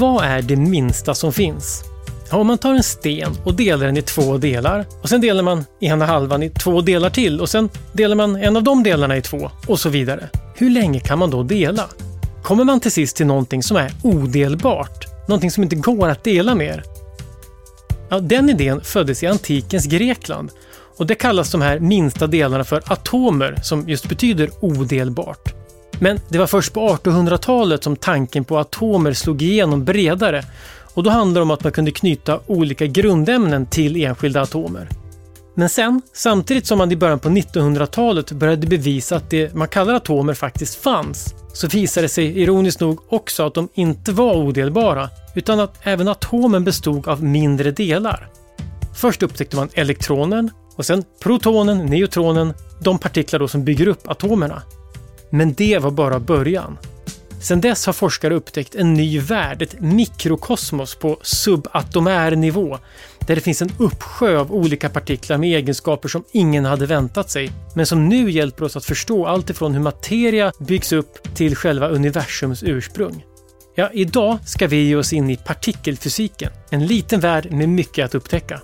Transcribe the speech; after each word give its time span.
Vad 0.00 0.24
är 0.24 0.42
det 0.42 0.56
minsta 0.56 1.14
som 1.14 1.32
finns? 1.32 1.84
Ja, 2.30 2.36
om 2.36 2.46
man 2.46 2.58
tar 2.58 2.74
en 2.74 2.82
sten 2.82 3.32
och 3.44 3.54
delar 3.54 3.86
den 3.86 3.96
i 3.96 4.02
två 4.02 4.38
delar 4.38 4.86
och 5.02 5.08
sen 5.08 5.20
delar 5.20 5.42
man 5.42 5.64
ena 5.80 6.06
halvan 6.06 6.42
i 6.42 6.50
två 6.50 6.80
delar 6.80 7.10
till 7.10 7.40
och 7.40 7.48
sen 7.48 7.68
delar 7.92 8.16
man 8.16 8.36
en 8.36 8.56
av 8.56 8.62
de 8.62 8.82
delarna 8.82 9.16
i 9.16 9.22
två 9.22 9.50
och 9.66 9.80
så 9.80 9.88
vidare. 9.88 10.28
Hur 10.54 10.70
länge 10.70 11.00
kan 11.00 11.18
man 11.18 11.30
då 11.30 11.42
dela? 11.42 11.84
Kommer 12.42 12.64
man 12.64 12.80
till 12.80 12.92
sist 12.92 13.16
till 13.16 13.26
någonting 13.26 13.62
som 13.62 13.76
är 13.76 13.92
odelbart? 14.02 15.28
Någonting 15.28 15.50
som 15.50 15.62
inte 15.62 15.76
går 15.76 16.08
att 16.08 16.24
dela 16.24 16.54
mer? 16.54 16.93
Ja, 18.08 18.20
den 18.20 18.50
idén 18.50 18.80
föddes 18.80 19.22
i 19.22 19.26
antikens 19.26 19.86
Grekland 19.86 20.50
och 20.96 21.06
det 21.06 21.14
kallas 21.14 21.50
de 21.50 21.62
här 21.62 21.78
minsta 21.78 22.26
delarna 22.26 22.64
för 22.64 22.82
atomer 22.92 23.58
som 23.62 23.88
just 23.88 24.08
betyder 24.08 24.50
odelbart. 24.60 25.54
Men 25.98 26.20
det 26.28 26.38
var 26.38 26.46
först 26.46 26.72
på 26.72 26.88
1800-talet 26.88 27.84
som 27.84 27.96
tanken 27.96 28.44
på 28.44 28.58
atomer 28.58 29.12
slog 29.12 29.42
igenom 29.42 29.84
bredare 29.84 30.44
och 30.94 31.02
då 31.02 31.10
handlade 31.10 31.40
det 31.40 31.42
om 31.42 31.50
att 31.50 31.64
man 31.64 31.72
kunde 31.72 31.90
knyta 31.90 32.40
olika 32.46 32.86
grundämnen 32.86 33.66
till 33.66 34.04
enskilda 34.04 34.42
atomer. 34.42 34.88
Men 35.54 35.68
sen, 35.68 36.02
samtidigt 36.12 36.66
som 36.66 36.78
man 36.78 36.92
i 36.92 36.96
början 36.96 37.18
på 37.18 37.28
1900-talet 37.28 38.32
började 38.32 38.66
bevisa 38.66 39.16
att 39.16 39.30
det 39.30 39.54
man 39.54 39.68
kallar 39.68 39.94
atomer 39.94 40.34
faktiskt 40.34 40.74
fanns, 40.74 41.34
så 41.52 41.68
visade 41.68 42.04
det 42.04 42.08
sig 42.08 42.40
ironiskt 42.40 42.80
nog 42.80 43.00
också 43.08 43.46
att 43.46 43.54
de 43.54 43.68
inte 43.74 44.12
var 44.12 44.36
odelbara, 44.36 45.08
utan 45.34 45.60
att 45.60 45.74
även 45.82 46.08
atomen 46.08 46.64
bestod 46.64 47.08
av 47.08 47.24
mindre 47.24 47.70
delar. 47.70 48.28
Först 48.96 49.22
upptäckte 49.22 49.56
man 49.56 49.68
elektronen 49.74 50.50
och 50.76 50.86
sen 50.86 51.04
protonen, 51.22 51.86
neutronen, 51.86 52.54
de 52.80 52.98
partiklar 52.98 53.40
då 53.40 53.48
som 53.48 53.64
bygger 53.64 53.88
upp 53.88 54.08
atomerna. 54.08 54.62
Men 55.30 55.54
det 55.54 55.78
var 55.78 55.90
bara 55.90 56.20
början. 56.20 56.78
Sedan 57.44 57.60
dess 57.60 57.86
har 57.86 57.92
forskare 57.92 58.34
upptäckt 58.34 58.74
en 58.74 58.94
ny 58.94 59.20
värld, 59.20 59.62
ett 59.62 59.80
mikrokosmos 59.80 60.94
på 60.94 61.18
subatomär 61.22 62.36
nivå, 62.36 62.78
där 63.26 63.34
det 63.34 63.40
finns 63.40 63.62
en 63.62 63.72
uppsjö 63.78 64.38
av 64.38 64.52
olika 64.52 64.88
partiklar 64.88 65.38
med 65.38 65.56
egenskaper 65.56 66.08
som 66.08 66.24
ingen 66.32 66.64
hade 66.64 66.86
väntat 66.86 67.30
sig, 67.30 67.50
men 67.74 67.86
som 67.86 68.08
nu 68.08 68.30
hjälper 68.30 68.64
oss 68.64 68.76
att 68.76 68.84
förstå 68.84 69.26
allt 69.26 69.50
ifrån 69.50 69.72
hur 69.72 69.80
materia 69.80 70.52
byggs 70.58 70.92
upp 70.92 71.34
till 71.34 71.56
själva 71.56 71.88
universums 71.88 72.62
ursprung. 72.62 73.24
Ja, 73.74 73.90
idag 73.92 74.38
ska 74.46 74.66
vi 74.66 74.76
ge 74.76 74.96
oss 74.96 75.12
in 75.12 75.30
i 75.30 75.36
partikelfysiken, 75.36 76.50
en 76.70 76.86
liten 76.86 77.20
värld 77.20 77.52
med 77.52 77.68
mycket 77.68 78.04
att 78.04 78.14
upptäcka. 78.14 78.60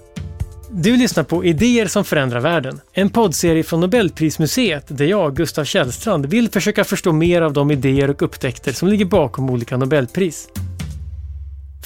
Du 0.72 0.96
lyssnar 0.96 1.24
på 1.24 1.44
Idéer 1.44 1.86
som 1.86 2.04
förändrar 2.04 2.40
världen, 2.40 2.80
en 2.92 3.10
poddserie 3.10 3.62
från 3.62 3.80
Nobelprismuseet 3.80 4.84
där 4.88 5.04
jag, 5.04 5.36
Gustav 5.36 5.64
Källstrand, 5.64 6.27
vill 6.27 6.50
försöka 6.50 6.84
förstå 6.84 7.12
mer 7.12 7.42
av 7.42 7.52
de 7.52 7.70
idéer 7.70 8.10
och 8.10 8.22
upptäckter 8.22 8.72
som 8.72 8.88
ligger 8.88 9.04
bakom 9.04 9.50
olika 9.50 9.77
Nobelpris. 9.77 10.48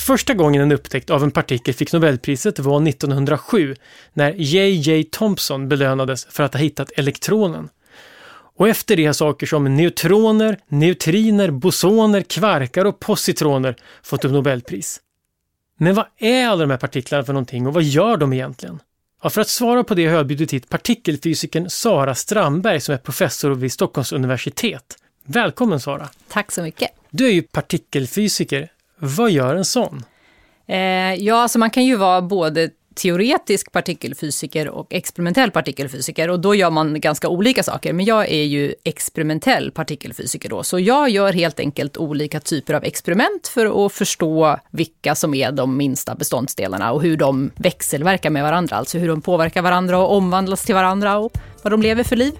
Första 0.06 0.34
gången 0.34 0.62
en 0.62 0.72
upptäckt 0.72 1.10
av 1.10 1.22
en 1.22 1.30
partikel 1.30 1.74
fick 1.74 1.92
Nobelpriset 1.92 2.58
var 2.58 2.88
1907 2.88 3.76
när 4.12 4.32
J.J. 4.32 5.04
Thomson 5.04 5.68
belönades 5.68 6.26
för 6.30 6.42
att 6.42 6.54
ha 6.54 6.60
hittat 6.60 6.90
elektronen. 6.96 7.68
Och 8.56 8.68
efter 8.68 8.96
det 8.96 9.06
har 9.06 9.12
saker 9.12 9.46
som 9.46 9.76
neutroner, 9.76 10.58
neutriner, 10.68 11.50
bosoner, 11.50 12.22
kvarkar 12.22 12.84
och 12.84 13.00
positroner 13.00 13.76
fått 14.02 14.24
upp 14.24 14.32
Nobelpris. 14.32 15.00
Men 15.78 15.94
vad 15.94 16.06
är 16.18 16.46
alla 16.46 16.60
de 16.60 16.70
här 16.70 16.78
partiklarna 16.78 17.24
för 17.24 17.32
någonting 17.32 17.66
och 17.66 17.74
vad 17.74 17.82
gör 17.82 18.16
de 18.16 18.32
egentligen? 18.32 18.80
Ja, 19.22 19.30
för 19.30 19.40
att 19.40 19.48
svara 19.48 19.84
på 19.84 19.94
det 19.94 20.06
har 20.06 20.16
jag 20.16 20.26
bjudit 20.26 20.52
hit 20.52 20.68
partikelfysikern 20.68 21.70
Sara 21.70 22.14
Strandberg 22.14 22.80
som 22.80 22.94
är 22.94 22.98
professor 22.98 23.50
vid 23.50 23.72
Stockholms 23.72 24.12
universitet. 24.12 24.96
Välkommen 25.24 25.80
Sara! 25.80 26.08
Tack 26.28 26.52
så 26.52 26.62
mycket! 26.62 26.90
Du 27.10 27.26
är 27.26 27.30
ju 27.32 27.42
partikelfysiker. 27.42 28.68
Vad 28.98 29.30
gör 29.30 29.54
en 29.54 29.64
sån? 29.64 30.04
Eh, 30.66 31.14
ja, 31.14 31.42
alltså 31.42 31.58
man 31.58 31.70
kan 31.70 31.84
ju 31.84 31.96
vara 31.96 32.22
både 32.22 32.70
teoretisk 32.94 33.72
partikelfysiker 33.72 34.68
och 34.68 34.86
experimentell 34.90 35.50
partikelfysiker 35.50 36.30
och 36.30 36.40
då 36.40 36.54
gör 36.54 36.70
man 36.70 37.00
ganska 37.00 37.28
olika 37.28 37.62
saker. 37.62 37.92
Men 37.92 38.04
jag 38.04 38.28
är 38.28 38.44
ju 38.44 38.74
experimentell 38.84 39.70
partikelfysiker 39.70 40.48
då, 40.48 40.62
så 40.62 40.78
jag 40.78 41.10
gör 41.10 41.32
helt 41.32 41.60
enkelt 41.60 41.96
olika 41.96 42.40
typer 42.40 42.74
av 42.74 42.84
experiment 42.84 43.48
för 43.48 43.86
att 43.86 43.92
förstå 43.92 44.58
vilka 44.70 45.14
som 45.14 45.34
är 45.34 45.52
de 45.52 45.76
minsta 45.76 46.14
beståndsdelarna 46.14 46.92
och 46.92 47.02
hur 47.02 47.16
de 47.16 47.50
växelverkar 47.56 48.30
med 48.30 48.42
varandra, 48.42 48.76
alltså 48.76 48.98
hur 48.98 49.08
de 49.08 49.22
påverkar 49.22 49.62
varandra 49.62 49.98
och 49.98 50.16
omvandlas 50.16 50.64
till 50.64 50.74
varandra 50.74 51.18
och 51.18 51.32
vad 51.62 51.72
de 51.72 51.82
lever 51.82 52.04
för 52.04 52.16
liv. 52.16 52.32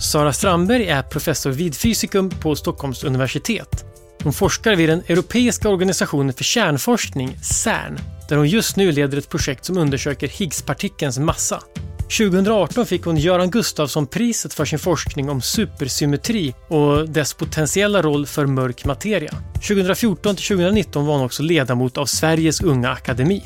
Sara 0.00 0.32
Strandberg 0.32 0.86
är 0.86 1.02
professor 1.02 1.50
vid 1.50 1.76
fysikum 1.76 2.30
på 2.30 2.56
Stockholms 2.56 3.04
universitet. 3.04 3.85
Hon 4.26 4.32
forskar 4.32 4.76
vid 4.76 4.88
den 4.88 5.02
Europeiska 5.06 5.68
organisationen 5.68 6.32
för 6.32 6.44
kärnforskning, 6.44 7.38
CERN, 7.42 7.98
där 8.28 8.36
hon 8.36 8.48
just 8.48 8.76
nu 8.76 8.92
leder 8.92 9.18
ett 9.18 9.28
projekt 9.28 9.64
som 9.64 9.78
undersöker 9.78 10.28
Higgspartikelns 10.28 11.18
massa. 11.18 11.62
2018 11.98 12.86
fick 12.86 13.04
hon 13.04 13.16
Göran 13.16 13.50
Gustafsson-priset 13.50 14.54
för 14.54 14.64
sin 14.64 14.78
forskning 14.78 15.30
om 15.30 15.42
supersymmetri 15.42 16.54
och 16.68 17.08
dess 17.08 17.34
potentiella 17.34 18.02
roll 18.02 18.26
för 18.26 18.46
mörk 18.46 18.84
materia. 18.84 19.32
2014 19.54 20.36
till 20.36 20.46
2019 20.46 21.06
var 21.06 21.14
hon 21.14 21.24
också 21.24 21.42
ledamot 21.42 21.98
av 21.98 22.06
Sveriges 22.06 22.60
Unga 22.60 22.90
Akademi 22.90 23.42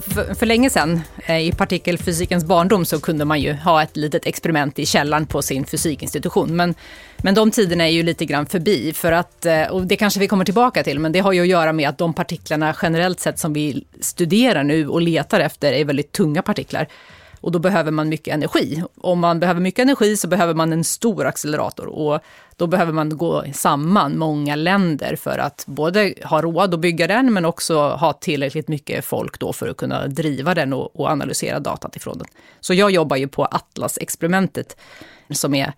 för, 0.00 0.34
för 0.34 0.46
länge 0.46 0.70
sedan, 0.70 1.00
eh, 1.26 1.38
i 1.38 1.52
partikelfysikens 1.52 2.44
barndom, 2.44 2.84
så 2.84 3.00
kunde 3.00 3.24
man 3.24 3.40
ju 3.40 3.52
ha 3.52 3.82
ett 3.82 3.96
litet 3.96 4.26
experiment 4.26 4.78
i 4.78 4.86
källaren 4.86 5.26
på 5.26 5.42
sin 5.42 5.64
fysikinstitution. 5.64 6.56
Men, 6.56 6.74
men 7.16 7.34
de 7.34 7.50
tiderna 7.50 7.84
är 7.84 7.92
ju 7.92 8.02
lite 8.02 8.24
grann 8.24 8.46
förbi, 8.46 8.92
för 8.92 9.12
att, 9.12 9.46
eh, 9.46 9.62
och 9.62 9.86
det 9.86 9.96
kanske 9.96 10.20
vi 10.20 10.28
kommer 10.28 10.44
tillbaka 10.44 10.82
till, 10.82 10.98
men 10.98 11.12
det 11.12 11.18
har 11.18 11.32
ju 11.32 11.40
att 11.40 11.48
göra 11.48 11.72
med 11.72 11.88
att 11.88 11.98
de 11.98 12.14
partiklarna 12.14 12.74
generellt 12.82 13.20
sett 13.20 13.38
som 13.38 13.52
vi 13.52 13.84
studerar 14.00 14.64
nu 14.64 14.88
och 14.88 15.02
letar 15.02 15.40
efter 15.40 15.72
är 15.72 15.84
väldigt 15.84 16.12
tunga 16.12 16.42
partiklar. 16.42 16.88
Och 17.40 17.52
då 17.52 17.58
behöver 17.58 17.90
man 17.90 18.08
mycket 18.08 18.34
energi. 18.34 18.82
Om 18.96 19.20
man 19.20 19.40
behöver 19.40 19.60
mycket 19.60 19.82
energi 19.82 20.16
så 20.16 20.28
behöver 20.28 20.54
man 20.54 20.72
en 20.72 20.84
stor 20.84 21.26
accelerator. 21.26 21.86
Och 21.86 22.20
då 22.56 22.66
behöver 22.66 22.92
man 22.92 23.16
gå 23.16 23.44
samman 23.54 24.18
många 24.18 24.56
länder 24.56 25.16
för 25.16 25.38
att 25.38 25.64
både 25.66 26.14
ha 26.24 26.42
råd 26.42 26.74
att 26.74 26.80
bygga 26.80 27.06
den 27.06 27.32
men 27.32 27.44
också 27.44 27.88
ha 27.88 28.12
tillräckligt 28.12 28.68
mycket 28.68 29.04
folk 29.04 29.38
då 29.38 29.52
för 29.52 29.68
att 29.68 29.76
kunna 29.76 30.06
driva 30.06 30.54
den 30.54 30.72
och, 30.72 31.00
och 31.00 31.08
analysera 31.08 31.60
datat 31.60 31.96
ifrån 31.96 32.18
den. 32.18 32.26
Så 32.60 32.74
jag 32.74 32.90
jobbar 32.90 33.16
ju 33.16 33.28
på 33.28 33.44
Atlas-experimentet 33.44 34.76
som 35.30 35.54
är 35.54 35.72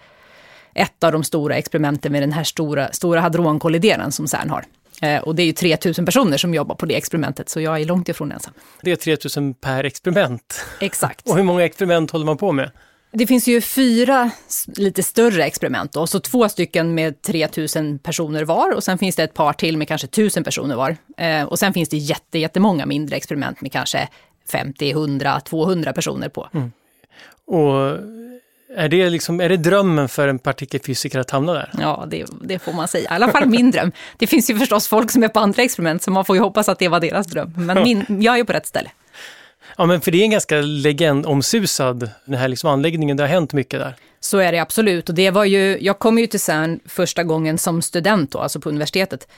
ett 0.75 1.05
av 1.05 1.12
de 1.12 1.25
stora 1.25 1.56
experimenten 1.56 2.12
med 2.12 2.22
den 2.22 2.33
här 2.33 2.45
stora, 2.45 2.93
stora 2.93 3.21
hadronkollideraren 3.21 4.12
som 4.12 4.27
CERN 4.27 4.51
har. 4.51 4.65
Eh, 5.03 5.23
och 5.23 5.35
det 5.35 5.43
är 5.43 5.47
ju 5.47 5.53
3000 5.53 6.05
personer 6.05 6.37
som 6.37 6.55
jobbar 6.55 6.75
på 6.75 6.87
det 6.87 6.95
experimentet, 6.95 7.49
så 7.49 7.61
jag 7.61 7.81
är 7.81 7.85
långt 7.85 8.09
ifrån 8.09 8.33
ensam. 8.33 8.55
Det 8.83 8.93
är 8.93 8.97
3000 8.97 9.55
per 9.55 9.85
experiment. 9.85 10.65
Exakt. 10.81 11.29
och 11.29 11.37
hur 11.37 11.43
många 11.43 11.65
experiment 11.65 12.11
håller 12.11 12.27
man 12.27 12.37
på 12.37 12.53
med? 12.53 12.71
Det 13.15 13.27
finns 13.27 13.49
ju 13.49 13.61
fyra 13.61 14.31
lite 14.67 15.03
större 15.03 15.45
experiment 15.45 15.93
då, 15.93 16.07
så 16.07 16.21
två 16.21 16.49
stycken 16.49 16.95
med 16.95 17.23
3000 17.23 17.99
personer 17.99 18.45
var 18.45 18.75
och 18.75 18.85
sen 18.85 18.99
finns 18.99 19.17
det 19.17 19.23
ett 19.23 19.35
par 19.35 19.53
till 19.53 19.77
med 19.77 19.89
kanske 19.89 20.07
1000 20.07 20.45
personer 20.45 20.77
var. 20.77 20.97
Eh, 21.17 21.43
och 21.43 21.59
sen 21.59 21.73
finns 21.73 21.89
det 21.89 21.97
jätte, 21.97 22.39
jättemånga 22.39 22.87
mindre 22.87 23.17
experiment 23.17 23.61
med 23.61 23.73
kanske 23.73 24.09
50, 24.53 24.91
100, 24.91 25.41
200 25.41 25.93
personer 25.93 26.29
på. 26.29 26.49
Mm. 26.55 26.73
Och 27.47 27.99
är 28.77 28.88
det, 28.88 29.10
liksom, 29.10 29.41
är 29.41 29.49
det 29.49 29.56
drömmen 29.56 30.09
för 30.09 30.28
en 30.28 30.38
partikelfysiker 30.38 31.19
att 31.19 31.31
hamna 31.31 31.53
där? 31.53 31.71
Ja, 31.78 32.06
det, 32.10 32.27
det, 32.41 32.59
får 32.59 32.72
man 32.72 32.88
säga. 32.88 33.05
I 33.05 33.15
alla 33.15 33.28
fall 33.28 33.49
min 33.49 33.71
dröm. 33.71 33.93
Det 34.16 34.27
finns 34.27 34.50
ju 34.50 34.59
förstås 34.59 34.88
folk 34.88 35.10
som 35.10 35.22
är 35.22 35.28
på 35.28 35.41
andra 35.41 35.62
experiment, 35.62 36.03
så 36.03 36.10
man 36.10 36.25
får 36.25 36.37
ju 36.37 36.43
hoppas 36.43 36.69
att 36.69 36.78
det 36.78 36.88
var 36.88 37.00
deras 37.00 37.27
dröm. 37.27 37.53
Men 37.56 37.83
min, 37.83 38.22
jag 38.22 38.38
är 38.38 38.44
på 38.44 38.53
rätt 38.53 38.66
ställe. 38.66 38.91
Ja, 39.77 39.86
men 39.86 40.01
för 40.01 40.10
det 40.10 40.19
är 40.19 40.22
en 40.22 40.30
ganska 40.30 40.60
legendomsusad, 40.60 42.10
den 42.24 42.39
här 42.39 42.48
liksom 42.48 42.71
anläggningen, 42.71 43.16
det 43.16 43.22
har 43.22 43.28
hänt 43.28 43.53
mycket 43.53 43.80
där. 43.80 43.95
Så 44.21 44.39
är 44.39 44.53
det 44.53 44.59
absolut. 44.59 45.09
Och 45.09 45.15
det 45.15 45.30
var 45.30 45.45
ju, 45.45 45.78
jag 45.80 45.98
kom 45.98 46.19
ju 46.19 46.27
till 46.27 46.41
CERN 46.41 46.80
första 46.86 47.24
gången 47.24 47.59
som 47.59 47.83
student 47.83 48.33
då, 48.33 48.39
alltså 48.39 48.60
på 48.60 48.69
universitetet. 48.69 49.28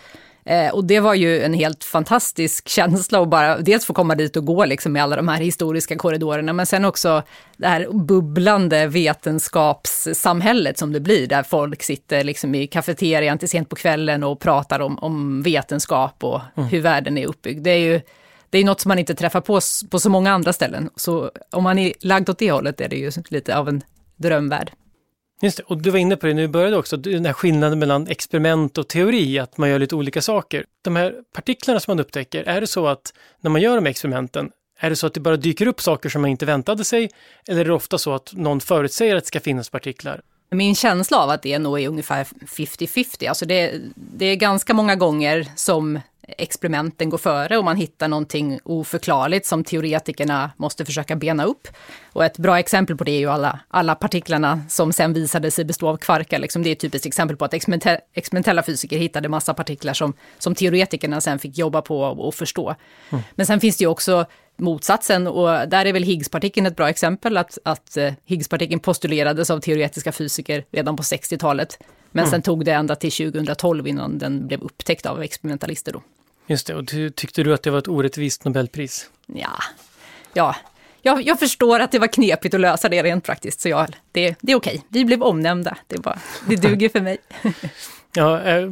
Eh, 0.44 0.74
och 0.74 0.84
det 0.84 1.00
var 1.00 1.14
ju 1.14 1.42
en 1.42 1.54
helt 1.54 1.84
fantastisk 1.84 2.68
känsla 2.68 3.20
att 3.20 3.28
bara 3.28 3.58
dels 3.58 3.84
få 3.84 3.94
komma 3.94 4.14
dit 4.14 4.36
och 4.36 4.44
gå 4.44 4.64
liksom 4.64 4.92
med 4.92 5.02
alla 5.02 5.16
de 5.16 5.28
här 5.28 5.40
historiska 5.40 5.96
korridorerna, 5.96 6.52
men 6.52 6.66
sen 6.66 6.84
också 6.84 7.22
det 7.56 7.66
här 7.66 7.88
bubblande 7.92 8.86
vetenskapssamhället 8.86 10.78
som 10.78 10.92
det 10.92 11.00
blir, 11.00 11.26
där 11.26 11.42
folk 11.42 11.82
sitter 11.82 12.24
liksom 12.24 12.54
i 12.54 12.66
kafeterian 12.66 13.38
till 13.38 13.48
sent 13.48 13.68
på 13.68 13.76
kvällen 13.76 14.24
och 14.24 14.40
pratar 14.40 14.80
om, 14.80 14.98
om 14.98 15.42
vetenskap 15.42 16.24
och 16.24 16.40
mm. 16.56 16.68
hur 16.68 16.80
världen 16.80 17.18
är 17.18 17.26
uppbyggd. 17.26 17.64
Det 17.64 17.70
är 17.70 17.78
ju 17.78 18.00
det 18.50 18.58
är 18.58 18.64
något 18.64 18.80
som 18.80 18.88
man 18.88 18.98
inte 18.98 19.14
träffar 19.14 19.40
på 19.40 19.60
på 19.90 19.98
så 19.98 20.10
många 20.10 20.32
andra 20.32 20.52
ställen. 20.52 20.90
Så 20.96 21.30
om 21.50 21.62
man 21.62 21.78
är 21.78 21.92
lagd 22.00 22.30
åt 22.30 22.38
det 22.38 22.52
hållet 22.52 22.80
är 22.80 22.88
det 22.88 22.96
ju 22.96 23.10
lite 23.28 23.56
av 23.56 23.68
en 23.68 23.82
drömvärld. 24.16 24.72
Just 25.44 25.56
det, 25.56 25.62
och 25.62 25.82
du 25.82 25.90
var 25.90 25.98
inne 25.98 26.16
på 26.16 26.26
det 26.26 26.34
när 26.34 26.42
vi 26.42 26.48
började 26.48 26.76
också, 26.76 26.96
den 26.96 27.26
här 27.26 27.32
skillnaden 27.32 27.78
mellan 27.78 28.06
experiment 28.08 28.78
och 28.78 28.88
teori, 28.88 29.38
att 29.38 29.58
man 29.58 29.68
gör 29.68 29.78
lite 29.78 29.94
olika 29.94 30.22
saker. 30.22 30.64
De 30.82 30.96
här 30.96 31.14
partiklarna 31.34 31.80
som 31.80 31.90
man 31.90 32.00
upptäcker, 32.00 32.42
är 32.42 32.60
det 32.60 32.66
så 32.66 32.86
att 32.86 33.12
när 33.40 33.50
man 33.50 33.60
gör 33.60 33.74
de 33.74 33.84
här 33.84 33.90
experimenten, 33.90 34.50
är 34.78 34.90
det 34.90 34.96
så 34.96 35.06
att 35.06 35.14
det 35.14 35.20
bara 35.20 35.36
dyker 35.36 35.66
upp 35.66 35.80
saker 35.80 36.08
som 36.08 36.22
man 36.22 36.30
inte 36.30 36.46
väntade 36.46 36.84
sig? 36.84 37.10
Eller 37.48 37.60
är 37.60 37.64
det 37.64 37.72
ofta 37.72 37.98
så 37.98 38.14
att 38.14 38.32
någon 38.32 38.60
förutsäger 38.60 39.16
att 39.16 39.24
det 39.24 39.28
ska 39.28 39.40
finnas 39.40 39.70
partiklar? 39.70 40.20
Min 40.50 40.74
känsla 40.74 41.18
av 41.18 41.30
att 41.30 41.42
det 41.42 41.58
nog 41.58 41.80
är 41.80 41.88
ungefär 41.88 42.24
50-50. 42.24 43.28
Alltså 43.28 43.46
det, 43.46 43.80
det 43.94 44.26
är 44.26 44.36
ganska 44.36 44.74
många 44.74 44.96
gånger 44.96 45.48
som 45.56 46.00
experimenten 46.28 47.10
går 47.10 47.18
före 47.18 47.58
och 47.58 47.64
man 47.64 47.76
hittar 47.76 48.08
någonting 48.08 48.58
oförklarligt 48.64 49.46
som 49.46 49.64
teoretikerna 49.64 50.50
måste 50.56 50.84
försöka 50.84 51.16
bena 51.16 51.44
upp. 51.44 51.68
Och 52.12 52.24
ett 52.24 52.38
bra 52.38 52.58
exempel 52.58 52.96
på 52.96 53.04
det 53.04 53.10
är 53.10 53.18
ju 53.18 53.30
alla, 53.30 53.60
alla 53.68 53.94
partiklarna 53.94 54.60
som 54.68 54.92
sen 54.92 55.12
visade 55.12 55.50
sig 55.50 55.64
bestå 55.64 55.88
av 55.88 55.96
kvarkar. 55.96 56.38
Liksom 56.38 56.62
det 56.62 56.70
är 56.70 56.72
ett 56.72 56.80
typiskt 56.80 57.06
exempel 57.06 57.36
på 57.36 57.44
att 57.44 57.54
experimentella 58.14 58.62
fysiker 58.62 58.98
hittade 58.98 59.28
massa 59.28 59.54
partiklar 59.54 59.94
som, 59.94 60.12
som 60.38 60.54
teoretikerna 60.54 61.20
sen 61.20 61.38
fick 61.38 61.58
jobba 61.58 61.82
på 61.82 62.00
och 62.00 62.34
förstå. 62.34 62.74
Mm. 63.10 63.24
Men 63.34 63.46
sen 63.46 63.60
finns 63.60 63.76
det 63.76 63.84
ju 63.84 63.88
också 63.88 64.26
motsatsen 64.56 65.26
och 65.26 65.68
där 65.68 65.86
är 65.86 65.92
väl 65.92 66.02
Higgspartikeln 66.02 66.66
ett 66.66 66.76
bra 66.76 66.88
exempel, 66.88 67.36
att, 67.36 67.58
att 67.64 67.96
eh, 67.96 68.12
Higgspartikeln 68.24 68.80
postulerades 68.80 69.50
av 69.50 69.60
teoretiska 69.60 70.12
fysiker 70.12 70.64
redan 70.70 70.96
på 70.96 71.02
60-talet. 71.02 71.78
Men 72.12 72.24
mm. 72.24 72.30
sen 72.30 72.42
tog 72.42 72.64
det 72.64 72.72
ända 72.72 72.94
till 72.94 73.12
2012 73.12 73.86
innan 73.86 74.18
den 74.18 74.46
blev 74.46 74.62
upptäckt 74.62 75.06
av 75.06 75.22
experimentalister. 75.22 75.92
Då. 75.92 76.02
Just 76.46 76.66
det, 76.66 76.74
och 76.74 76.88
tyckte 77.14 77.42
du 77.42 77.54
att 77.54 77.62
det 77.62 77.70
var 77.70 77.78
ett 77.78 77.88
orättvist 77.88 78.44
Nobelpris? 78.44 79.10
Ja, 79.26 79.58
ja. 80.32 80.56
Jag, 81.02 81.22
jag 81.22 81.38
förstår 81.38 81.80
att 81.80 81.92
det 81.92 81.98
var 81.98 82.06
knepigt 82.06 82.54
att 82.54 82.60
lösa 82.60 82.88
det 82.88 83.02
rent 83.02 83.24
praktiskt, 83.24 83.60
så 83.60 83.68
jag, 83.68 83.96
det, 84.12 84.36
det 84.40 84.52
är 84.52 84.56
okej. 84.56 84.82
Vi 84.88 85.04
blev 85.04 85.22
omnämnda, 85.22 85.76
det, 85.86 85.98
bara, 85.98 86.18
det 86.48 86.56
duger 86.56 86.88
för 86.88 87.00
mig. 87.00 87.18
Ja, 88.16 88.40
eh, 88.40 88.68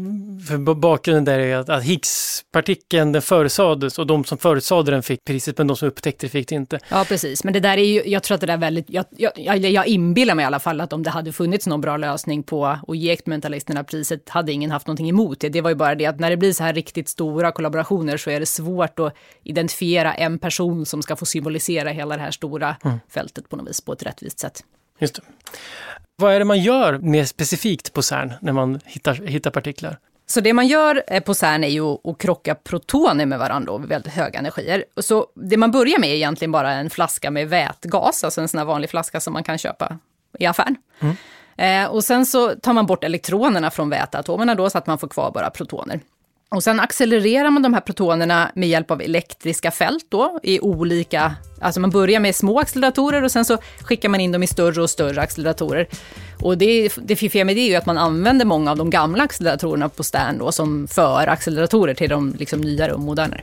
för 0.49 0.75
bakgrunden 0.75 1.25
där 1.25 1.39
är 1.39 1.57
att, 1.57 1.69
att 1.69 1.83
Higgspartikeln 1.83 3.13
den 3.13 3.23
förutsades 3.23 3.99
och 3.99 4.07
de 4.07 4.25
som 4.25 4.39
förutsade 4.39 4.91
den 4.91 5.03
fick 5.03 5.25
priset 5.25 5.59
men 5.59 5.67
de 5.67 5.77
som 5.77 5.89
upptäckte 5.89 6.27
det 6.27 6.31
fick 6.31 6.49
det 6.49 6.55
inte. 6.55 6.79
Ja 6.89 7.05
precis, 7.09 7.45
men 7.45 7.53
det 7.53 7.61
där 7.61 7.79
är 7.79 7.85
ju, 7.85 8.03
jag 8.07 8.23
tror 8.23 8.35
att 8.35 8.41
det 8.41 8.47
där 8.47 8.55
är 8.55 8.59
väldigt, 8.59 8.87
jag, 8.89 9.05
jag, 9.17 9.59
jag 9.59 9.87
inbillar 9.87 10.35
mig 10.35 10.43
i 10.43 10.47
alla 10.47 10.61
fall 10.61 10.81
att 10.81 10.93
om 10.93 11.03
det 11.03 11.11
hade 11.11 11.33
funnits 11.33 11.67
någon 11.67 11.81
bra 11.81 11.97
lösning 11.97 12.43
på 12.43 12.67
att 12.67 12.97
ge 12.97 13.11
experimentalisterna 13.11 13.85
priset 13.85 14.29
hade 14.29 14.53
ingen 14.53 14.71
haft 14.71 14.87
någonting 14.87 15.09
emot 15.09 15.41
det. 15.41 15.49
Det 15.49 15.61
var 15.61 15.71
ju 15.71 15.77
bara 15.77 15.95
det 15.95 16.07
att 16.07 16.21
när 16.21 16.31
det 16.31 16.37
blir 16.37 16.53
så 16.53 16.65
här 16.65 16.73
riktigt 16.73 17.09
stora 17.09 17.53
kollaborationer 17.53 18.17
så 18.17 18.31
är 18.31 18.41
det 18.41 18.47
svårt 18.47 18.99
att 18.99 19.15
identifiera 19.43 20.15
en 20.15 20.39
person 20.39 20.87
som 20.87 21.03
ska 21.03 21.17
få 21.17 21.27
symbolisera 21.27 21.91
hela 21.91 22.17
det 22.17 22.23
här 22.23 22.31
stora 22.31 22.77
mm. 22.85 22.99
fältet 23.09 23.49
på 23.49 23.57
något 23.57 23.69
vis 23.69 23.81
på 23.81 23.93
ett 23.93 24.03
rättvist 24.03 24.39
sätt. 24.39 24.65
Just 24.99 25.15
det. 25.15 25.23
Vad 26.17 26.35
är 26.35 26.39
det 26.39 26.45
man 26.45 26.61
gör 26.61 26.99
mer 26.99 27.25
specifikt 27.25 27.93
på 27.93 28.03
CERN 28.03 28.33
när 28.41 28.53
man 28.53 28.81
hittar, 28.85 29.15
hittar 29.15 29.51
partiklar? 29.51 29.99
Så 30.27 30.41
det 30.41 30.53
man 30.53 30.67
gör 30.67 31.03
eh, 31.07 31.23
på 31.23 31.35
CERN 31.35 31.65
är 31.65 31.69
ju 31.69 31.85
att 31.85 32.19
krocka 32.19 32.55
protoner 32.55 33.27
med 33.27 33.39
varandra 33.39 33.79
vid 33.79 33.89
väldigt 33.89 34.13
höga 34.13 34.39
energier. 34.39 34.85
Så 34.97 35.27
det 35.35 35.57
man 35.57 35.71
börjar 35.71 35.99
med 35.99 36.11
är 36.11 36.15
egentligen 36.15 36.53
bara 36.53 36.73
en 36.73 36.91
flaska 36.91 37.31
med 37.31 37.49
vätgas, 37.49 38.25
alltså 38.25 38.41
en 38.41 38.49
sån 38.49 38.59
här 38.59 38.65
vanlig 38.65 38.91
flaska 38.91 39.21
som 39.21 39.33
man 39.33 39.45
kan 39.45 39.59
köpa 39.59 39.99
i 40.39 40.47
affären. 40.47 40.77
Mm. 41.01 41.17
Eh, 41.57 41.91
och 41.91 42.05
sen 42.05 42.27
så 42.27 42.55
tar 42.55 42.73
man 42.73 42.87
bort 42.87 43.05
elektronerna 43.05 43.71
från 43.71 43.91
väteatomerna 43.91 44.55
då 44.55 44.71
så 44.71 44.79
att 44.79 44.87
man 44.87 44.99
får 44.99 45.09
kvar 45.09 45.31
bara 45.31 45.51
protoner. 45.51 46.01
Och 46.53 46.63
sen 46.63 46.81
accelererar 46.81 47.51
man 47.51 47.63
de 47.63 47.75
här 47.75 47.81
protonerna 47.81 48.51
med 48.55 48.69
hjälp 48.69 48.91
av 48.91 49.03
elektriska 49.03 49.71
fält 49.71 50.07
då 50.09 50.41
i 50.43 50.61
olika, 50.61 51.35
alltså 51.61 51.81
man 51.81 51.91
börjar 51.91 52.21
med 52.21 52.37
små 52.37 52.61
acceleratorer 52.61 53.25
och 53.25 53.31
sen 53.31 53.45
så 53.45 53.59
skickar 53.81 54.09
man 54.09 54.21
in 54.21 54.33
dem 54.33 54.43
i 54.43 54.47
större 54.47 54.83
och 54.83 54.91
större 54.91 55.21
acceleratorer. 55.21 55.89
Och 56.41 56.59
det, 56.59 56.93
det 57.05 57.17
fiffiga 57.17 57.45
med 57.45 57.57
det 57.57 57.61
är 57.61 57.69
ju 57.69 57.75
att 57.75 57.87
man 57.87 57.99
använder 57.99 58.45
många 58.45 58.71
av 58.71 58.77
de 58.77 58.91
gamla 58.91 59.25
acceleratorerna 59.25 59.89
på 59.89 60.03
Stern 60.03 60.39
då 60.39 60.53
som 60.53 60.89
för-acceleratorer 60.89 61.95
till 61.95 62.11
de 62.11 62.35
liksom 62.39 62.61
nyare 62.61 62.93
och 62.93 63.01
modernare. 63.01 63.43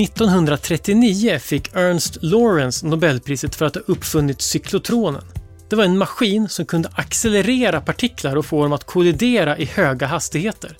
1939 0.00 1.38
fick 1.38 1.74
Ernst 1.74 2.18
Lawrence 2.22 2.86
Nobelpriset 2.86 3.54
för 3.54 3.66
att 3.66 3.74
ha 3.74 3.82
uppfunnit 3.86 4.42
cyklotronen. 4.42 5.22
Det 5.70 5.76
var 5.76 5.84
en 5.84 5.98
maskin 5.98 6.48
som 6.48 6.66
kunde 6.66 6.90
accelerera 6.94 7.80
partiklar 7.80 8.36
och 8.36 8.46
få 8.46 8.62
dem 8.62 8.72
att 8.72 8.84
kollidera 8.84 9.58
i 9.58 9.64
höga 9.64 10.06
hastigheter. 10.06 10.76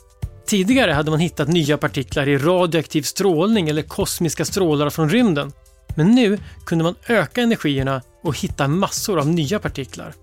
Tidigare 0.47 0.93
hade 0.93 1.11
man 1.11 1.21
hittat 1.21 1.49
nya 1.49 1.79
partiklar 1.79 2.29
i 2.29 2.39
radioaktiv 2.39 3.03
strålning 3.03 3.69
eller 3.69 3.83
kosmiska 3.83 4.45
strålar 4.45 4.91
från 4.91 5.11
rymden. 5.11 5.53
Men 5.97 6.11
nu 6.11 6.39
kunde 6.67 6.85
man 6.85 6.95
öka 7.07 7.43
energierna 7.43 8.03
och 8.23 8.39
hitta 8.39 8.69
massor 8.69 9.19
av 9.19 9.29
nya 9.29 9.59
partiklar. 9.59 10.15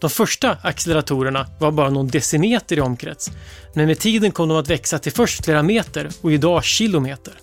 De 0.00 0.10
första 0.10 0.56
acceleratorerna 0.62 1.46
var 1.60 1.70
bara 1.70 1.90
någon 1.90 2.08
decimeter 2.08 2.76
i 2.76 2.80
omkrets, 2.80 3.30
men 3.74 3.86
med 3.86 3.98
tiden 3.98 4.30
kom 4.30 4.48
de 4.48 4.58
att 4.58 4.70
växa 4.70 4.98
till 4.98 5.12
först 5.12 5.44
flera 5.44 5.62
meter 5.62 6.08
och 6.20 6.32
idag 6.32 6.64
kilometer. 6.64 7.34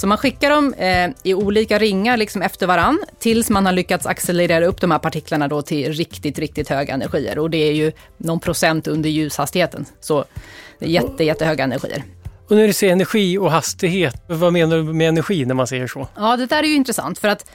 Så 0.00 0.06
man 0.06 0.18
skickar 0.18 0.50
dem 0.50 0.74
eh, 0.74 1.10
i 1.22 1.34
olika 1.34 1.78
ringar 1.78 2.16
liksom 2.16 2.42
efter 2.42 2.66
varann 2.66 2.98
tills 3.18 3.50
man 3.50 3.66
har 3.66 3.72
lyckats 3.72 4.06
accelerera 4.06 4.66
upp 4.66 4.80
de 4.80 4.90
här 4.90 4.98
partiklarna 4.98 5.48
då 5.48 5.62
till 5.62 5.92
riktigt, 5.92 6.38
riktigt 6.38 6.68
höga 6.68 6.94
energier. 6.94 7.38
Och 7.38 7.50
det 7.50 7.68
är 7.68 7.72
ju 7.72 7.92
någon 8.16 8.40
procent 8.40 8.88
under 8.88 9.10
ljushastigheten. 9.10 9.86
Så 10.00 10.24
jätte, 10.78 11.24
jättehöga 11.24 11.64
energier. 11.64 12.04
Och 12.48 12.56
när 12.56 12.66
du 12.66 12.72
säger 12.72 12.92
energi 12.92 13.38
och 13.38 13.50
hastighet, 13.50 14.22
vad 14.26 14.52
menar 14.52 14.76
du 14.76 14.82
med 14.82 15.08
energi 15.08 15.44
när 15.44 15.54
man 15.54 15.66
säger 15.66 15.86
så? 15.86 16.08
Ja, 16.16 16.36
det 16.36 16.46
där 16.46 16.62
är 16.62 16.68
ju 16.68 16.74
intressant 16.74 17.18
för 17.18 17.28
att 17.28 17.50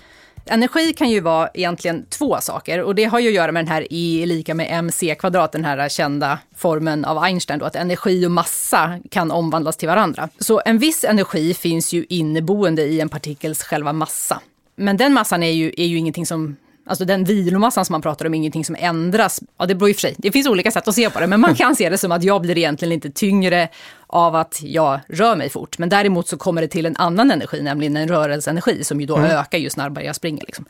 Energi 0.45 0.93
kan 0.93 1.09
ju 1.09 1.19
vara 1.19 1.49
egentligen 1.53 2.05
två 2.09 2.37
saker 2.41 2.81
och 2.81 2.95
det 2.95 3.03
har 3.03 3.19
ju 3.19 3.27
att 3.27 3.33
göra 3.33 3.51
med 3.51 3.65
den 3.65 3.71
här 3.71 3.87
E 3.89 4.23
är 4.23 4.25
lika 4.25 4.53
med 4.53 4.67
mc 4.71 5.15
kvadrat, 5.15 5.51
den 5.51 5.65
här 5.65 5.89
kända 5.89 6.39
formen 6.55 7.05
av 7.05 7.23
Einstein 7.23 7.59
då, 7.59 7.65
att 7.65 7.75
energi 7.75 8.25
och 8.25 8.31
massa 8.31 8.99
kan 9.11 9.31
omvandlas 9.31 9.77
till 9.77 9.87
varandra. 9.87 10.29
Så 10.39 10.61
en 10.65 10.77
viss 10.77 11.03
energi 11.03 11.53
finns 11.53 11.93
ju 11.93 12.05
inneboende 12.09 12.83
i 12.83 13.01
en 13.01 13.09
partikels 13.09 13.63
själva 13.63 13.93
massa. 13.93 14.41
Men 14.75 14.97
den 14.97 15.13
massan 15.13 15.43
är 15.43 15.51
ju, 15.51 15.73
är 15.77 15.85
ju 15.85 15.97
ingenting 15.97 16.25
som 16.25 16.55
Alltså 16.87 17.05
den 17.05 17.23
vilomassan 17.23 17.85
som 17.85 17.93
man 17.93 18.01
pratar 18.01 18.25
om 18.25 18.33
ingenting 18.33 18.65
som 18.65 18.75
ändras. 18.79 19.41
Ja, 19.57 19.65
det 19.65 19.75
beror 19.75 19.89
i 19.89 19.91
och 19.91 19.95
för 19.95 20.01
sig, 20.01 20.15
det 20.17 20.31
finns 20.31 20.47
olika 20.47 20.71
sätt 20.71 20.87
att 20.87 20.95
se 20.95 21.09
på 21.09 21.19
det, 21.19 21.27
men 21.27 21.39
man 21.39 21.55
kan 21.55 21.75
se 21.75 21.89
det 21.89 21.97
som 21.97 22.11
att 22.11 22.23
jag 22.23 22.41
blir 22.41 22.57
egentligen 22.57 22.91
inte 22.91 23.09
tyngre 23.09 23.69
av 24.07 24.35
att 24.35 24.59
jag 24.63 24.99
rör 25.07 25.35
mig 25.35 25.49
fort. 25.49 25.77
Men 25.77 25.89
däremot 25.89 26.27
så 26.27 26.37
kommer 26.37 26.61
det 26.61 26.67
till 26.67 26.85
en 26.85 26.95
annan 26.97 27.31
energi, 27.31 27.61
nämligen 27.61 27.97
en 27.97 28.07
rörelseenergi 28.07 28.83
som 28.83 29.01
ju 29.01 29.07
då 29.07 29.17
mm. 29.17 29.31
ökar 29.31 29.57
ju 29.57 29.69
snabbare 29.69 30.05
jag 30.05 30.15
springer. 30.15 30.43
Liksom. 30.45 30.65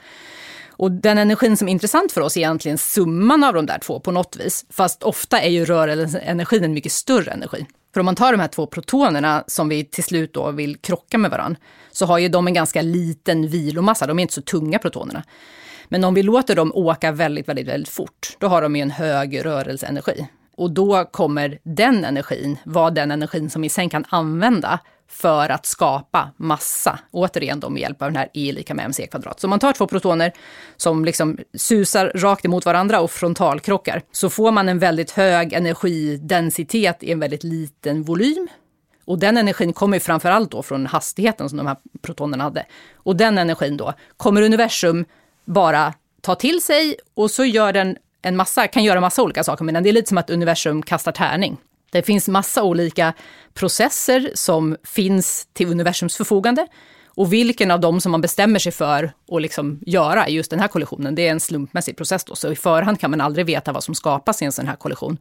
Och 0.77 0.91
den 0.91 1.17
energin 1.17 1.57
som 1.57 1.67
är 1.67 1.71
intressant 1.71 2.11
för 2.11 2.21
oss 2.21 2.37
är 2.37 2.41
egentligen 2.41 2.77
summan 2.77 3.43
av 3.43 3.53
de 3.53 3.65
där 3.65 3.79
två 3.79 3.99
på 3.99 4.11
något 4.11 4.37
vis. 4.39 4.65
Fast 4.69 5.03
ofta 5.03 5.41
är 5.41 5.49
ju 5.49 5.65
rörelseenergin 5.65 6.63
en 6.63 6.73
mycket 6.73 6.91
större 6.91 7.31
energi. 7.31 7.65
För 7.93 7.99
om 7.99 8.05
man 8.05 8.15
tar 8.15 8.31
de 8.31 8.39
här 8.39 8.47
två 8.47 8.67
protonerna 8.67 9.43
som 9.47 9.69
vi 9.69 9.85
till 9.85 10.03
slut 10.03 10.33
då 10.33 10.51
vill 10.51 10.77
krocka 10.77 11.17
med 11.17 11.31
varandra, 11.31 11.59
så 11.91 12.05
har 12.05 12.17
ju 12.17 12.29
de 12.29 12.47
en 12.47 12.53
ganska 12.53 12.81
liten 12.81 13.47
vilomassa, 13.47 14.07
de 14.07 14.19
är 14.19 14.21
inte 14.21 14.33
så 14.33 14.41
tunga 14.41 14.79
protonerna. 14.79 15.23
Men 15.89 16.03
om 16.03 16.13
vi 16.13 16.23
låter 16.23 16.55
dem 16.55 16.71
åka 16.75 17.11
väldigt, 17.11 17.49
väldigt, 17.49 17.67
väldigt 17.67 17.89
fort, 17.89 18.37
då 18.39 18.47
har 18.47 18.61
de 18.61 18.75
ju 18.75 18.81
en 18.81 18.91
hög 18.91 19.45
rörelseenergi. 19.45 20.27
Och 20.57 20.71
då 20.71 21.05
kommer 21.05 21.59
den 21.63 22.05
energin 22.05 22.57
vara 22.63 22.89
den 22.89 23.11
energin 23.11 23.49
som 23.49 23.61
vi 23.61 23.69
sen 23.69 23.89
kan 23.89 24.05
använda 24.09 24.79
för 25.07 25.49
att 25.49 25.65
skapa 25.65 26.29
massa. 26.37 26.99
Återigen 27.11 27.59
då 27.59 27.69
med 27.69 27.81
hjälp 27.81 28.01
av 28.01 28.07
den 28.07 28.15
här 28.15 28.29
E 28.33 28.51
lika 28.51 28.73
med 28.73 28.85
mc 28.85 29.07
kvadrat. 29.07 29.39
Så 29.39 29.47
om 29.47 29.49
man 29.49 29.59
tar 29.59 29.73
två 29.73 29.87
protoner 29.87 30.31
som 30.77 31.05
liksom 31.05 31.37
susar 31.53 32.11
rakt 32.15 32.45
emot 32.45 32.65
varandra 32.65 32.99
och 32.99 33.11
frontalkrockar, 33.11 34.01
så 34.11 34.29
får 34.29 34.51
man 34.51 34.69
en 34.69 34.79
väldigt 34.79 35.11
hög 35.11 35.53
energidensitet 35.53 37.03
i 37.03 37.11
en 37.11 37.19
väldigt 37.19 37.43
liten 37.43 38.03
volym. 38.03 38.47
Och 39.05 39.19
den 39.19 39.37
energin 39.37 39.73
kommer 39.73 39.99
framför 39.99 40.29
allt 40.29 40.51
då 40.51 40.63
från 40.63 40.85
hastigheten 40.85 41.49
som 41.49 41.57
de 41.57 41.67
här 41.67 41.77
protonerna 42.01 42.43
hade. 42.43 42.65
Och 42.95 43.15
den 43.15 43.37
energin 43.37 43.77
då 43.77 43.93
kommer 44.17 44.41
universum 44.41 45.05
bara 45.45 45.93
ta 46.21 46.35
till 46.35 46.61
sig 46.61 46.95
och 47.13 47.31
så 47.31 47.45
gör 47.45 47.73
den 47.73 47.97
en 48.21 48.35
massa, 48.35 48.67
kan 48.67 48.83
göra 48.83 49.01
massa 49.01 49.23
olika 49.23 49.43
saker 49.43 49.65
med 49.65 49.73
den. 49.73 49.83
Det 49.83 49.89
är 49.89 49.93
lite 49.93 50.09
som 50.09 50.17
att 50.17 50.29
universum 50.29 50.83
kastar 50.83 51.11
tärning. 51.11 51.57
Det 51.91 52.03
finns 52.03 52.27
massa 52.27 52.63
olika 52.63 53.13
processer 53.53 54.31
som 54.33 54.77
finns 54.83 55.47
till 55.53 55.67
universums 55.67 56.17
förfogande. 56.17 56.67
Och 57.07 57.33
vilken 57.33 57.71
av 57.71 57.79
dem 57.79 58.01
som 58.01 58.11
man 58.11 58.21
bestämmer 58.21 58.59
sig 58.59 58.71
för 58.71 59.11
att 59.31 59.41
liksom 59.41 59.79
göra 59.85 60.27
i 60.27 60.33
just 60.33 60.51
den 60.51 60.59
här 60.59 60.67
kollisionen, 60.67 61.15
det 61.15 61.27
är 61.27 61.31
en 61.31 61.39
slumpmässig 61.39 61.97
process. 61.97 62.23
Då. 62.23 62.35
Så 62.35 62.51
i 62.51 62.55
förhand 62.55 62.99
kan 62.99 63.11
man 63.11 63.21
aldrig 63.21 63.45
veta 63.45 63.71
vad 63.71 63.83
som 63.83 63.95
skapas 63.95 64.41
i 64.41 64.45
en 64.45 64.51
sån 64.51 64.67
här 64.67 64.75
kollision. 64.75 65.17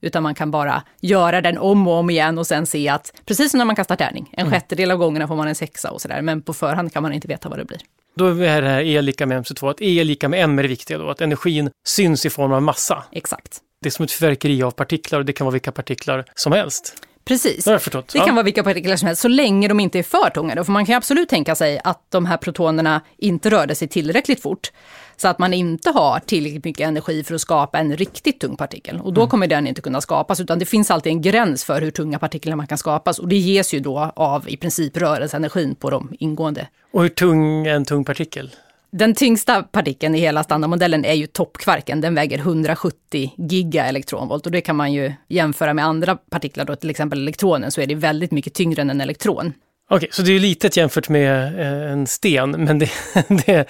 Utan 0.00 0.22
man 0.22 0.34
kan 0.34 0.50
bara 0.50 0.82
göra 1.00 1.40
den 1.40 1.58
om 1.58 1.88
och 1.88 1.94
om 1.94 2.10
igen 2.10 2.38
och 2.38 2.46
sen 2.46 2.66
se 2.66 2.88
att, 2.88 3.12
precis 3.26 3.50
som 3.50 3.58
när 3.58 3.64
man 3.64 3.76
kastar 3.76 3.96
tärning, 3.96 4.28
en 4.32 4.46
mm. 4.46 4.52
sjättedel 4.52 4.90
av 4.90 4.98
gångerna 4.98 5.28
får 5.28 5.36
man 5.36 5.48
en 5.48 5.54
sexa 5.54 5.90
och 5.90 6.02
sådär. 6.02 6.22
Men 6.22 6.42
på 6.42 6.54
förhand 6.54 6.92
kan 6.92 7.02
man 7.02 7.12
inte 7.12 7.28
veta 7.28 7.48
vad 7.48 7.58
det 7.58 7.64
blir. 7.64 7.80
Då 8.18 8.26
är 8.26 8.62
det 8.62 8.68
här 8.68 8.82
E 8.82 9.02
lika 9.02 9.26
med 9.26 9.44
mc2, 9.44 9.70
att 9.70 9.82
E 9.82 10.00
är 10.00 10.04
lika 10.04 10.28
med 10.28 10.44
m 10.44 10.58
är 10.58 10.62
det 10.62 10.68
viktiga 10.68 10.98
då, 10.98 11.10
att 11.10 11.20
energin 11.20 11.70
syns 11.86 12.26
i 12.26 12.30
form 12.30 12.52
av 12.52 12.62
massa. 12.62 13.04
Exakt. 13.12 13.60
Det 13.80 13.88
är 13.88 13.90
som 13.90 14.04
ett 14.04 14.12
fyrverkeri 14.12 14.62
av 14.62 14.70
partiklar 14.70 15.18
och 15.18 15.24
det 15.24 15.32
kan 15.32 15.44
vara 15.44 15.52
vilka 15.52 15.72
partiklar 15.72 16.24
som 16.34 16.52
helst. 16.52 17.05
Precis. 17.26 17.64
Det. 17.64 17.90
Det 18.12 18.18
kan 18.18 18.34
vara 18.34 18.42
vilka 18.42 18.62
partiklar 18.62 18.96
som 18.96 19.06
helst, 19.06 19.22
så 19.22 19.28
länge 19.28 19.68
de 19.68 19.80
inte 19.80 19.98
är 19.98 20.02
för 20.02 20.30
tunga. 20.30 20.64
För 20.64 20.72
man 20.72 20.86
kan 20.86 20.94
absolut 20.94 21.28
tänka 21.28 21.54
sig 21.54 21.80
att 21.84 22.10
de 22.10 22.26
här 22.26 22.36
protonerna 22.36 23.00
inte 23.18 23.50
rörde 23.50 23.74
sig 23.74 23.88
tillräckligt 23.88 24.42
fort. 24.42 24.72
Så 25.16 25.28
att 25.28 25.38
man 25.38 25.54
inte 25.54 25.90
har 25.90 26.20
tillräckligt 26.20 26.64
mycket 26.64 26.88
energi 26.88 27.24
för 27.24 27.34
att 27.34 27.40
skapa 27.40 27.78
en 27.78 27.96
riktigt 27.96 28.40
tung 28.40 28.56
partikel. 28.56 29.00
Och 29.00 29.12
då 29.12 29.20
mm. 29.20 29.30
kommer 29.30 29.46
den 29.46 29.66
inte 29.66 29.80
kunna 29.80 30.00
skapas, 30.00 30.40
utan 30.40 30.58
det 30.58 30.66
finns 30.66 30.90
alltid 30.90 31.12
en 31.12 31.22
gräns 31.22 31.64
för 31.64 31.80
hur 31.82 31.90
tunga 31.90 32.18
partiklar 32.18 32.56
man 32.56 32.66
kan 32.66 32.78
skapas. 32.78 33.18
Och 33.18 33.28
det 33.28 33.36
ges 33.36 33.74
ju 33.74 33.80
då 33.80 34.12
av 34.16 34.48
i 34.48 34.56
princip 34.56 34.96
rörelseenergin 34.96 35.74
på 35.74 35.90
de 35.90 36.16
ingående. 36.18 36.68
Och 36.92 37.02
hur 37.02 37.08
tung 37.08 37.66
är 37.66 37.74
en 37.74 37.84
tung 37.84 38.04
partikel? 38.04 38.50
Den 38.90 39.14
tyngsta 39.14 39.62
partikeln 39.62 40.14
i 40.14 40.18
hela 40.18 40.44
standardmodellen 40.44 41.04
är 41.04 41.14
ju 41.14 41.26
toppkvarken. 41.26 42.00
Den 42.00 42.14
väger 42.14 42.38
170 42.38 43.32
gigaelektronvolt 43.36 44.46
och 44.46 44.52
det 44.52 44.60
kan 44.60 44.76
man 44.76 44.92
ju 44.92 45.12
jämföra 45.28 45.74
med 45.74 45.84
andra 45.84 46.16
partiklar, 46.16 46.64
då, 46.64 46.76
till 46.76 46.90
exempel 46.90 47.18
elektronen, 47.18 47.70
så 47.70 47.80
är 47.80 47.86
det 47.86 47.94
väldigt 47.94 48.30
mycket 48.30 48.54
tyngre 48.54 48.82
än 48.82 48.90
en 48.90 49.00
elektron. 49.00 49.52
Okej, 49.88 49.96
okay, 49.96 50.08
så 50.12 50.22
det 50.22 50.32
är 50.32 50.40
litet 50.40 50.76
jämfört 50.76 51.08
med 51.08 51.60
eh, 51.60 51.92
en 51.92 52.06
sten, 52.06 52.50
men 52.64 52.78
det, 52.78 52.90
det, 53.28 53.68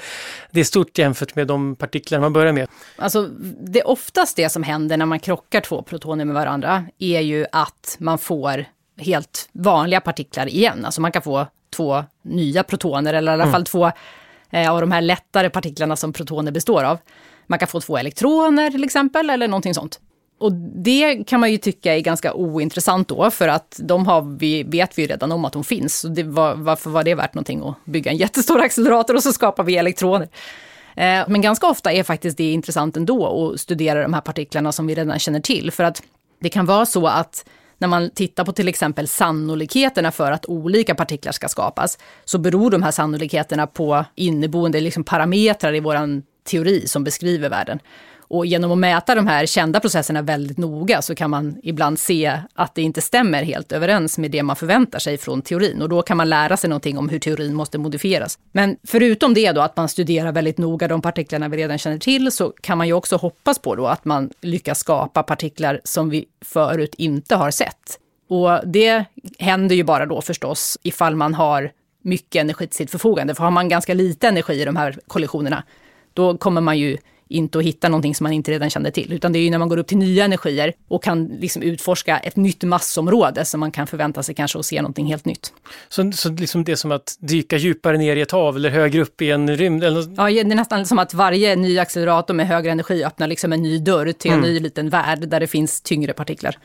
det, 0.50 0.60
är 0.60 0.64
stort 0.64 0.98
jämfört 0.98 1.34
med 1.34 1.46
de 1.46 1.76
partiklar 1.76 2.20
man 2.20 2.32
börjar 2.32 2.52
med. 2.52 2.68
Alltså, 2.96 3.30
det 3.60 3.82
oftast 3.82 4.36
det 4.36 4.48
som 4.48 4.62
händer 4.62 4.96
när 4.96 5.06
man 5.06 5.20
krockar 5.20 5.60
två 5.60 5.82
protoner 5.82 6.24
med 6.24 6.34
varandra 6.34 6.86
är 6.98 7.20
ju 7.20 7.46
att 7.52 7.96
man 7.98 8.18
får 8.18 8.64
helt 8.98 9.48
vanliga 9.52 10.00
partiklar 10.00 10.48
igen. 10.48 10.84
Alltså 10.84 11.00
man 11.00 11.12
kan 11.12 11.22
få 11.22 11.46
två 11.76 12.04
nya 12.22 12.62
protoner, 12.62 13.14
eller 13.14 13.32
i 13.32 13.34
alla 13.34 13.42
mm. 13.42 13.52
fall 13.52 13.64
två 13.64 13.86
eh, 13.86 13.92
Eh, 14.50 14.72
av 14.72 14.80
de 14.80 14.92
här 14.92 15.00
lättare 15.00 15.50
partiklarna 15.50 15.96
som 15.96 16.12
protoner 16.12 16.52
består 16.52 16.84
av. 16.84 16.98
Man 17.46 17.58
kan 17.58 17.68
få 17.68 17.80
två 17.80 17.98
elektroner 17.98 18.70
till 18.70 18.84
exempel, 18.84 19.30
eller 19.30 19.48
någonting 19.48 19.74
sånt. 19.74 20.00
Och 20.38 20.52
det 20.84 21.24
kan 21.26 21.40
man 21.40 21.52
ju 21.52 21.58
tycka 21.58 21.96
är 21.96 22.00
ganska 22.00 22.34
ointressant 22.34 23.08
då, 23.08 23.30
för 23.30 23.48
att 23.48 23.80
de 23.82 24.06
har 24.06 24.38
vi, 24.38 24.62
vet 24.62 24.98
vi 24.98 25.02
ju 25.02 25.08
redan 25.08 25.32
om 25.32 25.44
att 25.44 25.52
de 25.52 25.64
finns. 25.64 26.00
Så 26.00 26.08
det 26.08 26.22
var, 26.22 26.54
varför 26.54 26.90
var 26.90 27.04
det 27.04 27.14
värt 27.14 27.34
någonting 27.34 27.62
att 27.68 27.84
bygga 27.84 28.10
en 28.10 28.16
jättestor 28.16 28.60
accelerator 28.64 29.14
och 29.14 29.22
så 29.22 29.32
skapar 29.32 29.64
vi 29.64 29.76
elektroner? 29.76 30.28
Eh, 30.96 31.24
men 31.28 31.40
ganska 31.40 31.66
ofta 31.66 31.92
är 31.92 32.02
faktiskt 32.02 32.36
det 32.36 32.52
intressant 32.52 32.96
ändå 32.96 33.52
att 33.52 33.60
studera 33.60 34.02
de 34.02 34.14
här 34.14 34.20
partiklarna 34.20 34.72
som 34.72 34.86
vi 34.86 34.94
redan 34.94 35.18
känner 35.18 35.40
till, 35.40 35.70
för 35.70 35.84
att 35.84 36.02
det 36.40 36.48
kan 36.48 36.66
vara 36.66 36.86
så 36.86 37.06
att 37.06 37.44
när 37.78 37.88
man 37.88 38.10
tittar 38.10 38.44
på 38.44 38.52
till 38.52 38.68
exempel 38.68 39.08
sannolikheterna 39.08 40.10
för 40.12 40.32
att 40.32 40.46
olika 40.46 40.94
partiklar 40.94 41.32
ska 41.32 41.48
skapas, 41.48 41.98
så 42.24 42.38
beror 42.38 42.70
de 42.70 42.82
här 42.82 42.90
sannolikheterna 42.90 43.66
på 43.66 44.04
inneboende 44.14 44.80
liksom 44.80 45.04
parametrar 45.04 45.74
i 45.74 45.80
vår 45.80 46.22
teori 46.44 46.86
som 46.86 47.04
beskriver 47.04 47.48
världen. 47.48 47.78
Och 48.28 48.46
genom 48.46 48.72
att 48.72 48.78
mäta 48.78 49.14
de 49.14 49.26
här 49.26 49.46
kända 49.46 49.80
processerna 49.80 50.22
väldigt 50.22 50.58
noga 50.58 51.02
så 51.02 51.14
kan 51.14 51.30
man 51.30 51.56
ibland 51.62 51.98
se 51.98 52.40
att 52.54 52.74
det 52.74 52.82
inte 52.82 53.00
stämmer 53.00 53.42
helt 53.42 53.72
överens 53.72 54.18
med 54.18 54.30
det 54.30 54.42
man 54.42 54.56
förväntar 54.56 54.98
sig 54.98 55.18
från 55.18 55.42
teorin. 55.42 55.82
Och 55.82 55.88
då 55.88 56.02
kan 56.02 56.16
man 56.16 56.28
lära 56.28 56.56
sig 56.56 56.70
någonting 56.70 56.98
om 56.98 57.08
hur 57.08 57.18
teorin 57.18 57.54
måste 57.54 57.78
modifieras. 57.78 58.38
Men 58.52 58.76
förutom 58.84 59.34
det 59.34 59.52
då, 59.52 59.60
att 59.60 59.76
man 59.76 59.88
studerar 59.88 60.32
väldigt 60.32 60.58
noga 60.58 60.88
de 60.88 61.02
partiklarna 61.02 61.48
vi 61.48 61.56
redan 61.56 61.78
känner 61.78 61.98
till, 61.98 62.32
så 62.32 62.52
kan 62.60 62.78
man 62.78 62.86
ju 62.86 62.92
också 62.92 63.16
hoppas 63.16 63.58
på 63.58 63.74
då 63.74 63.86
att 63.86 64.04
man 64.04 64.30
lyckas 64.40 64.78
skapa 64.78 65.22
partiklar 65.22 65.80
som 65.84 66.10
vi 66.10 66.24
förut 66.40 66.94
inte 66.98 67.36
har 67.36 67.50
sett. 67.50 67.98
Och 68.28 68.68
det 68.68 69.04
händer 69.38 69.76
ju 69.76 69.84
bara 69.84 70.06
då 70.06 70.20
förstås 70.20 70.78
ifall 70.82 71.16
man 71.16 71.34
har 71.34 71.70
mycket 72.02 72.40
energi 72.40 72.66
till 72.66 72.76
sitt 72.76 72.90
förfogande. 72.90 73.34
För 73.34 73.44
har 73.44 73.50
man 73.50 73.68
ganska 73.68 73.94
lite 73.94 74.28
energi 74.28 74.62
i 74.62 74.64
de 74.64 74.76
här 74.76 74.98
kollisionerna, 75.06 75.62
då 76.14 76.36
kommer 76.38 76.60
man 76.60 76.78
ju 76.78 76.96
inte 77.28 77.58
att 77.58 77.64
hitta 77.64 77.88
någonting 77.88 78.14
som 78.14 78.24
man 78.24 78.32
inte 78.32 78.50
redan 78.50 78.70
kände 78.70 78.90
till. 78.90 79.12
Utan 79.12 79.32
det 79.32 79.38
är 79.38 79.40
ju 79.40 79.50
när 79.50 79.58
man 79.58 79.68
går 79.68 79.76
upp 79.76 79.86
till 79.86 79.98
nya 79.98 80.24
energier 80.24 80.72
och 80.88 81.02
kan 81.02 81.26
liksom 81.26 81.62
utforska 81.62 82.18
ett 82.18 82.36
nytt 82.36 82.62
massområde 82.62 83.44
som 83.44 83.60
man 83.60 83.70
kan 83.70 83.86
förvänta 83.86 84.22
sig 84.22 84.34
kanske 84.34 84.58
att 84.58 84.66
se 84.66 84.82
någonting 84.82 85.06
helt 85.06 85.24
nytt. 85.24 85.52
Så, 85.88 86.12
så 86.12 86.28
liksom 86.28 86.64
det 86.64 86.72
är 86.72 86.76
som 86.76 86.92
att 86.92 87.16
dyka 87.20 87.56
djupare 87.56 87.96
ner 87.98 88.16
i 88.16 88.20
ett 88.20 88.30
hav 88.30 88.56
eller 88.56 88.70
högre 88.70 89.02
upp 89.02 89.22
i 89.22 89.30
en 89.30 89.56
rymd? 89.56 89.84
Eller... 89.84 90.14
Ja, 90.16 90.24
det 90.24 90.40
är 90.40 90.44
nästan 90.44 90.86
som 90.86 90.98
att 90.98 91.14
varje 91.14 91.56
ny 91.56 91.78
accelerator 91.78 92.34
med 92.34 92.48
högre 92.48 92.70
energi 92.70 93.04
öppnar 93.04 93.26
liksom 93.26 93.52
en 93.52 93.62
ny 93.62 93.78
dörr 93.78 94.12
till 94.12 94.30
en 94.30 94.38
mm. 94.38 94.50
ny 94.50 94.60
liten 94.60 94.88
värld 94.88 95.28
där 95.28 95.40
det 95.40 95.46
finns 95.46 95.80
tyngre 95.80 96.12
partiklar. 96.12 96.58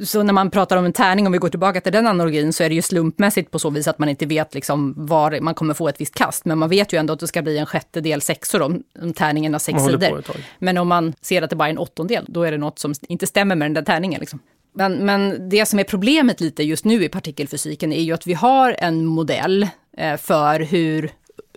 Så 0.00 0.22
när 0.22 0.32
man 0.32 0.50
pratar 0.50 0.76
om 0.76 0.84
en 0.84 0.92
tärning, 0.92 1.26
om 1.26 1.32
vi 1.32 1.38
går 1.38 1.48
tillbaka 1.48 1.80
till 1.80 1.92
den 1.92 2.06
analogin, 2.06 2.52
så 2.52 2.64
är 2.64 2.68
det 2.68 2.74
ju 2.74 2.82
slumpmässigt 2.82 3.50
på 3.50 3.58
så 3.58 3.70
vis 3.70 3.88
att 3.88 3.98
man 3.98 4.08
inte 4.08 4.26
vet 4.26 4.54
liksom 4.54 4.94
var 4.96 5.40
man 5.40 5.54
kommer 5.54 5.74
få 5.74 5.88
ett 5.88 6.00
visst 6.00 6.14
kast. 6.14 6.44
Men 6.44 6.58
man 6.58 6.68
vet 6.68 6.92
ju 6.92 6.98
ändå 6.98 7.12
att 7.12 7.20
det 7.20 7.26
ska 7.26 7.42
bli 7.42 7.58
en 7.58 7.66
sjättedel 7.66 8.20
sexor 8.20 8.62
om, 8.62 8.82
om 9.02 9.12
tärningen 9.12 9.52
har 9.52 9.58
sex 9.58 9.82
sidor. 9.82 10.22
Men 10.58 10.78
om 10.78 10.88
man 10.88 11.14
ser 11.20 11.42
att 11.42 11.50
det 11.50 11.56
bara 11.56 11.68
är 11.68 11.72
en 11.72 11.78
åttondel, 11.78 12.24
då 12.28 12.42
är 12.42 12.52
det 12.52 12.58
något 12.58 12.78
som 12.78 12.94
inte 13.08 13.26
stämmer 13.26 13.54
med 13.54 13.66
den 13.66 13.74
där 13.74 13.82
tärningen. 13.82 14.20
Liksom. 14.20 14.38
Men, 14.74 14.92
men 14.92 15.48
det 15.48 15.66
som 15.66 15.78
är 15.78 15.84
problemet 15.84 16.40
lite 16.40 16.62
just 16.62 16.84
nu 16.84 17.04
i 17.04 17.08
partikelfysiken 17.08 17.92
är 17.92 18.02
ju 18.02 18.12
att 18.12 18.26
vi 18.26 18.34
har 18.34 18.76
en 18.78 19.06
modell 19.06 19.68
eh, 19.96 20.16
för 20.16 20.60
hur, 20.60 21.10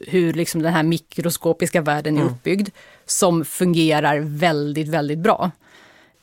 hur 0.08 0.34
liksom 0.34 0.62
den 0.62 0.74
här 0.74 0.84
mikroskopiska 0.84 1.82
världen 1.82 2.18
är 2.18 2.22
mm. 2.22 2.34
uppbyggd, 2.34 2.70
som 3.06 3.46
fungerar 3.46 4.20
väldigt, 4.20 4.88
väldigt 4.88 5.20
bra 5.20 5.52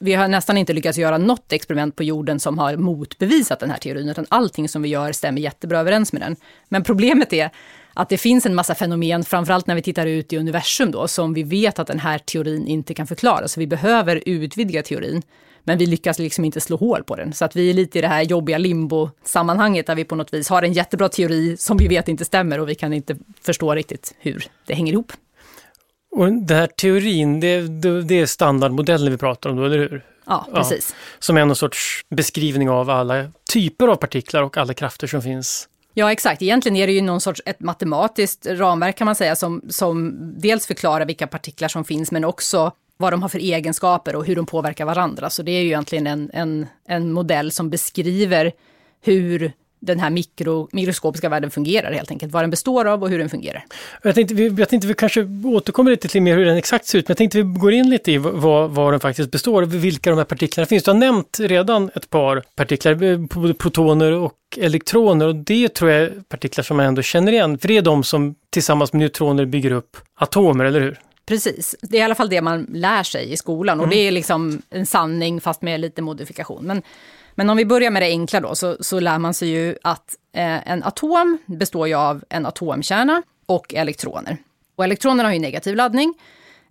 vi 0.02 0.14
har 0.14 0.28
nästan 0.28 0.58
inte 0.58 0.72
lyckats 0.72 0.98
göra 0.98 1.18
något 1.18 1.52
experiment 1.52 1.96
på 1.96 2.02
jorden 2.02 2.40
som 2.40 2.58
har 2.58 2.76
motbevisat 2.76 3.60
den 3.60 3.70
här 3.70 3.78
teorin, 3.78 4.08
utan 4.08 4.26
allting 4.28 4.68
som 4.68 4.82
vi 4.82 4.88
gör 4.88 5.12
stämmer 5.12 5.40
jättebra 5.40 5.78
överens 5.78 6.12
med 6.12 6.22
den. 6.22 6.36
Men 6.68 6.82
problemet 6.82 7.32
är 7.32 7.50
att 7.94 8.08
det 8.08 8.18
finns 8.18 8.46
en 8.46 8.54
massa 8.54 8.74
fenomen, 8.74 9.24
framförallt 9.24 9.66
när 9.66 9.74
vi 9.74 9.82
tittar 9.82 10.06
ut 10.06 10.32
i 10.32 10.38
universum 10.38 10.90
då, 10.90 11.08
som 11.08 11.34
vi 11.34 11.42
vet 11.42 11.78
att 11.78 11.86
den 11.86 11.98
här 11.98 12.18
teorin 12.18 12.66
inte 12.66 12.94
kan 12.94 13.06
förklara. 13.06 13.48
Så 13.48 13.60
vi 13.60 13.66
behöver 13.66 14.22
utvidga 14.26 14.82
teorin, 14.82 15.22
men 15.64 15.78
vi 15.78 15.86
lyckas 15.86 16.18
liksom 16.18 16.44
inte 16.44 16.60
slå 16.60 16.76
hål 16.76 17.04
på 17.04 17.16
den. 17.16 17.32
Så 17.32 17.44
att 17.44 17.56
vi 17.56 17.70
är 17.70 17.74
lite 17.74 17.98
i 17.98 18.02
det 18.02 18.08
här 18.08 18.22
jobbiga 18.22 18.58
limbo-sammanhanget 18.58 19.86
där 19.86 19.94
vi 19.94 20.04
på 20.04 20.14
något 20.14 20.34
vis 20.34 20.48
har 20.48 20.62
en 20.62 20.72
jättebra 20.72 21.08
teori 21.08 21.56
som 21.56 21.76
vi 21.76 21.88
vet 21.88 22.08
inte 22.08 22.24
stämmer 22.24 22.60
och 22.60 22.68
vi 22.68 22.74
kan 22.74 22.92
inte 22.92 23.16
förstå 23.40 23.74
riktigt 23.74 24.14
hur 24.18 24.46
det 24.66 24.74
hänger 24.74 24.92
ihop. 24.92 25.12
Och 26.12 26.32
den 26.32 26.58
här 26.58 26.66
teorin, 26.66 27.40
det, 27.40 27.60
det 28.02 28.20
är 28.20 28.26
standardmodellen 28.26 29.12
vi 29.12 29.18
pratar 29.18 29.50
om 29.50 29.56
då, 29.56 29.64
eller 29.64 29.78
hur? 29.78 30.04
Ja, 30.26 30.46
precis. 30.54 30.94
Ja, 30.98 31.16
som 31.18 31.36
är 31.36 31.44
någon 31.44 31.56
sorts 31.56 32.04
beskrivning 32.08 32.70
av 32.70 32.90
alla 32.90 33.32
typer 33.52 33.88
av 33.88 33.96
partiklar 33.96 34.42
och 34.42 34.56
alla 34.56 34.74
krafter 34.74 35.06
som 35.06 35.22
finns. 35.22 35.68
Ja, 35.94 36.12
exakt. 36.12 36.42
Egentligen 36.42 36.76
är 36.76 36.86
det 36.86 36.92
ju 36.92 37.00
någon 37.00 37.20
sorts 37.20 37.42
ett 37.46 37.60
matematiskt 37.60 38.46
ramverk 38.46 38.96
kan 38.96 39.04
man 39.04 39.14
säga 39.14 39.36
som, 39.36 39.62
som 39.68 40.18
dels 40.38 40.66
förklarar 40.66 41.06
vilka 41.06 41.26
partiklar 41.26 41.68
som 41.68 41.84
finns 41.84 42.12
men 42.12 42.24
också 42.24 42.72
vad 42.96 43.12
de 43.12 43.22
har 43.22 43.28
för 43.28 43.38
egenskaper 43.38 44.16
och 44.16 44.26
hur 44.26 44.36
de 44.36 44.46
påverkar 44.46 44.84
varandra. 44.84 45.30
Så 45.30 45.42
det 45.42 45.52
är 45.52 45.60
ju 45.60 45.66
egentligen 45.66 46.06
en, 46.06 46.30
en, 46.32 46.66
en 46.88 47.12
modell 47.12 47.52
som 47.52 47.70
beskriver 47.70 48.52
hur 49.00 49.52
den 49.82 50.00
här 50.00 50.10
mikro, 50.10 50.68
mikroskopiska 50.72 51.28
världen 51.28 51.50
fungerar 51.50 51.92
helt 51.92 52.10
enkelt. 52.10 52.32
Vad 52.32 52.42
den 52.42 52.50
består 52.50 52.84
av 52.84 53.02
och 53.02 53.08
hur 53.08 53.18
den 53.18 53.28
fungerar. 53.28 53.64
Jag 54.02 54.14
tänkte, 54.14 54.34
vi, 54.34 54.48
jag 54.48 54.68
tänkte 54.68 54.88
vi 54.88 54.94
kanske 54.94 55.28
återkommer 55.44 55.90
lite 55.90 56.08
till 56.08 56.22
mer 56.22 56.36
hur 56.36 56.44
den 56.44 56.56
exakt 56.56 56.86
ser 56.86 56.98
ut, 56.98 57.08
men 57.08 57.12
jag 57.12 57.18
tänkte 57.18 57.38
vi 57.38 57.44
går 57.44 57.72
in 57.72 57.90
lite 57.90 58.12
i 58.12 58.18
vad, 58.18 58.70
vad 58.70 58.92
den 58.92 59.00
faktiskt 59.00 59.30
består 59.30 59.62
av, 59.62 59.68
vilka 59.68 60.10
de 60.10 60.16
här 60.16 60.24
partiklarna 60.24 60.66
finns. 60.66 60.82
Du 60.82 60.90
har 60.90 60.98
nämnt 60.98 61.38
redan 61.40 61.90
ett 61.94 62.10
par 62.10 62.42
partiklar, 62.54 63.16
både 63.16 63.54
protoner 63.54 64.12
och 64.12 64.34
elektroner 64.56 65.26
och 65.26 65.36
det 65.36 65.74
tror 65.74 65.90
jag 65.90 66.00
är 66.00 66.12
partiklar 66.28 66.62
som 66.62 66.76
man 66.76 66.86
ändå 66.86 67.02
känner 67.02 67.32
igen, 67.32 67.58
för 67.58 67.68
det 67.68 67.76
är 67.76 67.82
de 67.82 68.04
som 68.04 68.34
tillsammans 68.50 68.92
med 68.92 69.00
neutroner 69.00 69.44
bygger 69.44 69.72
upp 69.72 69.96
atomer, 70.14 70.64
eller 70.64 70.80
hur? 70.80 70.98
Precis, 71.26 71.76
det 71.82 71.96
är 71.96 72.00
i 72.00 72.04
alla 72.04 72.14
fall 72.14 72.28
det 72.28 72.42
man 72.42 72.66
lär 72.72 73.02
sig 73.02 73.32
i 73.32 73.36
skolan 73.36 73.80
och 73.80 73.86
mm. 73.86 73.96
det 73.96 74.08
är 74.08 74.10
liksom 74.10 74.62
en 74.70 74.86
sanning 74.86 75.40
fast 75.40 75.62
med 75.62 75.80
lite 75.80 76.02
modifikation. 76.02 76.64
Men 76.64 76.82
men 77.34 77.50
om 77.50 77.56
vi 77.56 77.64
börjar 77.64 77.90
med 77.90 78.02
det 78.02 78.06
enkla 78.06 78.40
då, 78.40 78.54
så, 78.54 78.76
så 78.80 79.00
lär 79.00 79.18
man 79.18 79.34
sig 79.34 79.48
ju 79.48 79.76
att 79.82 80.16
eh, 80.32 80.70
en 80.70 80.82
atom 80.82 81.38
består 81.46 81.88
ju 81.88 81.94
av 81.94 82.24
en 82.28 82.46
atomkärna 82.46 83.22
och 83.46 83.74
elektroner. 83.74 84.36
Och 84.76 84.84
elektronerna 84.84 85.28
har 85.28 85.34
ju 85.34 85.40
negativ 85.40 85.76
laddning, 85.76 86.14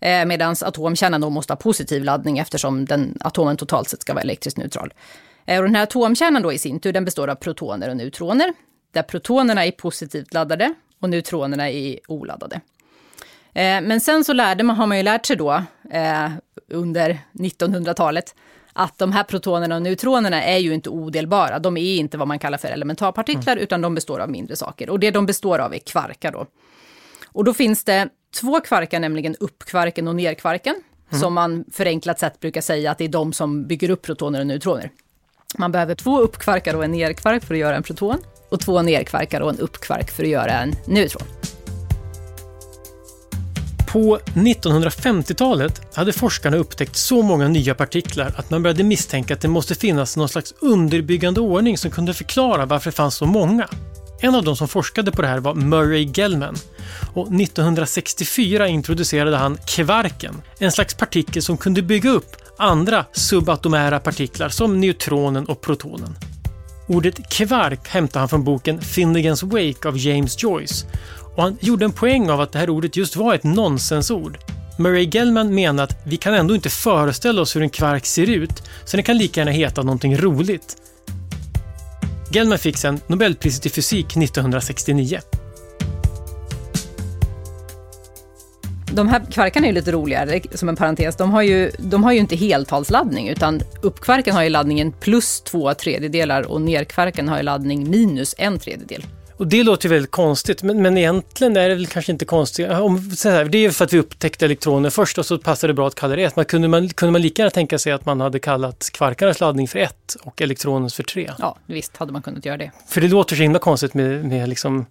eh, 0.01 0.25
medan 0.25 0.55
atomkärnan 0.61 1.21
då 1.21 1.29
måste 1.29 1.53
ha 1.53 1.57
positiv 1.57 2.03
laddning 2.03 2.37
eftersom 2.37 2.85
den, 2.85 3.17
atomen 3.19 3.57
totalt 3.57 3.89
sett 3.89 4.01
ska 4.01 4.13
vara 4.13 4.23
elektriskt 4.23 4.57
neutral. 4.57 4.93
Eh, 5.45 5.57
och 5.57 5.63
den 5.63 5.75
här 5.75 5.83
atomkärnan 5.83 6.41
då 6.41 6.53
i 6.53 6.57
sin 6.57 6.79
tur, 6.79 6.93
den 6.93 7.05
består 7.05 7.27
av 7.27 7.35
protoner 7.35 7.89
och 7.89 7.97
neutroner, 7.97 8.53
där 8.91 9.03
protonerna 9.03 9.65
är 9.65 9.71
positivt 9.71 10.33
laddade 10.33 10.73
och 11.01 11.09
neutronerna 11.09 11.69
är 11.69 11.99
oladdade. 12.07 12.61
Eh, 13.53 13.81
men 13.81 14.01
sen 14.01 14.23
så 14.23 14.33
lärde 14.33 14.63
man, 14.63 14.75
har 14.75 14.87
man 14.87 14.97
ju 14.97 15.03
lärt 15.03 15.25
sig 15.25 15.35
då 15.35 15.63
eh, 15.91 16.29
under 16.67 17.19
1900-talet 17.33 18.35
att 18.73 18.97
de 18.97 19.11
här 19.11 19.23
protonerna 19.23 19.75
och 19.75 19.81
neutronerna 19.81 20.43
är 20.43 20.57
ju 20.57 20.73
inte 20.73 20.89
odelbara. 20.89 21.59
De 21.59 21.77
är 21.77 21.95
inte 21.95 22.17
vad 22.17 22.27
man 22.27 22.39
kallar 22.39 22.57
för 22.57 22.67
elementarpartiklar, 22.67 23.53
mm. 23.53 23.63
utan 23.63 23.81
de 23.81 23.95
består 23.95 24.19
av 24.19 24.29
mindre 24.29 24.55
saker. 24.55 24.89
Och 24.89 24.99
det 24.99 25.11
de 25.11 25.25
består 25.25 25.59
av 25.59 25.73
är 25.73 25.79
kvarkar 25.79 26.31
då. 26.31 26.45
Och 27.25 27.43
då 27.43 27.53
finns 27.53 27.83
det 27.83 28.09
två 28.39 28.59
kvarkar, 28.59 28.99
nämligen 28.99 29.35
uppkvarken 29.39 30.07
och 30.07 30.15
nerkvarken, 30.15 30.75
mm. 31.09 31.21
som 31.21 31.33
man 31.33 31.65
förenklat 31.71 32.19
sett 32.19 32.39
brukar 32.39 32.61
säga 32.61 32.91
att 32.91 32.97
det 32.97 33.03
är 33.03 33.09
de 33.09 33.33
som 33.33 33.67
bygger 33.67 33.89
upp 33.89 34.01
protoner 34.01 34.39
och 34.39 34.47
neutroner. 34.47 34.91
Man 35.57 35.71
behöver 35.71 35.95
två 35.95 36.19
uppkvarkar 36.19 36.75
och 36.75 36.83
en 36.83 36.91
nerkvark 36.91 37.43
för 37.43 37.53
att 37.53 37.59
göra 37.59 37.75
en 37.75 37.83
proton, 37.83 38.17
och 38.49 38.59
två 38.59 38.81
nerkvarkar 38.81 39.41
och 39.41 39.49
en 39.49 39.59
uppkvark 39.59 40.11
för 40.11 40.23
att 40.23 40.29
göra 40.29 40.51
en 40.51 40.75
neutron. 40.87 41.27
På 43.91 44.19
1950-talet 44.33 45.81
hade 45.93 46.13
forskarna 46.13 46.57
upptäckt 46.57 46.95
så 46.95 47.21
många 47.21 47.47
nya 47.47 47.75
partiklar 47.75 48.33
att 48.37 48.49
man 48.49 48.63
började 48.63 48.83
misstänka 48.83 49.33
att 49.33 49.41
det 49.41 49.47
måste 49.47 49.75
finnas 49.75 50.17
någon 50.17 50.29
slags 50.29 50.53
underbyggande 50.59 51.41
ordning 51.41 51.77
som 51.77 51.91
kunde 51.91 52.13
förklara 52.13 52.65
varför 52.65 52.91
det 52.91 52.95
fanns 52.95 53.15
så 53.15 53.25
många. 53.25 53.67
En 54.21 54.35
av 54.35 54.43
de 54.43 54.55
som 54.55 54.67
forskade 54.67 55.11
på 55.11 55.21
det 55.21 55.27
här 55.27 55.39
var 55.39 55.53
Murray 55.53 56.11
Gell-Mann 56.13 56.55
och 57.13 57.27
1964 57.27 58.67
introducerade 58.67 59.37
han 59.37 59.57
kvarken, 59.67 60.41
en 60.59 60.71
slags 60.71 60.93
partikel 60.93 61.41
som 61.41 61.57
kunde 61.57 61.81
bygga 61.81 62.09
upp 62.09 62.35
andra 62.57 63.05
subatomära 63.11 63.99
partiklar 63.99 64.49
som 64.49 64.81
neutronen 64.81 65.45
och 65.45 65.61
protonen. 65.61 66.15
Ordet 66.87 67.29
kvark 67.29 67.87
hämtar 67.87 68.19
han 68.19 68.29
från 68.29 68.43
boken 68.43 68.81
Finnegans 68.81 69.43
Wake 69.43 69.87
av 69.87 69.97
James 69.97 70.43
Joyce 70.43 70.85
och 71.35 71.43
han 71.43 71.57
gjorde 71.59 71.85
en 71.85 71.91
poäng 71.91 72.29
av 72.29 72.41
att 72.41 72.51
det 72.51 72.59
här 72.59 72.69
ordet 72.69 72.95
just 72.95 73.15
var 73.15 73.35
ett 73.35 73.43
nonsensord. 73.43 74.37
Murray 74.77 75.09
Gell-Mann 75.11 75.55
menar 75.55 75.83
att 75.83 75.97
vi 76.03 76.17
kan 76.17 76.33
ändå 76.33 76.55
inte 76.55 76.69
föreställa 76.69 77.41
oss 77.41 77.55
hur 77.55 77.61
en 77.61 77.69
kvark 77.69 78.05
ser 78.05 78.29
ut, 78.29 78.63
så 78.85 78.97
den 78.97 79.03
kan 79.03 79.17
lika 79.17 79.41
gärna 79.41 79.51
heta 79.51 79.83
någonting 79.83 80.17
roligt. 80.17 80.77
Gellman 82.33 82.57
fick 82.57 82.77
sen 82.77 82.99
Nobelpriset 83.07 83.65
i 83.65 83.69
fysik 83.69 84.17
1969. 84.17 85.19
De 88.93 89.07
här 89.07 89.21
kvarkarna 89.31 89.65
är 89.65 89.69
ju 89.69 89.75
lite 89.75 89.91
roligare, 89.91 90.41
som 90.53 90.69
en 90.69 90.75
parentes. 90.75 91.15
De 91.15 91.31
har 91.31 91.41
ju, 91.41 91.71
de 91.77 92.03
har 92.03 92.11
ju 92.11 92.19
inte 92.19 92.35
heltalsladdning, 92.35 93.29
utan 93.29 93.61
uppkvarken 93.81 94.35
har 94.35 94.43
ju 94.43 94.49
laddningen 94.49 94.91
plus 94.91 95.41
två 95.41 95.73
tredjedelar 95.73 96.51
och 96.51 96.61
nerkvarken 96.61 97.29
har 97.29 97.37
ju 97.37 97.43
laddning 97.43 97.89
minus 97.89 98.35
en 98.37 98.59
tredjedel. 98.59 99.03
Och 99.41 99.47
det 99.47 99.63
låter 99.63 99.89
ju 99.89 99.93
väldigt 99.93 100.11
konstigt, 100.11 100.63
men, 100.63 100.81
men 100.81 100.97
egentligen 100.97 101.57
är 101.57 101.69
det 101.69 101.75
väl 101.75 101.87
kanske 101.87 102.11
inte 102.11 102.25
konstigt. 102.25 102.69
Om, 102.69 103.11
så 103.11 103.29
här, 103.29 103.45
det 103.45 103.57
är 103.57 103.59
ju 103.59 103.71
för 103.71 103.85
att 103.85 103.93
vi 103.93 103.99
upptäckte 103.99 104.45
elektroner 104.45 104.89
först 104.89 105.17
och 105.17 105.25
så 105.25 105.37
passade 105.37 105.73
det 105.73 105.75
bra 105.75 105.87
att 105.87 105.95
kalla 105.95 106.15
det 106.15 106.23
ett. 106.23 106.35
Man 106.35 106.45
kunde, 106.45 106.67
man, 106.67 106.89
kunde 106.89 107.11
man 107.11 107.21
lika 107.21 107.41
gärna 107.41 107.49
tänka 107.49 107.79
sig 107.79 107.91
att 107.91 108.05
man 108.05 108.21
hade 108.21 108.39
kallat 108.39 108.89
kvarkarnas 108.93 109.39
laddning 109.39 109.67
för 109.67 109.79
ett 109.79 110.15
och 110.23 110.41
elektronens 110.41 110.93
för 110.93 111.03
tre? 111.03 111.31
Ja, 111.39 111.57
visst 111.65 111.97
hade 111.97 112.11
man 112.11 112.21
kunnat 112.21 112.45
göra 112.45 112.57
det. 112.57 112.71
För 112.87 113.01
det 113.01 113.07
låter 113.07 113.35
så 113.35 113.41
himla 113.41 113.59
konstigt 113.59 113.93
med, 113.93 114.25
med 114.25 114.49
liksom 114.49 114.85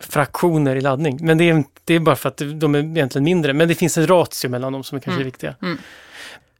fraktioner 0.00 0.76
i 0.76 0.80
laddning. 0.80 1.18
Men 1.22 1.38
det 1.38 1.50
är, 1.50 1.64
det 1.84 1.94
är 1.94 2.00
bara 2.00 2.16
för 2.16 2.28
att 2.28 2.42
de 2.54 2.74
är 2.74 2.78
egentligen 2.78 3.24
mindre. 3.24 3.52
Men 3.52 3.68
det 3.68 3.74
finns 3.74 3.98
en 3.98 4.06
ratio 4.06 4.48
mellan 4.48 4.72
dem 4.72 4.84
som 4.84 4.96
är 4.96 5.00
kanske 5.00 5.16
mm. 5.16 5.20
är 5.20 5.24
viktiga. 5.24 5.54
Mm. 5.62 5.78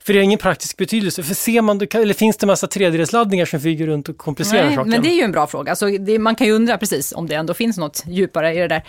För 0.04 0.12
det 0.12 0.18
har 0.18 0.25
ingen 0.25 0.38
praktisk 0.38 0.76
betydelse. 0.76 1.23
För 1.23 1.35
ser 1.35 1.62
man, 1.62 1.80
eller 1.94 2.14
finns 2.14 2.37
det 2.37 2.47
massa 2.47 2.66
tredjedelsladdningar 2.66 3.47
som 3.47 3.61
flyger 3.61 3.87
runt 3.87 4.09
och 4.09 4.16
komplicerar 4.16 4.64
Nej, 4.66 4.75
saken? 4.75 4.90
men 4.90 5.02
det 5.02 5.09
är 5.09 5.14
ju 5.14 5.23
en 5.23 5.32
bra 5.32 5.47
fråga. 5.47 5.73
Alltså, 5.73 5.87
det, 5.87 6.18
man 6.18 6.35
kan 6.35 6.47
ju 6.47 6.52
undra 6.52 6.78
precis 6.78 7.12
om 7.12 7.26
det 7.26 7.35
ändå 7.35 7.54
finns 7.54 7.78
något 7.78 8.04
djupare 8.06 8.54
i 8.54 8.59
det 8.59 8.68
där. 8.68 8.82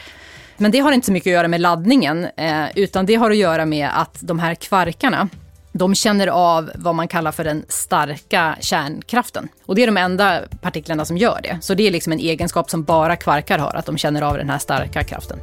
Men 0.57 0.71
det 0.71 0.79
har 0.79 0.91
inte 0.91 1.05
så 1.05 1.11
mycket 1.11 1.31
att 1.31 1.33
göra 1.33 1.47
med 1.47 1.61
laddningen, 1.61 2.27
eh, 2.37 2.63
utan 2.75 3.05
det 3.05 3.15
har 3.15 3.31
att 3.31 3.37
göra 3.37 3.65
med 3.65 3.89
att 3.93 4.17
de 4.21 4.39
här 4.39 4.55
kvarkarna, 4.55 5.29
de 5.71 5.95
känner 5.95 6.27
av 6.27 6.71
vad 6.75 6.95
man 6.95 7.07
kallar 7.07 7.31
för 7.31 7.43
den 7.43 7.65
starka 7.67 8.57
kärnkraften. 8.61 9.47
Och 9.65 9.75
det 9.75 9.83
är 9.83 9.87
de 9.87 9.97
enda 9.97 10.41
partiklarna 10.61 11.05
som 11.05 11.17
gör 11.17 11.39
det. 11.43 11.57
Så 11.61 11.73
det 11.73 11.87
är 11.87 11.91
liksom 11.91 12.13
en 12.13 12.19
egenskap 12.19 12.69
som 12.69 12.83
bara 12.83 13.15
kvarkar 13.15 13.57
har, 13.57 13.75
att 13.75 13.85
de 13.85 13.97
känner 13.97 14.21
av 14.21 14.37
den 14.37 14.49
här 14.49 14.59
starka 14.59 15.03
kraften. 15.03 15.39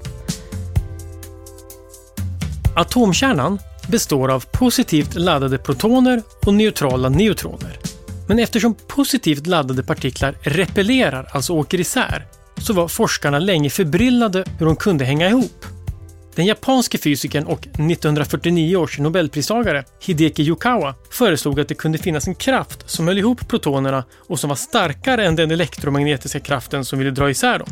Atomkärnan 2.77 3.59
består 3.89 4.31
av 4.31 4.45
positivt 4.53 5.15
laddade 5.15 5.59
protoner 5.59 6.23
och 6.47 6.55
neutrala 6.55 7.09
neutroner. 7.09 7.79
Men 8.29 8.39
eftersom 8.39 8.75
positivt 8.75 9.47
laddade 9.47 9.83
partiklar 9.83 10.35
repellerar, 10.43 11.29
alltså 11.33 11.53
åker 11.53 11.81
isär, 11.81 12.27
så 12.57 12.73
var 12.73 12.89
forskarna 12.89 13.39
länge 13.39 13.71
förbryllade 13.71 14.45
hur 14.59 14.67
de 14.67 14.77
kunde 14.77 15.05
hänga 15.05 15.29
ihop. 15.29 15.65
Den 16.35 16.47
japanske 16.47 16.99
fysikern 16.99 17.45
och 17.45 17.67
1949 17.67 18.77
års 18.77 18.99
nobelpristagare 18.99 19.85
Hideki 20.01 20.43
Yukawa 20.43 20.95
föreslog 21.11 21.61
att 21.61 21.69
det 21.69 21.75
kunde 21.75 21.99
finnas 21.99 22.27
en 22.27 22.35
kraft 22.35 22.91
som 22.91 23.09
höll 23.09 23.19
ihop 23.19 23.49
protonerna 23.49 24.05
och 24.29 24.41
som 24.41 24.49
var 24.49 24.57
starkare 24.57 25.27
än 25.27 25.37
den 25.37 25.51
elektromagnetiska 25.51 26.41
kraften 26.41 26.85
som 26.85 26.99
ville 26.99 27.11
dra 27.11 27.31
isär 27.31 27.59
dem. 27.59 27.69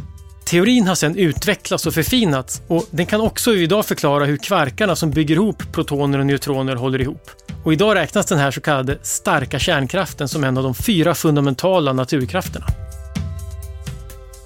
Teorin 0.49 0.87
har 0.87 0.95
sedan 0.95 1.17
utvecklats 1.17 1.87
och 1.87 1.95
förfinats 1.95 2.63
och 2.69 2.87
den 2.91 3.07
kan 3.07 3.21
också 3.21 3.55
idag 3.55 3.87
förklara 3.87 4.25
hur 4.25 4.37
kvarkarna 4.37 4.97
som 4.97 5.11
bygger 5.11 5.35
ihop 5.35 5.63
protoner 5.73 6.19
och 6.19 6.27
neutroner 6.27 6.77
håller 6.77 7.01
ihop. 7.01 7.31
Och 7.65 7.73
idag 7.73 7.95
räknas 7.95 8.27
den 8.27 8.39
här 8.39 8.51
så 8.51 8.61
kallade 8.61 8.99
starka 9.03 9.59
kärnkraften 9.59 10.29
som 10.29 10.45
en 10.45 10.57
av 10.57 10.63
de 10.63 10.75
fyra 10.75 11.15
fundamentala 11.15 11.93
naturkrafterna. 11.93 12.67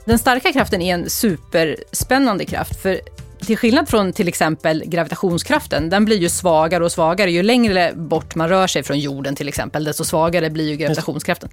Den 0.04 0.18
starka 0.18 0.52
kraften 0.52 0.82
är 0.82 0.94
en 0.94 1.10
superspännande 1.10 2.44
kraft, 2.44 2.82
för 2.82 3.00
till 3.46 3.56
skillnad 3.56 3.88
från 3.88 4.12
till 4.12 4.28
exempel 4.28 4.82
gravitationskraften, 4.86 5.90
den 5.90 6.04
blir 6.04 6.18
ju 6.18 6.28
svagare 6.28 6.84
och 6.84 6.92
svagare. 6.92 7.30
Ju 7.30 7.42
längre 7.42 7.92
bort 7.94 8.34
man 8.34 8.48
rör 8.48 8.66
sig 8.66 8.82
från 8.82 9.00
jorden 9.00 9.36
till 9.36 9.48
exempel, 9.48 9.84
desto 9.84 10.04
svagare 10.04 10.50
blir 10.50 10.68
ju 10.68 10.76
gravitationskraften. 10.76 11.50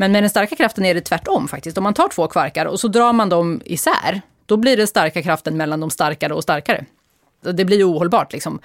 Men 0.00 0.12
med 0.12 0.22
den 0.22 0.30
starka 0.30 0.56
kraften 0.56 0.84
är 0.84 0.94
det 0.94 1.00
tvärtom 1.00 1.48
faktiskt. 1.48 1.78
Om 1.78 1.84
man 1.84 1.94
tar 1.94 2.08
två 2.08 2.26
kvarkar 2.26 2.66
och 2.66 2.80
så 2.80 2.88
drar 2.88 3.12
man 3.12 3.28
dem 3.28 3.60
isär, 3.64 4.20
då 4.46 4.56
blir 4.56 4.76
den 4.76 4.86
starka 4.86 5.22
kraften 5.22 5.56
mellan 5.56 5.80
de 5.80 5.90
starkare 5.90 6.34
och 6.34 6.42
starkare. 6.42 6.84
Det 7.40 7.64
blir 7.64 7.76
ju 7.76 7.84
ohållbart 7.84 8.32
liksom 8.32 8.60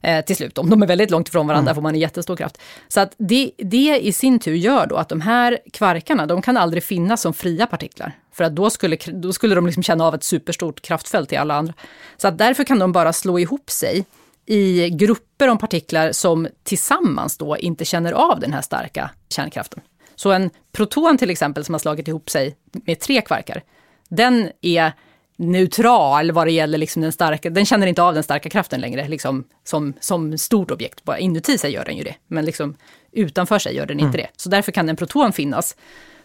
eh, 0.00 0.24
till 0.24 0.36
slut. 0.36 0.58
Om 0.58 0.70
de 0.70 0.82
är 0.82 0.86
väldigt 0.86 1.10
långt 1.10 1.28
ifrån 1.28 1.46
varandra 1.46 1.70
mm. 1.70 1.74
får 1.74 1.82
man 1.82 1.94
en 1.94 2.00
jättestor 2.00 2.36
kraft. 2.36 2.58
Så 2.88 3.00
att 3.00 3.14
det, 3.18 3.50
det 3.56 3.98
i 4.02 4.12
sin 4.12 4.38
tur 4.38 4.54
gör 4.54 4.86
då 4.86 4.96
att 4.96 5.08
de 5.08 5.20
här 5.20 5.58
kvarkarna, 5.72 6.26
de 6.26 6.42
kan 6.42 6.56
aldrig 6.56 6.84
finnas 6.84 7.20
som 7.20 7.34
fria 7.34 7.66
partiklar. 7.66 8.12
För 8.32 8.44
att 8.44 8.56
då 8.56 8.70
skulle, 8.70 8.96
då 9.06 9.32
skulle 9.32 9.54
de 9.54 9.66
liksom 9.66 9.82
känna 9.82 10.06
av 10.06 10.14
ett 10.14 10.24
superstort 10.24 10.80
kraftfält 10.80 11.28
till 11.28 11.38
alla 11.38 11.54
andra. 11.54 11.74
Så 12.16 12.28
att 12.28 12.38
därför 12.38 12.64
kan 12.64 12.78
de 12.78 12.92
bara 12.92 13.12
slå 13.12 13.38
ihop 13.38 13.70
sig 13.70 14.04
i 14.46 14.90
grupper 14.90 15.48
om 15.48 15.58
partiklar 15.58 16.12
som 16.12 16.48
tillsammans 16.62 17.36
då 17.36 17.56
inte 17.56 17.84
känner 17.84 18.12
av 18.12 18.40
den 18.40 18.52
här 18.52 18.62
starka 18.62 19.10
kärnkraften. 19.28 19.80
Så 20.18 20.32
en 20.32 20.50
proton 20.72 21.18
till 21.18 21.30
exempel 21.30 21.64
som 21.64 21.74
har 21.74 21.78
slagit 21.78 22.08
ihop 22.08 22.30
sig 22.30 22.56
med 22.72 23.00
tre 23.00 23.20
kvarkar, 23.20 23.62
den 24.08 24.50
är 24.60 24.92
neutral 25.36 26.32
vad 26.32 26.46
det 26.46 26.50
gäller 26.50 26.78
liksom 26.78 27.02
den 27.02 27.12
starka, 27.12 27.50
den 27.50 27.66
känner 27.66 27.86
inte 27.86 28.02
av 28.02 28.14
den 28.14 28.22
starka 28.22 28.50
kraften 28.50 28.80
längre, 28.80 29.08
liksom 29.08 29.44
som, 29.64 29.94
som 30.00 30.38
stort 30.38 30.70
objekt. 30.70 31.04
Bara 31.04 31.18
inuti 31.18 31.58
sig 31.58 31.72
gör 31.72 31.84
den 31.84 31.96
ju 31.96 32.04
det, 32.04 32.14
men 32.26 32.44
liksom 32.44 32.76
utanför 33.12 33.58
sig 33.58 33.76
gör 33.76 33.86
den 33.86 34.00
inte 34.00 34.18
mm. 34.18 34.20
det. 34.20 34.28
Så 34.36 34.48
därför 34.48 34.72
kan 34.72 34.88
en 34.88 34.96
proton 34.96 35.32
finnas 35.32 35.76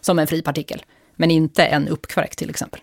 som 0.02 0.20
en 0.20 0.28
fri 0.28 0.42
partikel, 0.42 0.84
men 1.16 1.32
inte 1.32 1.66
en 1.66 1.88
uppkvark 1.88 2.36
till 2.36 2.50
exempel. 2.50 2.82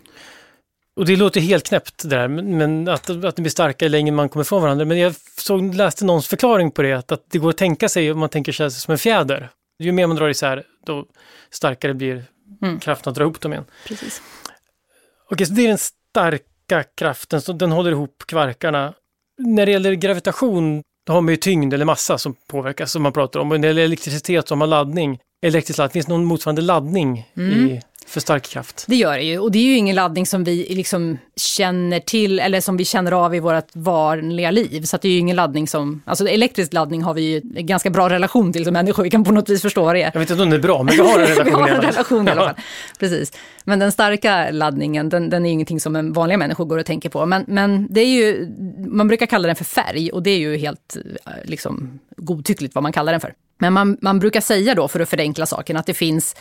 Och 0.96 1.06
det 1.06 1.16
låter 1.16 1.40
helt 1.40 1.68
knäppt 1.68 2.02
det 2.02 2.08
där, 2.08 2.28
men 2.28 2.88
att, 2.88 3.10
att 3.10 3.36
det 3.36 3.42
blir 3.42 3.50
starka 3.50 3.88
längre 3.88 4.12
man 4.12 4.28
kommer 4.28 4.44
ifrån 4.44 4.62
varandra. 4.62 4.84
Men 4.84 4.98
jag 4.98 5.14
såg, 5.36 5.74
läste 5.74 6.04
någons 6.04 6.28
förklaring 6.28 6.70
på 6.70 6.82
det, 6.82 6.92
att, 6.92 7.12
att 7.12 7.24
det 7.30 7.38
går 7.38 7.50
att 7.50 7.56
tänka 7.56 7.88
sig 7.88 8.12
om 8.12 8.18
man 8.18 8.28
tänker 8.28 8.52
sig 8.52 8.70
som 8.70 8.92
en 8.92 8.98
fjäder. 8.98 9.50
Ju 9.80 9.92
mer 9.92 10.06
man 10.06 10.16
drar 10.16 10.28
isär, 10.28 10.64
då 10.86 11.06
starkare 11.50 11.94
blir 11.94 12.24
mm. 12.62 12.80
kraften 12.80 13.10
att 13.10 13.16
dra 13.16 13.24
ihop 13.24 13.40
dem 13.40 13.52
igen. 13.52 13.64
Precis. 13.86 14.22
Okej, 15.30 15.46
så 15.46 15.52
det 15.52 15.64
är 15.64 15.68
den 15.68 15.78
starka 15.78 16.84
kraften, 16.94 17.40
så 17.40 17.52
den 17.52 17.72
håller 17.72 17.90
ihop 17.90 18.22
kvarkarna. 18.26 18.94
När 19.38 19.66
det 19.66 19.72
gäller 19.72 19.92
gravitation, 19.92 20.82
då 21.06 21.12
har 21.12 21.20
man 21.20 21.30
ju 21.30 21.36
tyngd 21.36 21.74
eller 21.74 21.84
massa 21.84 22.18
som 22.18 22.34
påverkas, 22.48 22.92
som 22.92 23.02
man 23.02 23.12
pratar 23.12 23.40
om. 23.40 23.52
Och 23.52 23.60
när 23.60 23.62
det 23.62 23.66
gäller 23.68 23.82
elektricitet 23.82 24.48
så 24.48 24.54
har 24.54 24.58
man 24.58 24.70
laddning. 24.70 25.18
Elektrisk 25.42 25.78
laddning, 25.78 25.92
finns 25.92 26.06
det 26.06 26.12
någon 26.12 26.24
motsvarande 26.24 26.62
laddning 26.62 27.30
mm. 27.36 27.68
i 27.68 27.82
för 28.10 28.20
stark 28.20 28.42
kraft. 28.42 28.84
Det 28.88 28.96
gör 28.96 29.16
det 29.16 29.22
ju. 29.22 29.38
Och 29.38 29.52
det 29.52 29.58
är 29.58 29.64
ju 29.64 29.76
ingen 29.76 29.96
laddning 29.96 30.26
som 30.26 30.44
vi 30.44 30.66
liksom 30.70 31.18
känner 31.36 32.00
till 32.00 32.38
eller 32.38 32.60
som 32.60 32.76
vi 32.76 32.84
känner 32.84 33.12
av 33.12 33.34
i 33.34 33.40
vårt 33.40 33.68
vanliga 33.72 34.50
liv. 34.50 34.82
Så 34.82 34.96
det 34.96 35.08
är 35.08 35.12
ju 35.12 35.18
ingen 35.18 35.36
laddning 35.36 35.68
som, 35.68 36.02
alltså 36.04 36.28
elektrisk 36.28 36.72
laddning 36.72 37.02
har 37.02 37.14
vi 37.14 37.22
ju 37.22 37.42
en 37.56 37.66
ganska 37.66 37.90
bra 37.90 38.10
relation 38.10 38.52
till 38.52 38.64
som 38.64 38.72
människor. 38.72 39.02
Vi 39.02 39.10
kan 39.10 39.24
på 39.24 39.32
något 39.32 39.48
vis 39.48 39.62
förstå 39.62 39.84
vad 39.84 39.94
det 39.94 40.02
är. 40.02 40.10
Jag 40.14 40.20
vet 40.20 40.30
inte 40.30 40.42
om 40.42 40.50
det 40.50 40.56
är 40.56 40.60
bra, 40.60 40.82
men 40.82 40.94
vi 40.94 41.00
har 41.00 41.18
en 41.18 41.26
relation. 41.26 41.44
vi 41.44 41.50
har 41.50 41.68
en 41.68 41.82
relation 41.82 42.28
i 42.28 42.30
alla 42.30 42.44
fall. 42.44 42.54
Precis. 42.98 43.32
Men 43.64 43.78
den 43.78 43.92
starka 43.92 44.50
laddningen, 44.50 45.08
den, 45.08 45.30
den 45.30 45.46
är 45.46 45.50
ingenting 45.50 45.80
som 45.80 46.12
vanliga 46.12 46.38
människor 46.38 46.64
går 46.64 46.78
och 46.78 46.86
tänker 46.86 47.08
på. 47.08 47.26
Men, 47.26 47.44
men 47.48 47.86
det 47.90 48.00
är 48.00 48.06
ju, 48.06 48.48
man 48.78 49.08
brukar 49.08 49.26
kalla 49.26 49.46
den 49.46 49.56
för 49.56 49.64
färg 49.64 50.10
och 50.10 50.22
det 50.22 50.30
är 50.30 50.38
ju 50.38 50.56
helt 50.56 50.96
liksom, 51.44 51.98
godtyckligt 52.16 52.74
vad 52.74 52.82
man 52.82 52.92
kallar 52.92 53.12
den 53.12 53.20
för. 53.20 53.34
Men 53.58 53.72
man, 53.72 53.98
man 54.00 54.18
brukar 54.18 54.40
säga 54.40 54.74
då, 54.74 54.88
för 54.88 55.00
att 55.00 55.08
förenkla 55.08 55.46
saken, 55.46 55.76
att 55.76 55.86
det 55.86 55.94
finns 55.94 56.36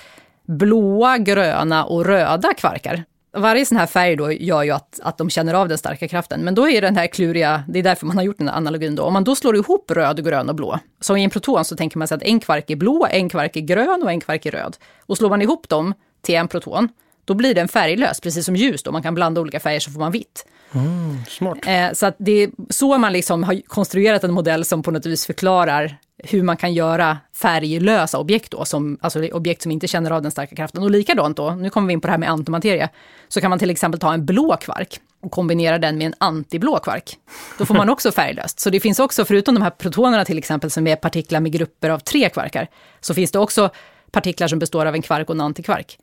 blåa, 0.50 1.18
gröna 1.18 1.86
och 1.86 2.06
röda 2.06 2.54
kvarkar. 2.54 3.04
Varje 3.38 3.66
sån 3.66 3.78
här 3.78 3.86
färg 3.86 4.16
då 4.16 4.32
gör 4.32 4.64
ju 4.64 4.72
att, 4.72 5.00
att 5.04 5.18
de 5.18 5.30
känner 5.30 5.54
av 5.54 5.68
den 5.68 5.78
starka 5.78 6.08
kraften. 6.08 6.42
Men 6.42 6.56
då 6.56 6.70
är 6.70 6.82
den 6.82 6.96
här 6.96 7.08
kluriga, 7.08 7.64
det 7.68 7.80
är 7.80 7.84
därför 7.84 8.06
man 8.06 8.18
har 8.18 8.24
gjort 8.24 8.38
den 8.38 8.48
här 8.48 8.58
analogin 8.58 8.96
då. 8.96 9.04
Om 9.04 9.14
man 9.14 9.24
då 9.24 9.36
slår 9.36 9.56
ihop 9.56 9.92
röd, 9.92 10.26
grön 10.26 10.50
och 10.50 10.56
blå, 10.56 10.80
så 11.00 11.18
i 11.18 11.24
en 11.24 11.30
proton 11.30 11.66
så 11.66 11.76
tänker 11.76 11.98
man 11.98 12.08
sig 12.08 12.16
att 12.16 12.24
en 12.24 12.40
kvark 12.40 12.70
är 12.70 12.76
blå, 12.76 13.08
en 13.12 13.30
kvark 13.30 13.56
är 13.56 13.62
grön 13.62 14.04
och 14.04 14.12
en 14.12 14.20
kvark 14.20 14.46
är 14.46 14.52
röd. 14.52 14.78
Och 15.06 15.18
slår 15.18 15.30
man 15.30 15.42
ihop 15.42 15.70
dem 15.70 15.94
till 16.22 16.36
en 16.36 16.48
proton, 16.48 16.90
då 17.26 17.34
blir 17.34 17.56
den 17.56 17.68
färglös, 17.68 18.22
precis 18.22 18.46
som 18.46 18.56
ljus 18.56 18.84
då. 18.84 18.92
Man 18.92 19.04
kan 19.04 19.16
blanda 19.16 19.42
olika 19.42 19.60
färger 19.60 19.80
så 19.80 19.92
får 19.92 20.00
man 20.00 20.12
vitt. 20.12 20.46
Mm, 20.72 21.18
smart. 21.28 21.58
Eh, 21.68 21.92
så 21.94 22.06
att 22.06 22.16
det 22.18 22.32
är 22.32 22.50
så 22.70 22.98
man 22.98 23.14
liksom 23.14 23.44
har 23.44 23.62
konstruerat 23.68 24.24
en 24.24 24.32
modell 24.32 24.66
som 24.66 24.84
på 24.84 24.92
något 24.92 25.06
vis 25.06 25.26
förklarar 25.26 25.98
hur 26.24 26.44
man 26.44 26.58
kan 26.58 26.74
göra 26.74 27.18
färglösa 27.34 28.18
objekt 28.18 28.52
då, 28.52 28.66
som, 28.66 28.98
alltså 29.02 29.28
objekt 29.28 29.62
som 29.62 29.72
inte 29.72 29.88
känner 29.88 30.12
av 30.12 30.22
den 30.22 30.32
starka 30.32 30.56
kraften. 30.56 30.84
Och 30.84 30.92
likadant 30.92 31.38
då, 31.38 31.52
nu 31.52 31.70
kommer 31.70 31.88
vi 31.88 31.94
in 31.94 32.02
på 32.02 32.08
det 32.08 32.12
här 32.12 32.18
med 32.18 32.30
antimateria, 32.30 32.90
så 33.28 33.42
kan 33.42 33.50
man 33.50 33.60
till 33.60 33.70
exempel 33.70 34.00
ta 34.00 34.14
en 34.14 34.26
blå 34.26 34.58
kvark. 34.58 35.00
och 35.22 35.32
kombinerar 35.32 35.80
den 35.80 35.98
med 35.98 36.08
en 36.08 36.14
antiblå 36.18 36.80
kvark, 36.80 37.18
då 37.58 37.66
får 37.66 37.74
man 37.74 37.90
också 37.90 38.12
färglöst. 38.12 38.60
Så 38.60 38.70
det 38.70 38.80
finns 38.80 39.00
också, 39.00 39.26
förutom 39.26 39.56
de 39.56 39.62
här 39.62 39.70
protonerna 39.70 40.26
till 40.26 40.38
exempel, 40.38 40.72
som 40.72 40.88
är 40.88 40.96
partiklar 40.96 41.40
med 41.40 41.52
grupper 41.52 41.90
av 41.90 42.00
tre 42.00 42.30
kvarkar, 42.30 42.68
så 43.00 43.14
finns 43.14 43.32
det 43.32 43.40
också 43.40 43.70
partiklar 44.12 44.48
som 44.48 44.60
består 44.60 44.86
av 44.86 44.96
en 44.96 45.02
kvark 45.02 45.30
och 45.30 45.36
en 45.36 45.42
antikvark. 45.42 45.98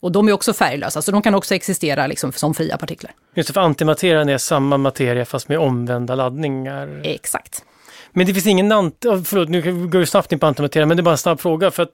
Och 0.00 0.12
de 0.12 0.28
är 0.28 0.32
också 0.32 0.52
färglösa, 0.52 1.02
så 1.02 1.12
de 1.12 1.22
kan 1.22 1.34
också 1.34 1.54
existera 1.54 2.06
liksom 2.06 2.32
som 2.32 2.54
fria 2.54 2.78
partiklar. 2.78 3.12
Just 3.34 3.46
det, 3.46 3.52
för 3.52 3.60
antimaterian 3.60 4.28
är 4.28 4.38
samma 4.38 4.76
materia 4.76 5.24
fast 5.24 5.48
med 5.48 5.58
omvända 5.58 6.14
laddningar. 6.14 7.00
Exakt. 7.04 7.64
Men 8.12 8.26
det 8.26 8.34
finns 8.34 8.46
ingen 8.46 8.72
anti... 8.72 9.08
Förlåt, 9.24 9.48
nu 9.48 9.86
går 9.86 9.98
vi 9.98 10.06
snabbt 10.06 10.32
in 10.32 10.38
på 10.38 10.46
antimateria, 10.46 10.86
men 10.86 10.96
det 10.96 11.00
är 11.00 11.04
bara 11.04 11.10
en 11.10 11.18
snabb 11.18 11.40
fråga. 11.40 11.70
För 11.70 11.82
att 11.82 11.92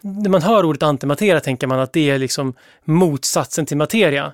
när 0.00 0.30
man 0.30 0.42
hör 0.42 0.64
ordet 0.64 0.82
antimateria 0.82 1.40
tänker 1.40 1.66
man 1.66 1.78
att 1.78 1.92
det 1.92 2.10
är 2.10 2.18
liksom 2.18 2.54
motsatsen 2.84 3.66
till 3.66 3.76
materia. 3.76 4.32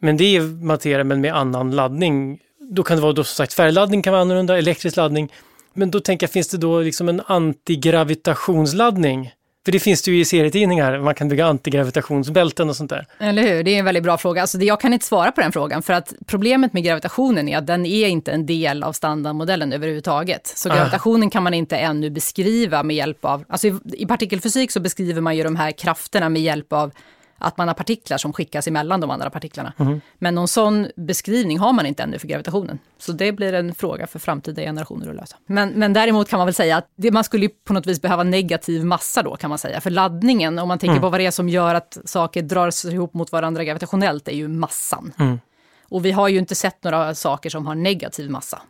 Men 0.00 0.16
det 0.16 0.36
är 0.36 0.64
materia 0.64 1.04
men 1.04 1.20
med 1.20 1.36
annan 1.36 1.70
laddning. 1.70 2.38
Då 2.70 2.82
kan 2.82 2.96
det 2.96 3.02
vara 3.02 3.12
då 3.12 3.24
som 3.24 3.34
sagt 3.34 3.54
färgladdning 3.54 4.02
kan 4.02 4.12
vara 4.12 4.22
annorlunda, 4.22 4.58
elektrisk 4.58 4.96
laddning. 4.96 5.32
Men 5.74 5.90
då 5.90 6.00
tänker 6.00 6.26
jag, 6.26 6.30
finns 6.30 6.48
det 6.48 6.58
då 6.58 6.80
liksom 6.80 7.08
en 7.08 7.22
antigravitationsladdning? 7.26 9.32
För 9.70 9.72
det 9.72 9.80
finns 9.80 10.02
det 10.02 10.10
ju 10.10 10.20
i 10.20 10.24
serietidningar, 10.24 10.98
man 10.98 11.14
kan 11.14 11.28
bygga 11.28 11.46
antigravitationsbälten 11.46 12.68
och 12.68 12.76
sånt 12.76 12.90
där. 12.90 13.06
Eller 13.18 13.42
hur, 13.42 13.62
det 13.62 13.70
är 13.70 13.78
en 13.78 13.84
väldigt 13.84 14.02
bra 14.02 14.18
fråga. 14.18 14.40
Alltså, 14.40 14.58
jag 14.58 14.80
kan 14.80 14.92
inte 14.92 15.06
svara 15.06 15.32
på 15.32 15.40
den 15.40 15.52
frågan, 15.52 15.82
för 15.82 15.92
att 15.92 16.12
problemet 16.26 16.72
med 16.72 16.84
gravitationen 16.84 17.48
är 17.48 17.58
att 17.58 17.66
den 17.66 17.86
är 17.86 18.08
inte 18.08 18.32
en 18.32 18.46
del 18.46 18.82
av 18.82 18.92
standardmodellen 18.92 19.72
överhuvudtaget. 19.72 20.46
Så 20.46 20.70
ah. 20.70 20.74
gravitationen 20.74 21.30
kan 21.30 21.42
man 21.42 21.54
inte 21.54 21.76
ännu 21.76 22.10
beskriva 22.10 22.82
med 22.82 22.96
hjälp 22.96 23.24
av, 23.24 23.44
alltså 23.48 23.66
i, 23.68 23.74
i 23.92 24.06
partikelfysik 24.06 24.70
så 24.70 24.80
beskriver 24.80 25.20
man 25.20 25.36
ju 25.36 25.42
de 25.42 25.56
här 25.56 25.70
krafterna 25.70 26.28
med 26.28 26.42
hjälp 26.42 26.72
av 26.72 26.92
att 27.40 27.58
man 27.58 27.68
har 27.68 27.74
partiklar 27.74 28.18
som 28.18 28.32
skickas 28.32 28.66
emellan 28.66 29.00
de 29.00 29.10
andra 29.10 29.30
partiklarna. 29.30 29.72
Mm. 29.78 30.00
Men 30.18 30.34
någon 30.34 30.48
sån 30.48 30.88
beskrivning 30.96 31.58
har 31.58 31.72
man 31.72 31.86
inte 31.86 32.02
ännu 32.02 32.18
för 32.18 32.28
gravitationen. 32.28 32.78
Så 32.98 33.12
det 33.12 33.32
blir 33.32 33.52
en 33.52 33.74
fråga 33.74 34.06
för 34.06 34.18
framtida 34.18 34.62
generationer 34.62 35.10
att 35.10 35.16
lösa. 35.16 35.36
Men, 35.46 35.68
men 35.70 35.92
däremot 35.92 36.28
kan 36.28 36.38
man 36.38 36.46
väl 36.46 36.54
säga 36.54 36.76
att 36.76 36.88
det, 36.96 37.10
man 37.10 37.24
skulle 37.24 37.48
på 37.48 37.72
något 37.72 37.86
vis 37.86 38.02
behöva 38.02 38.22
negativ 38.22 38.84
massa 38.84 39.22
då 39.22 39.36
kan 39.36 39.50
man 39.50 39.58
säga. 39.58 39.80
För 39.80 39.90
laddningen, 39.90 40.58
om 40.58 40.68
man 40.68 40.78
tänker 40.78 40.92
mm. 40.92 41.02
på 41.02 41.08
vad 41.08 41.20
det 41.20 41.26
är 41.26 41.30
som 41.30 41.48
gör 41.48 41.74
att 41.74 41.98
saker 42.04 42.42
drar 42.42 42.70
sig 42.70 42.92
ihop 42.92 43.14
mot 43.14 43.32
varandra 43.32 43.64
gravitationellt, 43.64 44.28
är 44.28 44.32
ju 44.32 44.48
massan. 44.48 45.12
Mm. 45.18 45.40
Och 45.88 46.04
vi 46.04 46.12
har 46.12 46.28
ju 46.28 46.38
inte 46.38 46.54
sett 46.54 46.84
några 46.84 47.14
saker 47.14 47.50
som 47.50 47.66
har 47.66 47.74
negativ 47.74 48.30
massa. 48.30 48.62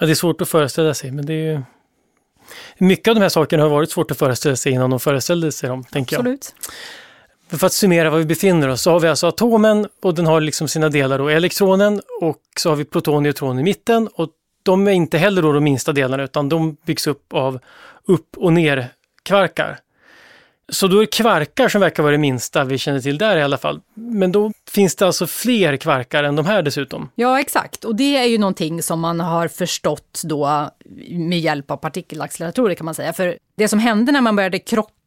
Ja, 0.00 0.06
det 0.06 0.12
är 0.12 0.14
svårt 0.14 0.40
att 0.40 0.48
föreställa 0.48 0.94
sig, 0.94 1.10
men 1.10 1.26
det 1.26 1.32
är 1.32 1.52
ju... 1.52 1.62
Mycket 2.78 3.08
av 3.08 3.14
de 3.14 3.20
här 3.20 3.28
sakerna 3.28 3.62
har 3.62 3.70
varit 3.70 3.90
svårt 3.90 4.10
att 4.10 4.18
föreställa 4.18 4.56
sig 4.56 4.72
innan 4.72 4.90
de 4.90 5.00
föreställde 5.00 5.52
sig 5.52 5.68
dem, 5.68 5.84
tänker 5.84 6.16
Absolut. 6.16 6.54
jag. 6.54 6.72
För 7.58 7.66
att 7.66 7.72
summera 7.72 8.10
var 8.10 8.18
vi 8.18 8.24
befinner 8.24 8.68
oss 8.68 8.82
så 8.82 8.90
har 8.90 9.00
vi 9.00 9.08
alltså 9.08 9.26
atomen 9.26 9.88
och 10.02 10.14
den 10.14 10.26
har 10.26 10.40
liksom 10.40 10.68
sina 10.68 10.88
delar 10.88 11.18
då, 11.18 11.28
elektronen 11.28 12.00
och 12.20 12.40
så 12.56 12.68
har 12.68 12.76
vi 12.76 12.84
proton 12.84 13.14
och 13.14 13.22
neutron 13.22 13.58
i 13.58 13.62
mitten 13.62 14.08
och 14.14 14.28
de 14.62 14.88
är 14.88 14.92
inte 14.92 15.18
heller 15.18 15.42
då 15.42 15.52
de 15.52 15.64
minsta 15.64 15.92
delarna 15.92 16.22
utan 16.22 16.48
de 16.48 16.76
byggs 16.86 17.06
upp 17.06 17.32
av 17.32 17.58
upp 18.04 18.36
och 18.36 18.52
ner 18.52 18.88
kvarkar. 19.22 19.78
Så 20.68 20.86
då 20.86 21.02
är 21.02 21.06
kvarkar 21.06 21.68
som 21.68 21.80
verkar 21.80 22.02
vara 22.02 22.12
det 22.12 22.18
minsta 22.18 22.64
vi 22.64 22.78
känner 22.78 23.00
till 23.00 23.18
där 23.18 23.36
i 23.36 23.42
alla 23.42 23.58
fall. 23.58 23.80
Men 23.94 24.32
då 24.32 24.52
finns 24.70 24.96
det 24.96 25.06
alltså 25.06 25.26
fler 25.26 25.76
kvarkar 25.76 26.24
än 26.24 26.36
de 26.36 26.46
här 26.46 26.62
dessutom? 26.62 27.10
Ja, 27.14 27.40
exakt. 27.40 27.84
Och 27.84 27.96
det 27.96 28.16
är 28.16 28.24
ju 28.24 28.38
någonting 28.38 28.82
som 28.82 29.00
man 29.00 29.20
har 29.20 29.48
förstått 29.48 30.20
då 30.24 30.70
med 31.10 31.40
hjälp 31.40 31.70
av 31.70 31.76
partikelacceleratorer 31.76 32.74
kan 32.74 32.84
man 32.84 32.94
säga. 32.94 33.12
För 33.12 33.38
det 33.56 33.68
som 33.68 33.78
hände 33.78 34.12
när 34.12 34.20
man 34.20 34.36
började 34.36 34.58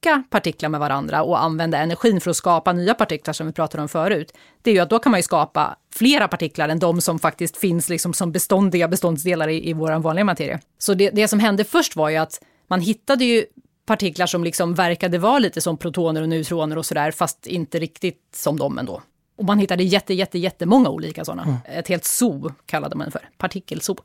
krocka 0.06 0.24
partiklar 0.30 0.70
med 0.70 0.80
varandra 0.80 1.24
och 1.24 1.44
använda 1.44 1.78
energin 1.78 2.22
för 2.22 2.30
att 2.30 2.38
skapa 2.38 2.74
nya 2.74 2.94
partiklar 2.94 3.34
som 3.34 3.48
vi 3.48 3.54
pratade 3.54 3.82
om 3.82 3.90
förut, 3.90 4.34
det 4.62 4.70
är 4.70 4.74
ju 4.74 4.80
att 4.80 4.90
då 4.90 5.00
kan 5.00 5.12
man 5.12 5.20
ju 5.20 5.24
skapa 5.24 5.76
flera 5.94 6.28
partiklar 6.28 6.70
än 6.70 6.80
de 6.80 7.02
som 7.02 7.20
faktiskt 7.20 7.58
finns 7.58 7.90
liksom 7.90 8.14
som 8.14 8.32
beståndiga 8.32 8.88
beståndsdelar 8.88 9.48
i, 9.48 9.70
i 9.70 9.74
vår 9.74 10.00
vanliga 10.00 10.26
materia. 10.26 10.60
Så 10.78 10.94
det, 10.94 11.10
det 11.10 11.28
som 11.28 11.40
hände 11.40 11.64
först 11.64 11.96
var 11.96 12.10
ju 12.10 12.18
att 12.18 12.42
man 12.68 12.82
hittade 12.82 13.26
ju 13.26 13.46
partiklar 13.86 14.28
som 14.28 14.44
liksom 14.44 14.76
verkade 14.76 15.18
vara 15.18 15.40
lite 15.40 15.62
som 15.62 15.78
protoner 15.78 16.22
och 16.22 16.30
neutroner 16.30 16.78
och 16.78 16.86
sådär, 16.86 17.12
fast 17.12 17.48
inte 17.48 17.80
riktigt 17.80 18.22
som 18.36 18.58
dem 18.58 18.80
ändå. 18.80 19.02
Och 19.38 19.46
man 19.46 19.60
hittade 19.60 19.84
jätte, 19.84 20.14
jätte, 20.14 20.40
jättemånga 20.40 20.90
olika 20.90 21.26
sådana. 21.26 21.44
Mm. 21.44 21.80
Ett 21.80 21.88
helt 21.88 22.06
zoo 22.06 22.52
kallade 22.66 22.96
man 22.96 23.06
det 23.06 23.12
för, 23.12 23.30
partikelzoo. 23.38 23.96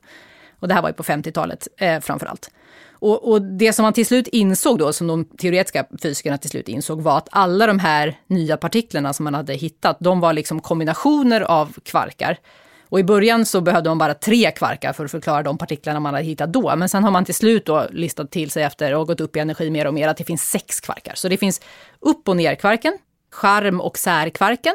Och 0.61 0.67
det 0.67 0.73
här 0.73 0.81
var 0.81 0.89
ju 0.89 0.93
på 0.93 1.03
50-talet 1.03 1.67
eh, 1.77 1.99
framför 1.99 2.25
allt. 2.25 2.51
Och, 2.91 3.31
och, 3.31 3.41
det 3.41 3.73
som 3.73 3.83
man 3.83 3.93
till 3.93 4.05
slut 4.05 4.27
insåg 4.27 4.79
då, 4.79 4.93
som 4.93 5.07
de 5.07 5.25
teoretiska 5.25 5.85
fysikerna 6.01 6.37
till 6.37 6.49
slut 6.49 6.67
insåg, 6.67 7.01
var 7.01 7.17
att 7.17 7.29
alla 7.31 7.67
de 7.67 7.79
här 7.79 8.19
nya 8.27 8.57
partiklarna 8.57 9.13
som 9.13 9.23
man 9.23 9.33
hade 9.33 9.53
hittat, 9.53 9.97
de 9.99 10.19
var 10.19 10.33
liksom 10.33 10.59
kombinationer 10.59 11.41
av 11.41 11.73
kvarkar 11.83 12.37
och 12.91 12.99
i 12.99 13.03
början 13.03 13.45
så 13.45 13.61
behövde 13.61 13.89
man 13.89 13.97
bara 13.97 14.13
tre 14.13 14.51
kvarkar 14.51 14.93
för 14.93 15.05
att 15.05 15.11
förklara 15.11 15.43
de 15.43 15.57
partiklarna 15.57 15.99
man 15.99 16.13
hade 16.13 16.25
hittat 16.25 16.53
då. 16.53 16.75
Men 16.75 16.89
sen 16.89 17.03
har 17.03 17.11
man 17.11 17.25
till 17.25 17.35
slut 17.35 17.65
då 17.65 17.87
listat 17.91 18.31
till 18.31 18.51
sig 18.51 18.63
efter 18.63 18.95
och 18.95 19.07
gått 19.07 19.21
upp 19.21 19.35
i 19.35 19.39
energi 19.39 19.69
mer 19.69 19.87
och 19.87 19.93
mer 19.93 20.07
att 20.07 20.17
det 20.17 20.23
finns 20.23 20.49
sex 20.49 20.79
kvarkar. 20.79 21.15
Så 21.15 21.27
det 21.27 21.37
finns 21.37 21.61
upp 21.99 22.29
och 22.29 22.37
nerkvarken, 22.37 22.97
charm 23.31 23.81
och 23.81 23.97
särkvarken 23.97 24.73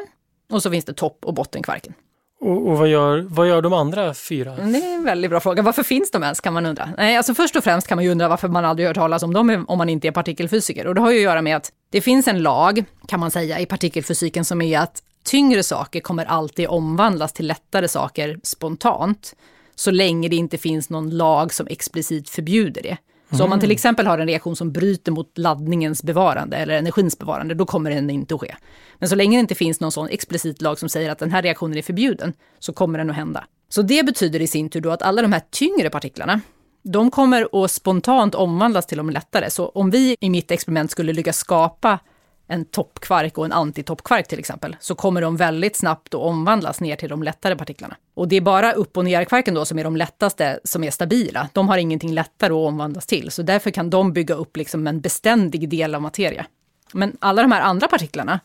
och 0.51 0.63
så 0.63 0.71
finns 0.71 0.85
det 0.85 0.93
topp 0.93 1.25
och 1.25 1.33
bottenkvarken. 1.33 1.93
Och, 2.39 2.67
och, 2.69 2.77
vad, 2.77 2.87
gör, 2.87 3.25
vad 3.29 3.47
gör 3.47 3.61
de 3.61 3.73
andra 3.73 4.13
fyra? 4.13 4.55
Det 4.55 4.61
är 4.61 4.95
en 4.95 5.03
väldigt 5.03 5.31
bra 5.31 5.39
fråga. 5.39 5.61
Varför 5.61 5.83
finns 5.83 6.11
de 6.11 6.23
ens, 6.23 6.41
kan 6.41 6.53
man 6.53 6.65
undra. 6.65 6.89
Nej, 6.97 7.17
alltså 7.17 7.33
först 7.33 7.55
och 7.55 7.63
främst 7.63 7.87
kan 7.87 7.95
man 7.95 8.05
ju 8.05 8.11
undra 8.11 8.27
varför 8.27 8.47
man 8.47 8.65
aldrig 8.65 8.87
hört 8.87 8.95
talas 8.95 9.23
om 9.23 9.33
dem 9.33 9.65
om 9.67 9.77
man 9.77 9.89
inte 9.89 10.07
är 10.07 10.11
partikelfysiker. 10.11 10.87
Och 10.87 10.95
det 10.95 11.01
har 11.01 11.11
ju 11.11 11.17
att 11.17 11.23
göra 11.23 11.41
med 11.41 11.57
att 11.57 11.71
det 11.91 12.01
finns 12.01 12.27
en 12.27 12.41
lag, 12.41 12.83
kan 13.07 13.19
man 13.19 13.31
säga, 13.31 13.59
i 13.59 13.65
partikelfysiken 13.65 14.45
som 14.45 14.61
är 14.61 14.79
att 14.79 15.03
tyngre 15.23 15.63
saker 15.63 15.99
kommer 15.99 16.25
alltid 16.25 16.67
omvandlas 16.67 17.33
till 17.33 17.47
lättare 17.47 17.87
saker 17.87 18.39
spontant, 18.43 19.35
så 19.75 19.91
länge 19.91 20.29
det 20.29 20.35
inte 20.35 20.57
finns 20.57 20.89
någon 20.89 21.09
lag 21.09 21.53
som 21.53 21.67
explicit 21.67 22.29
förbjuder 22.29 22.81
det. 22.81 22.97
Så 23.29 23.35
mm. 23.35 23.43
om 23.43 23.49
man 23.49 23.59
till 23.59 23.67
mm. 23.67 23.75
exempel 23.75 24.07
har 24.07 24.19
en 24.19 24.27
reaktion 24.27 24.55
som 24.55 24.71
bryter 24.71 25.11
mot 25.11 25.37
laddningens 25.37 26.03
bevarande 26.03 26.57
eller 26.57 26.73
energins 26.73 27.19
bevarande, 27.19 27.53
då 27.53 27.65
kommer 27.65 27.91
den 27.91 28.09
inte 28.09 28.35
att 28.35 28.41
ske. 28.41 28.55
Men 28.99 29.09
så 29.09 29.15
länge 29.15 29.37
det 29.37 29.39
inte 29.39 29.55
finns 29.55 29.79
någon 29.79 29.91
sån 29.91 30.09
explicit 30.09 30.61
lag 30.61 30.79
som 30.79 30.89
säger 30.89 31.11
att 31.11 31.19
den 31.19 31.31
här 31.31 31.41
reaktionen 31.41 31.77
är 31.77 31.81
förbjuden, 31.81 32.33
så 32.59 32.73
kommer 32.73 32.97
den 32.97 33.09
att 33.09 33.15
hända. 33.15 33.43
Så 33.69 33.81
det 33.81 34.05
betyder 34.05 34.41
i 34.41 34.47
sin 34.47 34.69
tur 34.69 34.81
då 34.81 34.91
att 34.91 35.01
alla 35.01 35.21
de 35.21 35.33
här 35.33 35.41
tyngre 35.51 35.89
partiklarna, 35.89 36.41
de 36.83 37.11
kommer 37.11 37.63
att 37.63 37.71
spontant 37.71 38.35
omvandlas 38.35 38.85
till 38.85 38.97
de 38.97 39.09
lättare. 39.09 39.49
Så 39.49 39.69
om 39.69 39.89
vi 39.89 40.15
i 40.19 40.29
mitt 40.29 40.51
experiment 40.51 40.91
skulle 40.91 41.13
lyckas 41.13 41.37
skapa 41.37 41.99
en 42.47 42.65
toppkvark 42.65 43.37
och 43.37 43.45
en 43.45 43.51
antitoppkvark 43.51 44.27
till 44.27 44.39
exempel, 44.39 44.75
så 44.79 44.95
kommer 44.95 45.21
de 45.21 45.37
väldigt 45.37 45.75
snabbt 45.75 46.13
att 46.13 46.21
omvandlas 46.21 46.81
ner 46.81 46.95
till 46.95 47.09
de 47.09 47.23
lättare 47.23 47.55
partiklarna. 47.55 47.95
Och 48.13 48.27
det 48.27 48.35
är 48.35 48.41
bara 48.41 48.71
upp 48.71 48.97
och 48.97 49.05
nerkvarken 49.05 49.53
då 49.53 49.65
som 49.65 49.79
är 49.79 49.83
de 49.83 49.97
lättaste 49.97 50.59
som 50.63 50.83
är 50.83 50.91
stabila. 50.91 51.49
De 51.53 51.69
har 51.69 51.77
ingenting 51.77 52.13
lättare 52.13 52.53
att 52.53 52.67
omvandlas 52.67 53.05
till, 53.05 53.31
så 53.31 53.41
därför 53.41 53.71
kan 53.71 53.89
de 53.89 54.13
bygga 54.13 54.35
upp 54.35 54.57
liksom 54.57 54.87
en 54.87 55.01
beständig 55.01 55.69
del 55.69 55.95
av 55.95 56.01
materia. 56.01 56.45
Men 56.93 57.17
alla 57.19 57.41
de 57.41 57.51
här 57.51 57.61
andra 57.61 57.87
partiklarna, 57.87 58.39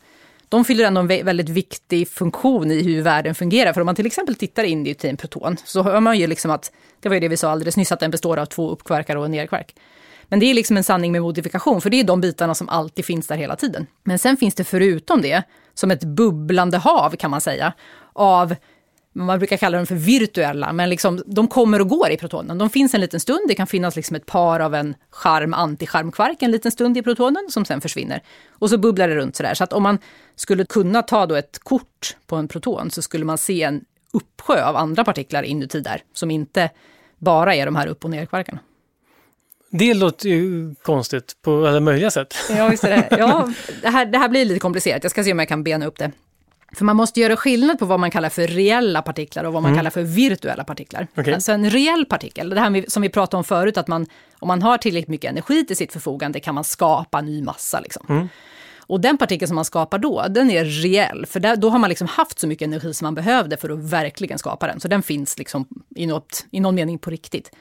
de 0.49 0.65
fyller 0.65 0.85
ändå 0.85 1.01
en 1.01 1.07
väldigt 1.07 1.49
viktig 1.49 2.09
funktion 2.09 2.71
i 2.71 2.83
hur 2.83 3.01
världen 3.01 3.35
fungerar. 3.35 3.73
För 3.73 3.81
om 3.81 3.85
man 3.85 3.95
till 3.95 4.05
exempel 4.05 4.35
tittar 4.35 4.63
in 4.63 4.87
i 4.87 4.95
en 5.01 5.17
proton, 5.17 5.57
så 5.65 5.83
hör 5.83 5.99
man 5.99 6.19
ju 6.19 6.27
liksom 6.27 6.51
att, 6.51 6.71
det 6.99 7.09
var 7.09 7.13
ju 7.13 7.19
det 7.19 7.27
vi 7.27 7.37
sa 7.37 7.49
alldeles 7.49 7.77
nyss, 7.77 7.91
att 7.91 7.99
den 7.99 8.11
består 8.11 8.37
av 8.37 8.45
två 8.45 8.69
uppkvarkar 8.69 9.15
och 9.15 9.25
en 9.25 9.31
nerkvark. 9.31 9.75
Men 10.29 10.39
det 10.39 10.45
är 10.45 10.53
liksom 10.53 10.77
en 10.77 10.83
sanning 10.83 11.11
med 11.11 11.21
modifikation, 11.21 11.81
för 11.81 11.89
det 11.89 11.99
är 11.99 12.03
de 12.03 12.21
bitarna 12.21 12.55
som 12.55 12.69
alltid 12.69 13.05
finns 13.05 13.27
där 13.27 13.37
hela 13.37 13.55
tiden. 13.55 13.87
Men 14.03 14.19
sen 14.19 14.37
finns 14.37 14.55
det 14.55 14.63
förutom 14.63 15.21
det, 15.21 15.43
som 15.73 15.91
ett 15.91 16.03
bubblande 16.03 16.77
hav 16.77 17.15
kan 17.15 17.31
man 17.31 17.41
säga, 17.41 17.73
av 18.13 18.55
man 19.15 19.39
brukar 19.39 19.57
kalla 19.57 19.77
dem 19.77 19.87
för 19.87 19.95
virtuella, 19.95 20.73
men 20.73 20.89
liksom, 20.89 21.23
de 21.25 21.47
kommer 21.47 21.81
och 21.81 21.87
går 21.87 22.11
i 22.11 22.17
protonen. 22.17 22.57
De 22.57 22.69
finns 22.69 22.93
en 22.93 23.01
liten 23.01 23.19
stund, 23.19 23.39
det 23.47 23.55
kan 23.55 23.67
finnas 23.67 23.95
liksom 23.95 24.15
ett 24.15 24.25
par 24.25 24.59
av 24.59 24.75
en 24.75 24.95
charm 25.09 25.53
antiskärmkvark 25.53 26.41
en 26.41 26.51
liten 26.51 26.71
stund 26.71 26.97
i 26.97 27.01
protonen 27.01 27.47
som 27.49 27.65
sen 27.65 27.81
försvinner. 27.81 28.23
Och 28.49 28.69
så 28.69 28.77
bubblar 28.77 29.07
det 29.07 29.15
runt 29.15 29.35
sådär. 29.35 29.53
Så 29.53 29.63
att 29.63 29.73
om 29.73 29.83
man 29.83 29.99
skulle 30.35 30.65
kunna 30.65 31.01
ta 31.01 31.25
då 31.25 31.35
ett 31.35 31.59
kort 31.59 32.17
på 32.27 32.35
en 32.35 32.47
proton 32.47 32.91
så 32.91 33.01
skulle 33.01 33.25
man 33.25 33.37
se 33.37 33.63
en 33.63 33.85
uppsjö 34.13 34.65
av 34.65 34.75
andra 34.75 35.03
partiklar 35.03 35.43
inuti 35.43 35.79
där, 35.79 36.03
som 36.13 36.31
inte 36.31 36.69
bara 37.17 37.55
är 37.55 37.65
de 37.65 37.75
här 37.75 37.87
upp 37.87 38.03
och 38.05 38.11
nerkvarkarna. 38.11 38.59
Det 39.75 39.93
låter 39.93 40.29
ju 40.29 40.75
konstigt 40.83 41.37
på 41.41 41.67
alla 41.67 41.79
möjliga 41.79 42.11
sätt. 42.11 42.35
Ja, 42.49 42.67
visst 42.67 42.83
är 42.83 42.89
det. 42.89 43.07
Ja, 43.19 43.51
det, 43.81 43.89
här, 43.89 44.05
det 44.05 44.17
här 44.17 44.29
blir 44.29 44.45
lite 44.45 44.59
komplicerat. 44.59 45.03
Jag 45.03 45.11
ska 45.11 45.23
se 45.23 45.31
om 45.31 45.39
jag 45.39 45.47
kan 45.47 45.63
bena 45.63 45.85
upp 45.85 45.97
det. 45.97 46.11
För 46.75 46.85
man 46.85 46.95
måste 46.95 47.19
göra 47.19 47.35
skillnad 47.35 47.79
på 47.79 47.85
vad 47.85 47.99
man 47.99 48.11
kallar 48.11 48.29
för 48.29 48.47
reella 48.47 49.01
partiklar 49.01 49.43
och 49.43 49.53
vad 49.53 49.61
man 49.61 49.71
mm. 49.71 49.79
kallar 49.79 49.91
för 49.91 50.01
virtuella 50.01 50.63
partiklar. 50.63 51.07
Okay. 51.15 51.33
Alltså 51.33 51.51
en 51.51 51.69
reell 51.69 52.05
partikel, 52.05 52.49
det 52.49 52.59
här 52.59 52.85
som 52.87 53.01
vi 53.01 53.09
pratade 53.09 53.37
om 53.37 53.43
förut, 53.43 53.77
att 53.77 53.87
man, 53.87 54.05
om 54.39 54.47
man 54.47 54.61
har 54.61 54.77
tillräckligt 54.77 55.09
mycket 55.09 55.31
energi 55.31 55.65
till 55.65 55.77
sitt 55.77 55.93
förfogande 55.93 56.39
kan 56.39 56.55
man 56.55 56.63
skapa 56.63 57.21
ny 57.21 57.41
massa. 57.41 57.79
Liksom. 57.79 58.05
Mm. 58.09 58.27
Och 58.79 59.01
den 59.01 59.17
partikel 59.17 59.47
som 59.47 59.55
man 59.55 59.65
skapar 59.65 59.97
då, 59.97 60.25
den 60.29 60.51
är 60.51 60.65
reell, 60.65 61.25
för 61.25 61.39
där, 61.39 61.55
då 61.55 61.69
har 61.69 61.79
man 61.79 61.89
liksom 61.89 62.07
haft 62.07 62.39
så 62.39 62.47
mycket 62.47 62.65
energi 62.65 62.93
som 62.93 63.05
man 63.05 63.15
behövde 63.15 63.57
för 63.57 63.69
att 63.69 63.79
verkligen 63.79 64.39
skapa 64.39 64.67
den. 64.67 64.79
Så 64.79 64.87
den 64.87 65.03
finns 65.03 65.37
liksom 65.37 65.67
i, 65.95 66.05
något, 66.05 66.45
i 66.51 66.59
någon 66.59 66.75
mening 66.75 66.99
på 66.99 67.09
riktigt. 67.09 67.51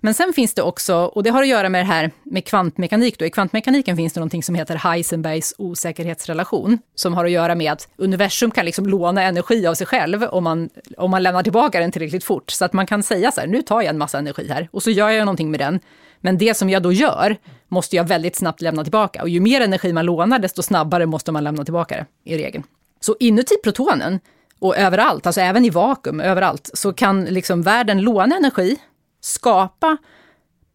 Men 0.00 0.14
sen 0.14 0.32
finns 0.32 0.54
det 0.54 0.62
också, 0.62 0.96
och 0.96 1.22
det 1.22 1.30
har 1.30 1.42
att 1.42 1.48
göra 1.48 1.68
med 1.68 1.80
det 1.80 1.86
här 1.86 2.10
med 2.22 2.44
kvantmekanik. 2.44 3.18
Då. 3.18 3.24
I 3.24 3.30
kvantmekaniken 3.30 3.96
finns 3.96 4.12
det 4.12 4.20
någonting 4.20 4.42
som 4.42 4.54
heter 4.54 4.76
Heisenbergs 4.76 5.54
osäkerhetsrelation, 5.58 6.78
som 6.94 7.14
har 7.14 7.24
att 7.24 7.30
göra 7.30 7.54
med 7.54 7.72
att 7.72 7.88
universum 7.96 8.50
kan 8.50 8.64
liksom 8.64 8.86
låna 8.86 9.22
energi 9.22 9.66
av 9.66 9.74
sig 9.74 9.86
själv 9.86 10.24
om 10.24 10.44
man, 10.44 10.68
om 10.96 11.10
man 11.10 11.22
lämnar 11.22 11.42
tillbaka 11.42 11.80
den 11.80 11.92
tillräckligt 11.92 12.24
fort. 12.24 12.50
Så 12.50 12.64
att 12.64 12.72
man 12.72 12.86
kan 12.86 13.02
säga 13.02 13.32
så 13.32 13.40
här, 13.40 13.48
nu 13.48 13.62
tar 13.62 13.80
jag 13.80 13.90
en 13.90 13.98
massa 13.98 14.18
energi 14.18 14.48
här 14.48 14.68
och 14.72 14.82
så 14.82 14.90
gör 14.90 15.10
jag 15.10 15.24
någonting 15.24 15.50
med 15.50 15.60
den. 15.60 15.80
Men 16.20 16.38
det 16.38 16.56
som 16.56 16.70
jag 16.70 16.82
då 16.82 16.92
gör 16.92 17.36
måste 17.68 17.96
jag 17.96 18.08
väldigt 18.08 18.36
snabbt 18.36 18.60
lämna 18.60 18.82
tillbaka. 18.82 19.22
Och 19.22 19.28
ju 19.28 19.40
mer 19.40 19.60
energi 19.60 19.92
man 19.92 20.06
lånar, 20.06 20.38
desto 20.38 20.62
snabbare 20.62 21.06
måste 21.06 21.32
man 21.32 21.44
lämna 21.44 21.64
tillbaka 21.64 21.96
det, 21.96 22.32
i 22.32 22.38
regeln. 22.38 22.64
Så 23.00 23.16
inuti 23.20 23.54
protonen, 23.64 24.20
och 24.60 24.76
överallt, 24.76 25.26
alltså 25.26 25.40
även 25.40 25.64
i 25.64 25.70
vakuum, 25.70 26.20
överallt, 26.20 26.70
så 26.74 26.92
kan 26.92 27.24
liksom 27.24 27.62
världen 27.62 28.00
låna 28.00 28.36
energi, 28.36 28.76
skapa 29.20 29.96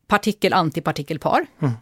partikel-antipartikelpar. 0.07 1.45
Mm 1.61 1.73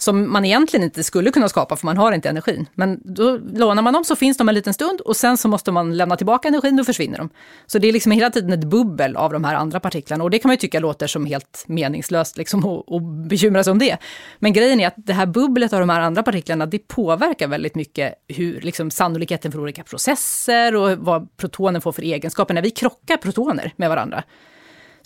som 0.00 0.32
man 0.32 0.44
egentligen 0.44 0.84
inte 0.84 1.04
skulle 1.04 1.30
kunna 1.30 1.48
skapa 1.48 1.76
för 1.76 1.86
man 1.86 1.96
har 1.96 2.12
inte 2.12 2.28
energin. 2.28 2.66
Men 2.74 3.00
då 3.04 3.38
lånar 3.54 3.82
man 3.82 3.92
dem 3.92 4.04
så 4.04 4.16
finns 4.16 4.36
de 4.36 4.48
en 4.48 4.54
liten 4.54 4.74
stund 4.74 5.00
och 5.00 5.16
sen 5.16 5.36
så 5.36 5.48
måste 5.48 5.72
man 5.72 5.96
lämna 5.96 6.16
tillbaka 6.16 6.48
energin, 6.48 6.76
då 6.76 6.84
försvinner 6.84 7.18
de. 7.18 7.30
Så 7.66 7.78
det 7.78 7.88
är 7.88 7.92
liksom 7.92 8.12
hela 8.12 8.30
tiden 8.30 8.52
ett 8.52 8.64
bubbel 8.64 9.16
av 9.16 9.32
de 9.32 9.44
här 9.44 9.54
andra 9.54 9.80
partiklarna 9.80 10.24
och 10.24 10.30
det 10.30 10.38
kan 10.38 10.48
man 10.48 10.52
ju 10.52 10.58
tycka 10.58 10.80
låter 10.80 11.06
som 11.06 11.26
helt 11.26 11.64
meningslöst 11.66 12.36
liksom 12.36 12.66
att 12.66 13.28
bekymra 13.28 13.64
sig 13.64 13.70
om 13.70 13.78
det. 13.78 13.96
Men 14.38 14.52
grejen 14.52 14.80
är 14.80 14.86
att 14.86 14.94
det 14.96 15.12
här 15.12 15.26
bubblet 15.26 15.72
av 15.72 15.80
de 15.80 15.88
här 15.88 16.00
andra 16.00 16.22
partiklarna, 16.22 16.66
det 16.66 16.78
påverkar 16.78 17.48
väldigt 17.48 17.74
mycket 17.74 18.14
hur 18.28 18.60
liksom, 18.60 18.90
sannolikheten 18.90 19.52
för 19.52 19.60
olika 19.60 19.82
processer 19.82 20.74
och 20.74 20.98
vad 20.98 21.36
protonen 21.36 21.80
får 21.80 21.92
för 21.92 22.02
egenskaper 22.02 22.54
när 22.54 22.62
vi 22.62 22.70
krockar 22.70 23.16
protoner 23.16 23.72
med 23.76 23.88
varandra. 23.88 24.24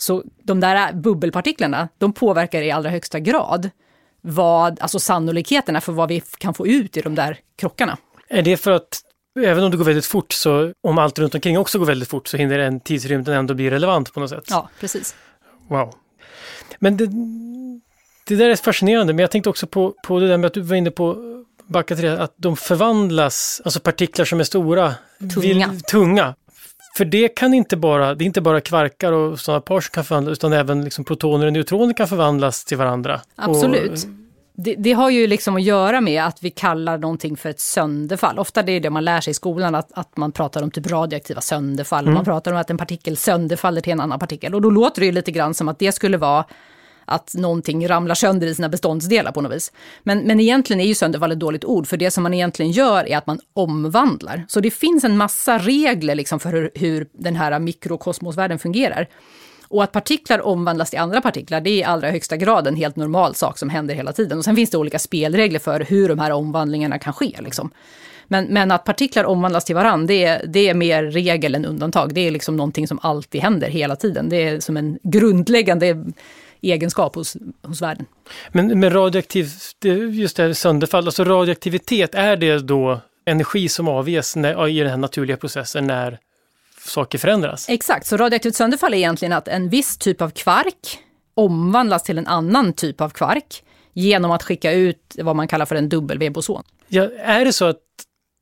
Så 0.03 0.23
de 0.43 0.59
där 0.59 0.93
bubbelpartiklarna, 0.93 1.89
de 1.97 2.13
påverkar 2.13 2.61
i 2.61 2.71
allra 2.71 2.89
högsta 2.89 3.19
grad 3.19 3.69
vad, 4.21 4.79
alltså 4.81 4.99
sannolikheterna 4.99 5.81
för 5.81 5.91
vad 5.91 6.09
vi 6.09 6.21
kan 6.37 6.53
få 6.53 6.67
ut 6.67 6.97
i 6.97 7.01
de 7.01 7.15
där 7.15 7.39
krockarna. 7.55 7.97
Är 8.29 8.41
det 8.41 8.57
för 8.57 8.71
att 8.71 9.01
även 9.39 9.63
om 9.63 9.71
det 9.71 9.77
går 9.77 9.85
väldigt 9.85 10.05
fort, 10.05 10.31
så 10.31 10.73
om 10.81 10.97
allt 10.97 11.19
runt 11.19 11.35
omkring 11.35 11.57
också 11.57 11.79
går 11.79 11.85
väldigt 11.85 12.09
fort, 12.09 12.27
så 12.27 12.37
hinner 12.37 12.59
en 12.59 12.79
tidsrymden 12.79 13.35
ändå 13.35 13.53
bli 13.53 13.69
relevant 13.69 14.13
på 14.13 14.19
något 14.19 14.29
sätt? 14.29 14.43
Ja, 14.49 14.69
precis. 14.79 15.15
Wow. 15.67 15.93
Men 16.79 16.97
det, 16.97 17.07
det 18.27 18.35
där 18.35 18.49
är 18.49 18.55
fascinerande, 18.55 19.13
men 19.13 19.19
jag 19.23 19.31
tänkte 19.31 19.49
också 19.49 19.67
på, 19.67 19.93
på 20.03 20.19
det 20.19 20.27
där 20.27 20.37
med 20.37 20.47
att 20.47 20.53
du 20.53 20.61
var 20.61 20.75
inne 20.75 20.91
på 20.91 21.17
backa 21.67 21.95
till 21.95 22.05
det, 22.05 22.21
att 22.21 22.33
de 22.37 22.57
förvandlas, 22.57 23.61
alltså 23.65 23.79
partiklar 23.79 24.25
som 24.25 24.39
är 24.39 24.43
stora, 24.43 24.93
tunga. 25.33 25.69
Vill, 25.69 25.81
tunga. 25.81 26.35
För 26.95 27.05
det 27.05 27.27
kan 27.27 27.53
inte 27.53 27.77
bara, 27.77 28.15
det 28.15 28.23
är 28.23 28.25
inte 28.25 28.41
bara 28.41 28.61
kvarkar 28.61 29.11
och 29.11 29.39
sådana 29.39 29.61
par 29.61 29.81
som 29.81 29.91
kan 29.91 30.03
förvandlas, 30.03 30.37
utan 30.37 30.53
även 30.53 30.83
liksom 30.83 31.05
protoner 31.05 31.45
och 31.45 31.53
neutroner 31.53 31.93
kan 31.93 32.07
förvandlas 32.07 32.65
till 32.65 32.77
varandra. 32.77 33.21
Absolut. 33.35 33.91
Och, 33.91 34.09
det, 34.55 34.75
det, 34.75 34.93
har 34.93 35.09
ju 35.09 35.27
liksom 35.27 35.55
att 35.55 35.63
göra 35.63 36.01
med 36.01 36.25
att 36.25 36.43
vi 36.43 36.49
kallar 36.49 36.97
någonting 36.97 37.37
för 37.37 37.49
ett 37.49 37.59
sönderfall. 37.59 38.39
Ofta 38.39 38.63
det 38.63 38.71
är 38.71 38.79
det 38.79 38.89
man 38.89 39.05
lär 39.05 39.21
sig 39.21 39.31
i 39.31 39.33
skolan, 39.33 39.75
att, 39.75 39.91
att 39.93 40.17
man 40.17 40.31
pratar 40.31 40.63
om 40.63 40.71
typ 40.71 40.91
radioaktiva 40.91 41.41
sönderfall. 41.41 42.03
Mm. 42.03 42.13
Man 42.13 42.25
pratar 42.25 42.51
om 42.51 42.57
att 42.57 42.69
en 42.69 42.77
partikel 42.77 43.17
sönderfaller 43.17 43.81
till 43.81 43.93
en 43.93 43.99
annan 43.99 44.19
partikel. 44.19 44.55
Och 44.55 44.61
då 44.61 44.69
låter 44.69 44.99
det 45.01 45.05
ju 45.05 45.11
lite 45.11 45.31
grann 45.31 45.53
som 45.53 45.69
att 45.69 45.79
det 45.79 45.91
skulle 45.91 46.17
vara 46.17 46.45
att 47.05 47.33
någonting 47.35 47.87
ramlar 47.87 48.15
sönder 48.15 48.47
i 48.47 48.55
sina 48.55 48.69
beståndsdelar 48.69 49.31
på 49.31 49.41
något 49.41 49.51
vis. 49.51 49.71
Men, 50.03 50.19
men 50.19 50.39
egentligen 50.39 50.79
är 50.79 50.85
ju 50.85 50.95
sönderfall 50.95 51.31
ett 51.31 51.39
dåligt 51.39 51.65
ord, 51.65 51.87
för 51.87 51.97
det 51.97 52.11
som 52.11 52.23
man 52.23 52.33
egentligen 52.33 52.71
gör 52.71 53.09
är 53.09 53.17
att 53.17 53.27
man 53.27 53.39
omvandlar. 53.53 54.45
Så 54.47 54.59
det 54.59 54.71
finns 54.71 55.03
en 55.03 55.17
massa 55.17 55.57
regler 55.57 56.15
liksom 56.15 56.39
för 56.39 56.51
hur, 56.51 56.71
hur 56.75 57.07
den 57.11 57.35
här 57.35 57.59
mikrokosmosvärlden 57.59 58.59
fungerar. 58.59 59.07
Och 59.67 59.83
att 59.83 59.91
partiklar 59.91 60.45
omvandlas 60.45 60.89
till 60.89 60.99
andra 60.99 61.21
partiklar, 61.21 61.61
det 61.61 61.69
är 61.69 61.77
i 61.77 61.83
allra 61.83 62.11
högsta 62.11 62.37
grad 62.37 62.67
en 62.67 62.75
helt 62.75 62.95
normal 62.95 63.35
sak 63.35 63.57
som 63.57 63.69
händer 63.69 63.95
hela 63.95 64.13
tiden. 64.13 64.37
Och 64.37 64.43
sen 64.43 64.55
finns 64.55 64.69
det 64.69 64.77
olika 64.77 64.99
spelregler 64.99 65.59
för 65.59 65.79
hur 65.79 66.09
de 66.09 66.19
här 66.19 66.31
omvandlingarna 66.31 66.99
kan 66.99 67.13
ske. 67.13 67.39
Liksom. 67.39 67.71
Men, 68.27 68.45
men 68.45 68.71
att 68.71 68.83
partiklar 68.83 69.23
omvandlas 69.23 69.65
till 69.65 69.75
varandra, 69.75 70.07
det 70.07 70.23
är, 70.23 70.45
det 70.47 70.69
är 70.69 70.73
mer 70.73 71.03
regel 71.03 71.55
än 71.55 71.65
undantag. 71.65 72.13
Det 72.13 72.27
är 72.27 72.31
liksom 72.31 72.57
någonting 72.57 72.87
som 72.87 72.99
alltid 73.01 73.41
händer 73.41 73.67
hela 73.67 73.95
tiden. 73.95 74.29
Det 74.29 74.43
är 74.43 74.59
som 74.59 74.77
en 74.77 74.99
grundläggande 75.03 76.05
egenskap 76.63 77.15
hos, 77.15 77.37
hos 77.63 77.81
världen. 77.81 78.05
Men, 78.49 78.79
men 78.79 78.93
radioaktivt, 78.93 79.85
just 80.11 80.37
det 80.37 80.43
här 80.43 80.53
sönderfall, 80.53 81.05
alltså 81.05 81.23
radioaktivitet, 81.23 82.15
är 82.15 82.35
det 82.35 82.59
då 82.59 83.01
energi 83.25 83.69
som 83.69 83.87
avges 83.87 84.35
när, 84.35 84.67
i 84.67 84.79
den 84.79 84.89
här 84.89 84.97
naturliga 84.97 85.37
processen 85.37 85.87
när 85.87 86.19
saker 86.85 87.17
förändras? 87.17 87.69
Exakt, 87.69 88.07
så 88.07 88.17
radioaktivt 88.17 88.55
sönderfall 88.55 88.93
är 88.93 88.97
egentligen 88.97 89.33
att 89.33 89.47
en 89.47 89.69
viss 89.69 89.97
typ 89.97 90.21
av 90.21 90.29
kvark 90.29 90.99
omvandlas 91.33 92.03
till 92.03 92.17
en 92.17 92.27
annan 92.27 92.73
typ 92.73 93.01
av 93.01 93.09
kvark 93.09 93.63
genom 93.93 94.31
att 94.31 94.43
skicka 94.43 94.71
ut 94.71 95.15
vad 95.21 95.35
man 95.35 95.47
kallar 95.47 95.65
för 95.65 95.75
en 95.75 95.89
W-boson. 95.89 96.63
Ja, 96.87 97.09
är 97.19 97.45
det 97.45 97.53
så 97.53 97.65
att 97.65 97.77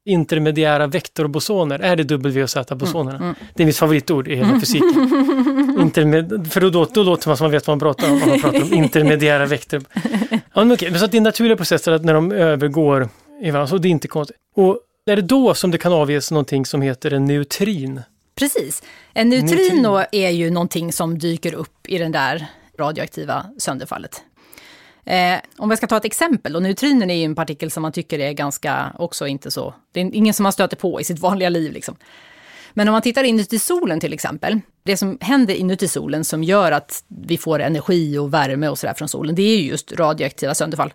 intermediära 0.05 0.87
vektorbosoner, 0.87 1.79
är 1.79 1.95
det 1.95 2.03
W 2.03 2.43
och 2.43 2.49
Z-bosonerna? 2.49 3.17
Mm, 3.17 3.23
mm. 3.23 3.35
Det 3.53 3.63
är 3.63 3.67
mitt 3.67 3.77
favoritord 3.77 4.27
i 4.27 4.35
hela 4.35 4.59
fysiken. 4.59 5.77
Intermed 5.81 6.51
för 6.51 6.61
då, 6.61 6.69
då, 6.69 6.85
då 6.85 7.03
låter 7.03 7.27
man 7.27 7.37
som 7.37 7.43
man 7.45 7.51
vet 7.51 7.67
vad 7.67 7.77
man 7.77 7.79
pratar 7.79 8.11
om, 8.11 8.19
man 8.19 8.41
pratar 8.41 8.61
om 8.61 8.73
intermediära 8.73 9.45
vektor. 9.45 9.83
Ja, 10.31 10.63
men 10.63 10.71
okej, 10.71 10.91
men 10.91 10.99
så 10.99 11.05
att 11.05 11.11
det 11.11 11.17
är 11.17 11.21
naturliga 11.21 11.57
processer 11.57 11.91
att 11.91 12.05
när 12.05 12.13
de 12.13 12.31
övergår 12.31 13.09
i 13.41 13.51
varandra, 13.51 13.67
så 13.67 13.77
det 13.77 13.87
är 13.87 13.89
inte 13.89 14.07
konstigt. 14.07 14.37
Och 14.55 14.79
är 15.05 15.15
det 15.15 15.21
då 15.21 15.53
som 15.53 15.71
det 15.71 15.77
kan 15.77 15.93
avges 15.93 16.31
någonting 16.31 16.65
som 16.65 16.81
heter 16.81 17.13
en 17.13 17.25
neutrin? 17.25 18.01
Precis. 18.35 18.83
En 19.13 19.29
neutrino 19.29 19.91
Neutrin. 19.91 20.23
är 20.25 20.29
ju 20.29 20.49
någonting 20.49 20.93
som 20.93 21.17
dyker 21.19 21.53
upp 21.53 21.87
i 21.87 21.97
den 21.97 22.11
där 22.11 22.47
radioaktiva 22.79 23.45
sönderfallet. 23.57 24.21
Eh, 25.05 25.39
om 25.57 25.69
vi 25.69 25.77
ska 25.77 25.87
ta 25.87 25.97
ett 25.97 26.05
exempel, 26.05 26.55
och 26.55 26.63
neutrinen 26.63 27.09
är 27.09 27.15
ju 27.15 27.23
en 27.23 27.35
partikel 27.35 27.71
som 27.71 27.81
man 27.81 27.91
tycker 27.91 28.19
är 28.19 28.33
ganska, 28.33 28.93
också 28.99 29.27
inte 29.27 29.51
så, 29.51 29.73
det 29.91 30.01
är 30.01 30.15
ingen 30.15 30.33
som 30.33 30.43
man 30.43 30.51
stöter 30.51 30.77
på 30.77 31.01
i 31.01 31.03
sitt 31.03 31.19
vanliga 31.29 31.49
liv 31.49 31.71
liksom. 31.71 31.95
Men 32.73 32.87
om 32.87 32.91
man 32.91 33.01
tittar 33.01 33.23
inuti 33.23 33.59
solen 33.59 33.99
till 33.99 34.13
exempel, 34.13 34.59
det 34.83 34.97
som 34.97 35.17
händer 35.21 35.53
inuti 35.53 35.87
solen 35.87 36.25
som 36.25 36.43
gör 36.43 36.71
att 36.71 37.03
vi 37.07 37.37
får 37.37 37.59
energi 37.59 38.17
och 38.17 38.33
värme 38.33 38.67
och 38.67 38.79
sådär 38.79 38.93
från 38.93 39.07
solen, 39.07 39.35
det 39.35 39.41
är 39.41 39.57
ju 39.57 39.67
just 39.67 39.91
radioaktiva 39.91 40.55
sönderfall. 40.55 40.93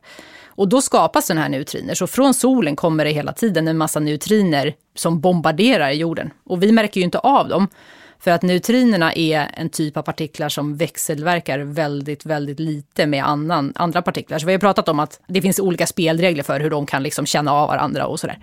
Och 0.56 0.68
då 0.68 0.80
skapas 0.80 1.26
sådana 1.26 1.42
här 1.42 1.48
neutriner. 1.48 1.94
Så 1.94 2.06
från 2.06 2.34
solen 2.34 2.76
kommer 2.76 3.04
det 3.04 3.10
hela 3.10 3.32
tiden 3.32 3.68
en 3.68 3.78
massa 3.78 4.00
neutriner 4.00 4.74
som 4.94 5.20
bombarderar 5.20 5.90
jorden. 5.90 6.30
Och 6.44 6.62
vi 6.62 6.72
märker 6.72 7.00
ju 7.00 7.04
inte 7.04 7.18
av 7.18 7.48
dem. 7.48 7.68
För 8.18 8.30
att 8.30 8.42
neutrinerna 8.42 9.12
är 9.12 9.50
en 9.54 9.68
typ 9.68 9.96
av 9.96 10.02
partiklar 10.02 10.48
som 10.48 10.76
växelverkar 10.76 11.58
väldigt, 11.58 12.26
väldigt 12.26 12.60
lite 12.60 13.06
med 13.06 13.24
annan, 13.24 13.72
andra 13.76 14.02
partiklar. 14.02 14.38
Så 14.38 14.46
vi 14.46 14.52
har 14.52 14.60
pratat 14.60 14.88
om 14.88 15.00
att 15.00 15.20
det 15.26 15.42
finns 15.42 15.58
olika 15.58 15.86
spelregler 15.86 16.42
för 16.42 16.60
hur 16.60 16.70
de 16.70 16.86
kan 16.86 17.02
liksom 17.02 17.26
känna 17.26 17.52
av 17.52 17.68
varandra 17.68 18.06
och 18.06 18.20
sådär. 18.20 18.38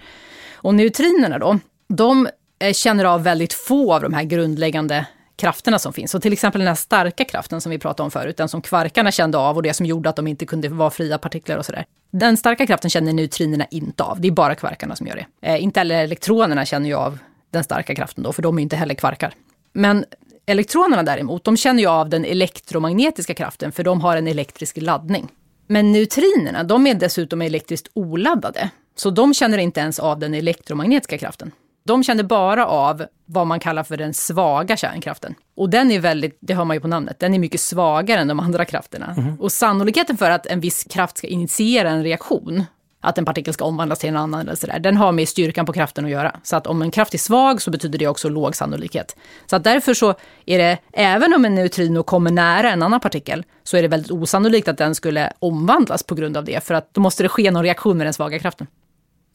Och 0.55 0.75
neutrinerna 0.75 1.39
då, 1.39 1.59
de 1.87 2.27
eh, 2.59 2.73
känner 2.73 3.05
av 3.05 3.23
väldigt 3.23 3.53
få 3.53 3.93
av 3.93 4.01
de 4.01 4.13
här 4.13 4.23
grundläggande 4.23 5.05
krafterna 5.35 5.79
som 5.79 5.93
finns. 5.93 6.11
Så 6.11 6.19
till 6.19 6.33
exempel 6.33 6.59
den 6.59 6.67
här 6.67 6.75
starka 6.75 7.25
kraften 7.25 7.61
som 7.61 7.69
vi 7.69 7.79
pratade 7.79 8.05
om 8.05 8.11
förut, 8.11 8.37
den 8.37 8.49
som 8.49 8.61
kvarkarna 8.61 9.11
kände 9.11 9.37
av 9.37 9.55
och 9.55 9.63
det 9.63 9.73
som 9.73 9.85
gjorde 9.85 10.09
att 10.09 10.15
de 10.15 10.27
inte 10.27 10.45
kunde 10.45 10.69
vara 10.69 10.89
fria 10.89 11.17
partiklar 11.17 11.57
och 11.57 11.65
sådär. 11.65 11.85
Den 12.11 12.37
starka 12.37 12.67
kraften 12.67 12.89
känner 12.89 13.13
neutrinerna 13.13 13.65
inte 13.71 14.03
av, 14.03 14.21
det 14.21 14.27
är 14.27 14.31
bara 14.31 14.55
kvarkarna 14.55 14.95
som 14.95 15.07
gör 15.07 15.15
det. 15.15 15.47
Eh, 15.47 15.63
inte 15.63 15.79
heller 15.79 16.03
elektronerna 16.03 16.65
känner 16.65 16.89
ju 16.89 16.95
av 16.95 17.17
den 17.51 17.63
starka 17.63 17.95
kraften 17.95 18.23
då, 18.23 18.33
för 18.33 18.41
de 18.41 18.57
är 18.57 18.63
inte 18.63 18.75
heller 18.75 18.95
kvarkar. 18.95 19.33
Men 19.73 20.05
elektronerna 20.45 21.03
däremot, 21.03 21.43
de 21.43 21.57
känner 21.57 21.79
ju 21.79 21.89
av 21.89 22.09
den 22.09 22.25
elektromagnetiska 22.25 23.33
kraften, 23.33 23.71
för 23.71 23.83
de 23.83 24.01
har 24.01 24.17
en 24.17 24.27
elektrisk 24.27 24.77
laddning. 24.77 25.27
Men 25.67 25.91
neutrinerna, 25.91 26.63
de 26.63 26.87
är 26.87 26.93
dessutom 26.93 27.41
elektriskt 27.41 27.87
oladdade. 27.93 28.69
Så 28.95 29.09
de 29.09 29.33
känner 29.33 29.57
inte 29.57 29.79
ens 29.79 29.99
av 29.99 30.19
den 30.19 30.33
elektromagnetiska 30.33 31.17
kraften. 31.17 31.51
De 31.85 32.03
känner 32.03 32.23
bara 32.23 32.67
av 32.67 33.05
vad 33.25 33.47
man 33.47 33.59
kallar 33.59 33.83
för 33.83 33.97
den 33.97 34.13
svaga 34.13 34.77
kärnkraften. 34.77 35.35
Och 35.55 35.69
den 35.69 35.91
är 35.91 35.99
väldigt, 35.99 36.37
det 36.39 36.53
hör 36.53 36.65
man 36.65 36.75
ju 36.75 36.81
på 36.81 36.87
namnet, 36.87 37.19
den 37.19 37.33
är 37.33 37.39
mycket 37.39 37.61
svagare 37.61 38.21
än 38.21 38.27
de 38.27 38.39
andra 38.39 38.65
krafterna. 38.65 39.15
Mm. 39.17 39.41
Och 39.41 39.51
sannolikheten 39.51 40.17
för 40.17 40.31
att 40.31 40.45
en 40.45 40.59
viss 40.59 40.83
kraft 40.83 41.17
ska 41.17 41.27
initiera 41.27 41.89
en 41.89 42.03
reaktion, 42.03 42.63
att 43.03 43.17
en 43.17 43.25
partikel 43.25 43.53
ska 43.53 43.65
omvandlas 43.65 43.99
till 43.99 44.09
en 44.09 44.17
annan 44.17 44.41
eller 44.41 44.55
sådär, 44.55 44.79
den 44.79 44.97
har 44.97 45.11
med 45.11 45.29
styrkan 45.29 45.65
på 45.65 45.73
kraften 45.73 46.05
att 46.05 46.11
göra. 46.11 46.35
Så 46.43 46.55
att 46.55 46.67
om 46.67 46.81
en 46.81 46.91
kraft 46.91 47.13
är 47.13 47.17
svag 47.17 47.61
så 47.61 47.71
betyder 47.71 47.99
det 47.99 48.07
också 48.07 48.29
låg 48.29 48.55
sannolikhet. 48.55 49.15
Så 49.45 49.55
att 49.55 49.63
därför 49.63 49.93
så 49.93 50.15
är 50.45 50.57
det, 50.57 50.77
även 50.93 51.33
om 51.33 51.45
en 51.45 51.55
neutrino 51.55 52.03
kommer 52.03 52.31
nära 52.31 52.71
en 52.71 52.83
annan 52.83 52.99
partikel, 52.99 53.43
så 53.63 53.77
är 53.77 53.81
det 53.81 53.87
väldigt 53.87 54.11
osannolikt 54.11 54.67
att 54.67 54.77
den 54.77 54.95
skulle 54.95 55.33
omvandlas 55.39 56.03
på 56.03 56.15
grund 56.15 56.37
av 56.37 56.45
det, 56.45 56.63
för 56.63 56.73
att 56.73 56.93
då 56.93 57.01
måste 57.01 57.23
det 57.23 57.29
ske 57.29 57.51
någon 57.51 57.63
reaktion 57.63 57.97
med 57.97 58.07
den 58.07 58.13
svaga 58.13 58.39
kraften. 58.39 58.67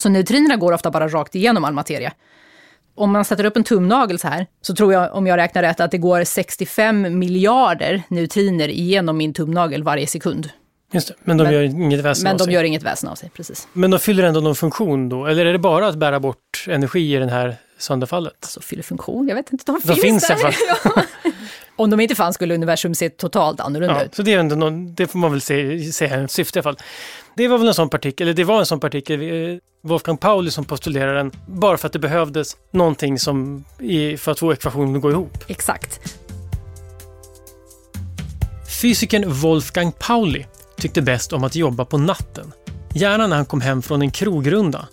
Så 0.03 0.09
neutrinerna 0.09 0.55
går 0.55 0.71
ofta 0.71 0.91
bara 0.91 1.07
rakt 1.07 1.35
igenom 1.35 1.65
all 1.65 1.73
materia 1.73 2.13
om 2.99 3.11
man 3.11 3.25
sätter 3.25 3.45
upp 3.45 3.57
en 3.57 3.63
tumnagel 3.63 4.19
så 4.19 4.27
här, 4.27 4.47
så 4.61 4.75
tror 4.75 4.93
jag, 4.93 5.15
om 5.15 5.27
jag 5.27 5.37
räknar 5.37 5.61
rätt, 5.61 5.79
att 5.79 5.91
det 5.91 5.97
går 5.97 6.23
65 6.23 7.19
miljarder 7.19 8.03
neutriner 8.07 8.69
igenom 8.69 9.17
min 9.17 9.33
tumnagel 9.33 9.83
varje 9.83 10.07
sekund. 10.07 10.49
Just 10.91 11.07
det, 11.07 11.13
men 11.23 11.37
de 11.37 11.43
men, 11.43 11.53
gör 11.53 11.61
inget 11.61 11.99
väsen 11.99 12.23
Men 12.23 12.31
av 12.31 12.37
de 12.37 12.43
sig. 12.43 12.53
gör 12.53 12.63
inget 12.63 12.83
väsen 12.83 13.09
av 13.09 13.15
sig, 13.15 13.29
precis. 13.35 13.67
Men 13.73 13.91
de 13.91 13.99
fyller 13.99 14.23
ändå 14.23 14.39
någon 14.39 14.55
funktion 14.55 15.09
då? 15.09 15.25
Eller 15.25 15.45
är 15.45 15.53
det 15.53 15.59
bara 15.59 15.87
att 15.87 15.95
bära 15.95 16.19
bort 16.19 16.65
energi 16.67 17.15
i 17.15 17.19
den 17.19 17.29
här 17.29 17.55
sönderfallet. 17.77 18.33
Alltså 18.41 18.61
fyller 18.61 18.83
funktion, 18.83 19.27
jag 19.27 19.35
vet 19.35 19.51
inte, 19.51 19.63
de, 19.65 19.79
De 19.83 19.93
finns, 19.95 20.01
finns 20.01 20.27
där. 20.27 20.55
Ja. 20.85 21.01
Om 21.75 21.89
de 21.89 21.99
inte 21.99 22.15
fanns 22.15 22.35
skulle 22.35 22.53
universum 22.55 22.95
se 22.95 23.09
totalt 23.09 23.59
annorlunda 23.59 23.95
Ja, 23.95 24.03
ut. 24.03 24.15
så 24.15 24.21
det, 24.21 24.33
är 24.33 24.39
ändå 24.39 24.55
någon, 24.55 24.95
det 24.95 25.07
får 25.07 25.19
man 25.19 25.31
väl 25.31 25.41
se- 25.41 25.91
säga 25.91 26.15
är 26.15 26.19
en 26.19 26.27
syfte 26.29 26.57
i 26.57 26.61
alla 26.61 26.63
fall. 26.63 26.77
Det 27.35 27.47
var 27.47 27.57
väl 27.57 27.67
en 27.67 27.73
sån 27.73 27.89
partikel, 27.89 28.27
eller 28.27 28.35
det 28.35 28.43
var 28.43 28.59
en 28.59 28.65
sån 28.65 28.79
partikel, 28.79 29.21
eh, 29.21 29.57
Wolfgang 29.81 30.17
Pauli 30.17 30.51
som 30.51 30.65
postulerade 30.65 31.17
den, 31.17 31.31
bara 31.45 31.77
för 31.77 31.87
att 31.87 31.93
det 31.93 31.99
behövdes 31.99 32.57
någonting 32.71 33.19
som, 33.19 33.63
för 34.17 34.31
att 34.31 34.39
få 34.39 34.53
ekvationen 34.53 34.95
att 34.95 35.01
gå 35.01 35.11
ihop. 35.11 35.37
Exakt. 35.47 35.99
Fysikern 38.81 39.23
Wolfgang 39.33 39.91
Pauli 39.91 40.45
tyckte 40.79 41.01
bäst 41.01 41.33
om 41.33 41.43
att 41.43 41.55
jobba 41.55 41.85
på 41.85 41.97
natten. 41.97 42.51
Gärna 42.93 43.27
när 43.27 43.35
han 43.35 43.45
kom 43.45 43.61
hem 43.61 43.81
från 43.81 44.01
en 44.01 44.11
krogrunda. 44.11 44.87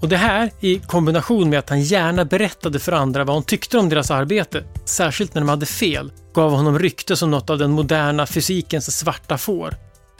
Och 0.00 0.08
det 0.08 0.16
här 0.16 0.50
i 0.60 0.78
kombination 0.78 1.50
med 1.50 1.58
att 1.58 1.68
han 1.68 1.82
gärna 1.82 2.24
berättade 2.24 2.78
för 2.78 2.92
andra 2.92 3.24
vad 3.24 3.36
han 3.36 3.42
tyckte 3.42 3.78
om 3.78 3.88
deras 3.88 4.10
arbete, 4.10 4.64
särskilt 4.84 5.34
när 5.34 5.40
de 5.42 5.48
hade 5.48 5.66
fel, 5.66 6.12
gav 6.34 6.50
honom 6.50 6.78
rykte 6.78 7.16
som 7.16 7.30
något 7.30 7.50
av 7.50 7.58
den 7.58 7.70
moderna 7.70 8.26
fysikens 8.26 8.98
svarta 8.98 9.38
får. 9.38 9.74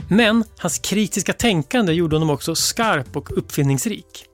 Men 0.09 0.45
hans 0.59 0.79
kritiska 0.79 1.33
tänkande 1.33 1.93
gjorde 1.93 2.17
honom 2.17 2.31
också 2.31 2.55
skarp 2.55 3.17
och 3.17 3.39
uppfinningsrik. 3.39 4.25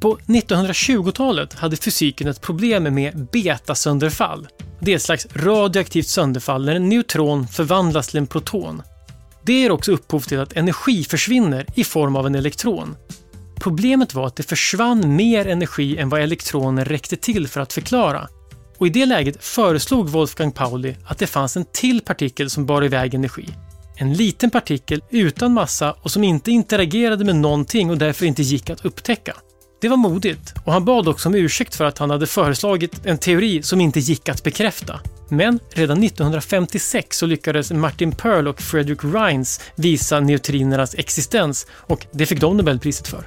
På 0.00 0.16
1920-talet 0.16 1.54
hade 1.54 1.76
fysiken 1.76 2.28
ett 2.28 2.40
problem 2.40 2.94
med 2.94 3.28
betasönderfall. 3.32 4.48
Det 4.80 4.92
är 4.92 4.96
ett 4.96 5.02
slags 5.02 5.26
radioaktivt 5.34 6.06
sönderfall 6.06 6.64
när 6.64 6.74
en 6.74 6.88
neutron 6.88 7.48
förvandlas 7.48 8.08
till 8.08 8.18
en 8.18 8.26
proton. 8.26 8.82
Det 9.46 9.52
ger 9.52 9.70
också 9.70 9.92
upphov 9.92 10.20
till 10.20 10.40
att 10.40 10.52
energi 10.52 11.04
försvinner 11.04 11.66
i 11.74 11.84
form 11.84 12.16
av 12.16 12.26
en 12.26 12.34
elektron. 12.34 12.96
Problemet 13.60 14.14
var 14.14 14.26
att 14.26 14.36
det 14.36 14.42
försvann 14.42 15.16
mer 15.16 15.46
energi 15.46 15.98
än 15.98 16.08
vad 16.08 16.20
elektroner 16.20 16.84
räckte 16.84 17.16
till 17.16 17.48
för 17.48 17.60
att 17.60 17.72
förklara. 17.72 18.28
Och 18.78 18.86
i 18.86 18.90
det 18.90 19.06
läget 19.06 19.44
föreslog 19.44 20.08
Wolfgang 20.08 20.52
Pauli 20.52 20.96
att 21.06 21.18
det 21.18 21.26
fanns 21.26 21.56
en 21.56 21.64
till 21.72 22.00
partikel 22.00 22.50
som 22.50 22.66
bar 22.66 22.84
iväg 22.84 23.14
energi. 23.14 23.48
En 23.96 24.12
liten 24.12 24.50
partikel 24.50 25.02
utan 25.10 25.52
massa 25.52 25.92
och 25.92 26.10
som 26.10 26.24
inte 26.24 26.50
interagerade 26.50 27.24
med 27.24 27.36
någonting 27.36 27.90
och 27.90 27.98
därför 27.98 28.26
inte 28.26 28.42
gick 28.42 28.70
att 28.70 28.84
upptäcka. 28.84 29.36
Det 29.80 29.88
var 29.88 29.96
modigt 29.96 30.54
och 30.64 30.72
han 30.72 30.84
bad 30.84 31.08
också 31.08 31.28
om 31.28 31.34
ursäkt 31.34 31.74
för 31.74 31.84
att 31.84 31.98
han 31.98 32.10
hade 32.10 32.26
föreslagit 32.26 33.06
en 33.06 33.18
teori 33.18 33.62
som 33.62 33.80
inte 33.80 34.00
gick 34.00 34.28
att 34.28 34.44
bekräfta. 34.44 35.00
Men 35.28 35.60
redan 35.70 36.02
1956 36.02 37.18
så 37.18 37.26
lyckades 37.26 37.72
Martin 37.72 38.12
Pearl 38.12 38.48
och 38.48 38.60
Frederick 38.60 39.04
Rines 39.04 39.60
visa 39.74 40.20
neutrinernas 40.20 40.94
existens 40.94 41.66
och 41.72 42.06
det 42.12 42.26
fick 42.26 42.40
de 42.40 42.56
Nobelpriset 42.56 43.08
för. 43.08 43.26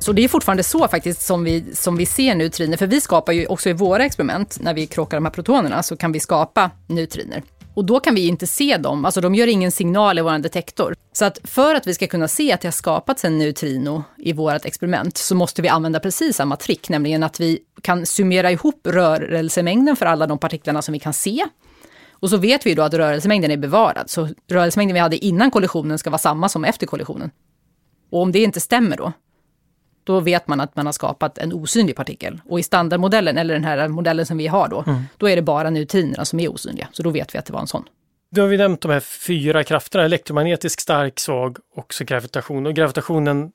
Så 0.00 0.12
det 0.12 0.24
är 0.24 0.28
fortfarande 0.28 0.62
så 0.62 0.88
faktiskt 0.88 1.22
som 1.22 1.44
vi, 1.44 1.64
som 1.74 1.96
vi 1.96 2.06
ser 2.06 2.34
neutriner, 2.34 2.76
för 2.76 2.86
vi 2.86 3.00
skapar 3.00 3.32
ju 3.32 3.46
också 3.46 3.68
i 3.68 3.72
våra 3.72 4.04
experiment, 4.04 4.58
när 4.60 4.74
vi 4.74 4.86
krockar 4.86 5.16
de 5.16 5.24
här 5.24 5.32
protonerna, 5.32 5.82
så 5.82 5.96
kan 5.96 6.12
vi 6.12 6.20
skapa 6.20 6.70
neutriner. 6.86 7.42
Och 7.78 7.84
då 7.84 8.00
kan 8.00 8.14
vi 8.14 8.26
inte 8.26 8.46
se 8.46 8.76
dem, 8.76 9.04
alltså 9.04 9.20
de 9.20 9.34
gör 9.34 9.46
ingen 9.46 9.70
signal 9.70 10.18
i 10.18 10.22
vår 10.22 10.38
detektor. 10.38 10.94
Så 11.12 11.24
att 11.24 11.38
för 11.44 11.74
att 11.74 11.86
vi 11.86 11.94
ska 11.94 12.06
kunna 12.06 12.28
se 12.28 12.52
att 12.52 12.60
det 12.60 12.66
har 12.68 12.72
skapats 12.72 13.24
en 13.24 13.38
neutrino 13.38 14.04
i 14.16 14.32
vårt 14.32 14.64
experiment 14.64 15.16
så 15.16 15.34
måste 15.34 15.62
vi 15.62 15.68
använda 15.68 16.00
precis 16.00 16.36
samma 16.36 16.56
trick, 16.56 16.88
nämligen 16.88 17.22
att 17.22 17.40
vi 17.40 17.58
kan 17.82 18.06
summera 18.06 18.50
ihop 18.50 18.86
rörelsemängden 18.86 19.96
för 19.96 20.06
alla 20.06 20.26
de 20.26 20.38
partiklarna 20.38 20.82
som 20.82 20.92
vi 20.92 20.98
kan 20.98 21.12
se. 21.12 21.44
Och 22.12 22.30
så 22.30 22.36
vet 22.36 22.66
vi 22.66 22.74
då 22.74 22.82
att 22.82 22.94
rörelsemängden 22.94 23.50
är 23.50 23.56
bevarad, 23.56 24.10
så 24.10 24.28
rörelsemängden 24.48 24.94
vi 24.94 25.00
hade 25.00 25.24
innan 25.24 25.50
kollisionen 25.50 25.98
ska 25.98 26.10
vara 26.10 26.18
samma 26.18 26.48
som 26.48 26.64
efter 26.64 26.86
kollisionen. 26.86 27.30
Och 28.10 28.22
om 28.22 28.32
det 28.32 28.42
inte 28.42 28.60
stämmer 28.60 28.96
då, 28.96 29.12
då 30.12 30.20
vet 30.20 30.48
man 30.48 30.60
att 30.60 30.76
man 30.76 30.86
har 30.86 30.92
skapat 30.92 31.38
en 31.38 31.52
osynlig 31.52 31.96
partikel. 31.96 32.40
Och 32.48 32.60
i 32.60 32.62
standardmodellen, 32.62 33.38
eller 33.38 33.54
den 33.54 33.64
här 33.64 33.88
modellen 33.88 34.26
som 34.26 34.38
vi 34.38 34.46
har 34.46 34.68
då, 34.68 34.84
då 35.16 35.28
är 35.28 35.36
det 35.36 35.42
bara 35.42 35.70
neutrinerna 35.70 36.24
som 36.24 36.40
är 36.40 36.48
osynliga. 36.48 36.88
Så 36.92 37.02
då 37.02 37.10
vet 37.10 37.34
vi 37.34 37.38
att 37.38 37.46
det 37.46 37.52
var 37.52 37.60
en 37.60 37.66
sån. 37.66 37.84
Då 38.30 38.42
har 38.42 38.48
vi 38.48 38.56
nämnt 38.56 38.80
de 38.80 38.90
här 38.90 39.00
fyra 39.00 39.64
krafterna, 39.64 40.04
elektromagnetisk, 40.04 40.80
stark, 40.80 41.20
svag 41.20 41.58
och 41.74 41.94
så 41.94 42.04
gravitation. 42.04 42.66
Och 42.66 42.74
gravitationen 42.74 43.52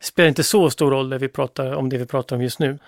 spelar 0.00 0.28
inte 0.28 0.42
så 0.42 0.70
stor 0.70 0.90
roll 0.90 1.08
när 1.08 1.18
vi 1.18 1.28
pratar 1.28 1.74
om 1.74 1.88
det 1.88 1.98
vi 1.98 2.06
pratar 2.06 2.36
om 2.36 2.42
just 2.42 2.58
nu. 2.58 2.78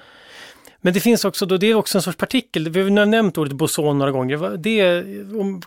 Men 0.81 0.95
det 0.95 1.01
finns 1.01 1.25
också, 1.25 1.47
då, 1.47 1.57
det 1.57 1.67
är 1.67 1.75
också 1.75 1.99
en 1.99 2.03
sorts 2.03 2.19
partikel, 2.19 2.69
vi 2.69 2.83
har 2.83 3.07
nämnt 3.07 3.39
ordet 3.39 3.53
boson 3.53 3.99
några 3.99 4.13
gånger, 4.13 4.57
det 4.57 5.05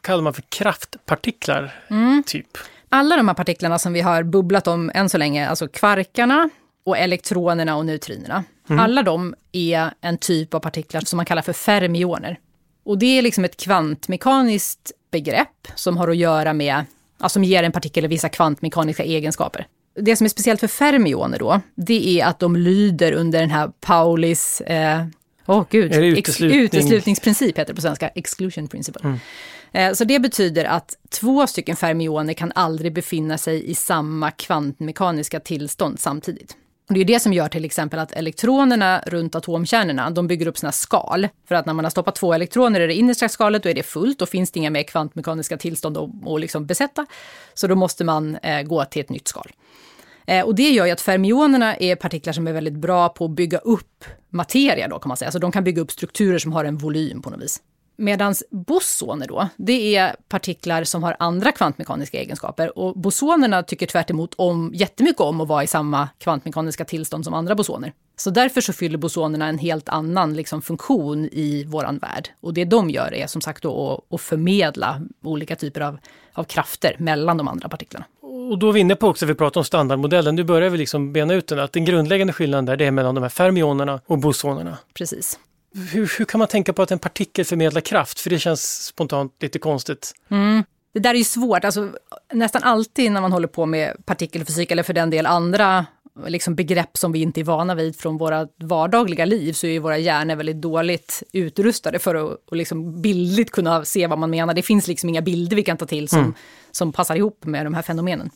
kallar 0.01 0.23
man 0.23 0.33
för 0.33 0.43
kraftpartiklar, 0.49 1.71
typ. 2.25 2.57
Alla 2.89 3.17
de 3.17 3.27
här 3.27 3.35
partiklarna 3.35 3.79
som 3.79 3.93
vi 3.93 4.01
har 4.01 4.23
bubblat 4.23 4.67
om 4.67 4.91
än 4.93 5.09
så 5.09 5.17
länge, 5.17 5.49
alltså 5.49 5.67
kvarkarna 5.67 6.49
och 6.83 6.97
elektronerna 6.97 7.75
och 7.77 7.85
neutrinerna. 7.85 8.43
Alla 8.67 9.03
de 9.03 9.35
är 9.51 9.91
en 10.01 10.17
typ 10.17 10.53
av 10.53 10.59
partiklar 10.59 11.01
som 11.01 11.17
man 11.17 11.25
kallar 11.25 11.41
för 11.41 11.53
fermioner. 11.53 12.39
Och 12.83 12.97
det 12.97 13.17
är 13.17 13.21
liksom 13.21 13.45
ett 13.45 13.57
kvantmekaniskt 13.57 14.91
begrepp 15.11 15.67
som 15.75 15.97
har 15.97 16.07
att 16.07 16.17
göra 16.17 16.53
med, 16.53 16.85
alltså 17.19 17.33
som 17.33 17.43
ger 17.43 17.63
en 17.63 17.71
partikel 17.71 18.07
vissa 18.07 18.29
kvantmekaniska 18.29 19.03
egenskaper. 19.03 19.67
Det 19.95 20.15
som 20.15 20.25
är 20.25 20.29
speciellt 20.29 20.59
för 20.59 20.67
fermioner 20.67 21.39
då, 21.39 21.61
det 21.75 22.19
är 22.21 22.25
att 22.25 22.39
de 22.39 22.55
lyder 22.55 23.11
under 23.11 23.39
den 23.39 23.49
här 23.49 23.71
Paulis, 23.79 24.61
eh, 24.61 25.05
åh 25.45 25.65
gud, 25.69 25.91
det 25.91 25.97
ex- 26.07 26.17
uteslutning? 26.17 26.59
uteslutningsprincip 26.61 27.57
heter 27.57 27.73
det 27.73 27.75
på 27.75 27.81
svenska, 27.81 28.07
exclusion 28.09 28.67
principle. 28.67 29.19
Eh, 29.71 29.93
Så 29.93 30.03
det 30.03 30.19
betyder 30.19 30.65
att 30.65 30.97
två 31.09 31.47
stycken 31.47 31.75
fermioner 31.75 32.33
kan 32.33 32.51
aldrig 32.55 32.93
befinna 32.93 33.37
sig 33.37 33.69
i 33.69 33.75
samma 33.75 34.31
kvantmekaniska 34.31 35.39
tillstånd 35.39 35.99
samtidigt. 35.99 36.55
Och 36.89 36.95
det 36.95 37.01
är 37.01 37.05
det 37.05 37.19
som 37.19 37.33
gör 37.33 37.49
till 37.49 37.65
exempel 37.65 37.99
att 37.99 38.11
elektronerna 38.11 39.03
runt 39.05 39.35
atomkärnorna, 39.35 40.09
de 40.09 40.27
bygger 40.27 40.47
upp 40.47 40.57
sina 40.57 40.71
skal. 40.71 41.27
För 41.47 41.55
att 41.55 41.65
när 41.65 41.73
man 41.73 41.85
har 41.85 41.89
stoppat 41.89 42.15
två 42.15 42.33
elektroner 42.33 42.79
i 42.79 42.87
det 42.87 42.93
innersta 42.93 43.29
skalet, 43.29 43.63
då 43.63 43.69
är 43.69 43.73
det 43.73 43.83
fullt, 43.83 44.19
då 44.19 44.25
finns 44.25 44.51
det 44.51 44.59
inga 44.59 44.69
mer 44.69 44.83
kvantmekaniska 44.83 45.57
tillstånd 45.57 45.97
att, 45.97 46.27
att 46.27 46.41
liksom 46.41 46.65
besätta. 46.65 47.05
Så 47.53 47.67
då 47.67 47.75
måste 47.75 48.03
man 48.03 48.35
eh, 48.35 48.61
gå 48.61 48.85
till 48.85 49.01
ett 49.01 49.09
nytt 49.09 49.27
skal. 49.27 49.51
Eh, 50.25 50.45
och 50.45 50.55
det 50.55 50.69
gör 50.69 50.85
ju 50.85 50.91
att 50.91 51.01
fermionerna 51.01 51.75
är 51.75 51.95
partiklar 51.95 52.33
som 52.33 52.47
är 52.47 52.53
väldigt 52.53 52.73
bra 52.73 53.09
på 53.09 53.25
att 53.25 53.31
bygga 53.31 53.57
upp 53.57 54.05
materia 54.29 54.87
då 54.87 54.99
kan 54.99 55.07
man 55.07 55.17
säga. 55.17 55.31
Så 55.31 55.39
de 55.39 55.51
kan 55.51 55.63
bygga 55.63 55.81
upp 55.81 55.91
strukturer 55.91 56.39
som 56.39 56.53
har 56.53 56.65
en 56.65 56.77
volym 56.77 57.21
på 57.21 57.29
något 57.29 57.41
vis. 57.41 57.61
Medan 57.99 58.35
bosoner 58.49 59.27
då, 59.27 59.49
det 59.57 59.95
är 59.95 60.15
partiklar 60.27 60.83
som 60.83 61.03
har 61.03 61.15
andra 61.19 61.51
kvantmekaniska 61.51 62.19
egenskaper. 62.19 62.79
Och 62.79 62.99
bosonerna 62.99 63.63
tycker 63.63 63.85
tvärt 63.85 64.09
emot 64.09 64.33
om, 64.37 64.71
jättemycket 64.73 65.21
om 65.21 65.41
att 65.41 65.47
vara 65.47 65.63
i 65.63 65.67
samma 65.67 66.09
kvantmekaniska 66.17 66.85
tillstånd 66.85 67.25
som 67.25 67.33
andra 67.33 67.55
bosoner. 67.55 67.93
Så 68.17 68.29
därför 68.29 68.61
så 68.61 68.73
fyller 68.73 68.97
bosonerna 68.97 69.47
en 69.47 69.57
helt 69.57 69.89
annan 69.89 70.33
liksom, 70.33 70.61
funktion 70.61 71.29
i 71.31 71.63
våran 71.67 71.97
värld. 71.97 72.29
Och 72.41 72.53
det 72.53 72.65
de 72.65 72.89
gör 72.89 73.13
är 73.13 73.27
som 73.27 73.41
sagt 73.41 73.63
då 73.63 73.93
att, 73.93 74.13
att 74.13 74.21
förmedla 74.21 75.01
olika 75.23 75.55
typer 75.55 75.81
av, 75.81 75.97
av 76.33 76.43
krafter 76.43 76.95
mellan 76.99 77.37
de 77.37 77.47
andra 77.47 77.69
partiklarna. 77.69 78.05
Och 78.21 78.59
då 78.59 78.69
är 78.69 78.73
vi 78.73 78.79
inne 78.79 78.95
på 78.95 79.07
också, 79.07 79.25
vi 79.25 79.35
pratar 79.35 79.61
om 79.61 79.65
standardmodellen, 79.65 80.35
nu 80.35 80.43
börjar 80.43 80.69
vi 80.69 80.77
liksom 80.77 81.13
bena 81.13 81.33
ut 81.33 81.47
den, 81.47 81.59
att 81.59 81.73
den 81.73 81.85
grundläggande 81.85 82.33
skillnaden 82.33 82.65
där 82.65 82.77
det 82.77 82.85
är 82.85 82.91
mellan 82.91 83.15
de 83.15 83.21
här 83.21 83.29
fermionerna 83.29 84.01
och 84.05 84.17
bosonerna. 84.17 84.77
Precis. 84.93 85.39
Hur, 85.73 86.17
hur 86.17 86.25
kan 86.25 86.39
man 86.39 86.47
tänka 86.47 86.73
på 86.73 86.81
att 86.81 86.91
en 86.91 86.99
partikel 86.99 87.45
förmedlar 87.45 87.81
kraft? 87.81 88.19
För 88.19 88.29
det 88.29 88.39
känns 88.39 88.85
spontant 88.85 89.35
lite 89.39 89.59
konstigt. 89.59 90.13
Det 90.93 90.99
där 90.99 91.09
är 91.09 91.17
ju 91.17 91.23
svårt. 91.23 91.65
Alltså, 91.65 91.91
nästan 92.33 92.63
alltid 92.63 93.11
när 93.11 93.21
man 93.21 93.31
håller 93.31 93.47
på 93.47 93.65
med 93.65 94.05
partikelfysik, 94.05 94.71
eller 94.71 94.83
för 94.83 94.93
den 94.93 95.09
del 95.09 95.25
andra 95.25 95.85
liksom 96.27 96.55
begrepp 96.55 96.97
som 96.97 97.11
vi 97.11 97.21
inte 97.21 97.39
är 97.39 97.43
vana 97.43 97.75
vid 97.75 97.95
från 97.95 98.17
våra 98.17 98.47
vardagliga 98.57 99.25
liv, 99.25 99.53
så 99.53 99.67
är 99.67 99.79
våra 99.79 99.97
hjärnor 99.97 100.35
väldigt 100.35 100.61
dåligt 100.61 101.23
utrustade 101.31 101.99
för 101.99 102.15
att, 102.15 102.39
liksom 102.51 103.01
bildligt 103.01 103.51
kunna 103.51 103.85
se 103.85 104.07
vad 104.07 104.19
man 104.19 104.29
menar. 104.29 104.53
Det 104.53 104.61
finns 104.61 104.87
liksom 104.87 105.09
inga 105.09 105.21
bilder 105.21 105.55
vi 105.55 105.63
kan 105.63 105.77
ta 105.77 105.85
till 105.85 106.09
som, 106.09 106.33
som 106.71 106.91
passar 106.93 107.15
ihop 107.15 107.45
med 107.45 107.65
de 107.65 107.73
här 107.73 107.81
fenomenen. 107.81 108.29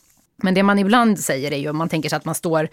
Men 0.43 0.53
det 0.53 0.63
man 0.63 0.79
ibland 0.79 1.19
säger 1.19 1.51
är 1.51 1.57
ju, 1.57 1.69
om 1.69 1.77
man 1.77 1.89
tänker 1.89 2.09
sig 2.09 2.17
att 2.17 2.25
man 2.25 2.35
står 2.35 2.69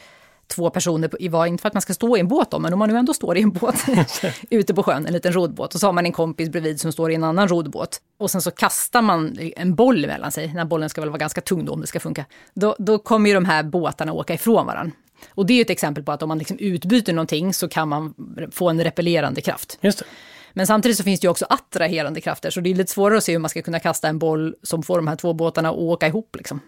två 0.50 0.70
personer 0.70 1.22
i 1.22 1.28
var, 1.28 1.46
inte 1.46 1.60
för 1.60 1.68
att 1.68 1.74
man 1.74 1.80
ska 1.80 1.94
stå 1.94 2.16
i 2.16 2.20
en 2.20 2.28
båt 2.28 2.50
då, 2.50 2.58
men 2.58 2.72
om 2.72 2.78
man 2.78 2.88
nu 2.88 2.96
ändå 2.96 3.14
står 3.14 3.38
i 3.38 3.42
en 3.42 3.50
båt 3.50 3.74
ute 4.50 4.74
på 4.74 4.82
sjön, 4.82 5.06
en 5.06 5.12
liten 5.12 5.32
roddbåt, 5.32 5.74
och 5.74 5.80
så 5.80 5.86
har 5.86 5.92
man 5.92 6.06
en 6.06 6.12
kompis 6.12 6.48
bredvid 6.48 6.80
som 6.80 6.92
står 6.92 7.12
i 7.12 7.14
en 7.14 7.24
annan 7.24 7.48
roddbåt. 7.48 8.00
Och 8.18 8.30
sen 8.30 8.42
så 8.42 8.50
kastar 8.50 9.02
man 9.02 9.38
en 9.56 9.74
boll 9.74 10.06
mellan 10.06 10.32
sig, 10.32 10.46
den 10.46 10.56
här 10.56 10.64
bollen 10.64 10.90
ska 10.90 11.00
väl 11.00 11.10
vara 11.10 11.18
ganska 11.18 11.40
tung 11.40 11.64
då 11.64 11.72
om 11.72 11.80
det 11.80 11.86
ska 11.86 12.00
funka. 12.00 12.24
Då, 12.54 12.76
då 12.78 12.98
kommer 12.98 13.30
ju 13.30 13.34
de 13.34 13.44
här 13.44 13.62
båtarna 13.62 14.12
åka 14.12 14.34
ifrån 14.34 14.66
varandra. 14.66 14.92
Och 15.34 15.46
det 15.46 15.52
är 15.52 15.54
ju 15.54 15.62
ett 15.62 15.70
exempel 15.70 16.04
på 16.04 16.12
att 16.12 16.22
om 16.22 16.28
man 16.28 16.38
liksom 16.38 16.58
utbyter 16.58 17.12
någonting 17.12 17.54
så 17.54 17.68
kan 17.68 17.88
man 17.88 18.14
få 18.52 18.68
en 18.68 18.84
repellerande 18.84 19.40
kraft. 19.40 19.78
Just 19.80 19.98
det. 19.98 20.04
Men 20.52 20.66
samtidigt 20.66 20.96
så 20.96 21.04
finns 21.04 21.20
det 21.20 21.24
ju 21.24 21.30
också 21.30 21.46
attraherande 21.48 22.20
krafter, 22.20 22.50
så 22.50 22.60
det 22.60 22.70
är 22.70 22.74
lite 22.74 22.92
svårare 22.92 23.18
att 23.18 23.24
se 23.24 23.32
hur 23.32 23.38
man 23.38 23.50
ska 23.50 23.62
kunna 23.62 23.80
kasta 23.80 24.08
en 24.08 24.18
boll 24.18 24.54
som 24.62 24.82
får 24.82 24.96
de 24.96 25.08
här 25.08 25.16
två 25.16 25.32
båtarna 25.32 25.68
att 25.68 25.76
åka 25.76 26.06
ihop. 26.06 26.36
Liksom. 26.36 26.60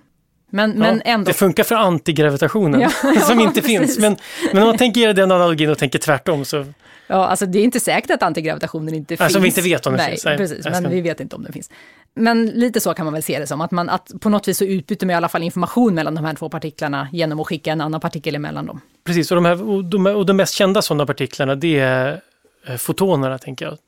Men, 0.54 0.70
men 0.70 0.96
Ja, 1.04 1.12
ändå... 1.12 1.24
Det 1.24 1.32
funkar 1.32 1.64
för 1.64 1.74
antigravitationen, 1.74 2.80
Ja, 2.80 2.90
som 3.20 3.40
ja, 3.40 3.46
inte 3.46 3.62
finns. 3.62 3.80
precis. 3.80 3.98
Men, 3.98 4.16
men 4.52 4.62
om 4.62 4.68
man 4.68 4.78
tänker 4.78 5.12
den 5.14 5.32
analogin 5.32 5.70
och 5.70 5.78
tänker 5.78 5.98
tvärtom 5.98 6.44
så... 6.44 6.66
Ja, 7.06 7.26
alltså 7.26 7.46
det 7.46 7.58
är 7.58 7.62
inte 7.62 7.80
säkert 7.80 8.10
att 8.10 8.22
antigravitationen 8.22 8.94
inte 8.94 9.16
finns. 9.16 9.32
som 9.32 9.42
vi 9.42 9.48
inte 9.48 9.60
vet 9.60 9.86
om 9.86 9.92
den 9.92 9.98
Nej, 9.98 10.10
finns. 10.10 10.24
Nej, 10.24 10.36
precis, 10.36 10.64
men 10.64 10.90
vi 10.90 11.00
vet 11.00 11.20
inte 11.20 11.36
om 11.36 11.42
den 11.42 11.52
finns. 11.52 11.70
Men 12.14 12.46
lite 12.46 12.80
så 12.80 12.94
kan 12.94 13.04
man 13.06 13.12
väl 13.12 13.22
se 13.22 13.38
det 13.38 13.46
som, 13.46 13.60
att, 13.60 13.70
man, 13.70 13.88
att 13.88 14.10
på 14.20 14.28
något 14.28 14.48
vis 14.48 14.58
så 14.58 14.64
utbyter 14.64 15.06
man 15.06 15.12
i 15.12 15.16
alla 15.16 15.28
fall 15.28 15.42
information 15.42 15.94
mellan 15.94 16.14
de 16.14 16.24
här 16.24 16.34
två 16.34 16.48
partiklarna 16.48 17.08
genom 17.12 17.40
att 17.40 17.46
skicka 17.46 17.72
en 17.72 17.80
annan 17.80 18.00
partikel 18.00 18.34
emellan 18.34 18.66
dem. 18.66 18.80
Precis, 19.04 19.30
och 19.30 19.34
de, 19.34 19.44
här, 19.44 19.68
och 19.68 19.84
de, 19.84 20.06
och 20.06 20.26
de 20.26 20.36
mest 20.36 20.54
kända 20.54 20.82
sådana 20.82 21.06
partiklarna 21.06 21.54
det 21.54 21.78
är 21.78 22.20
eh, 22.66 22.76
fotonerna, 22.76 23.38
tänker 23.38 23.64
jag. 23.64 23.78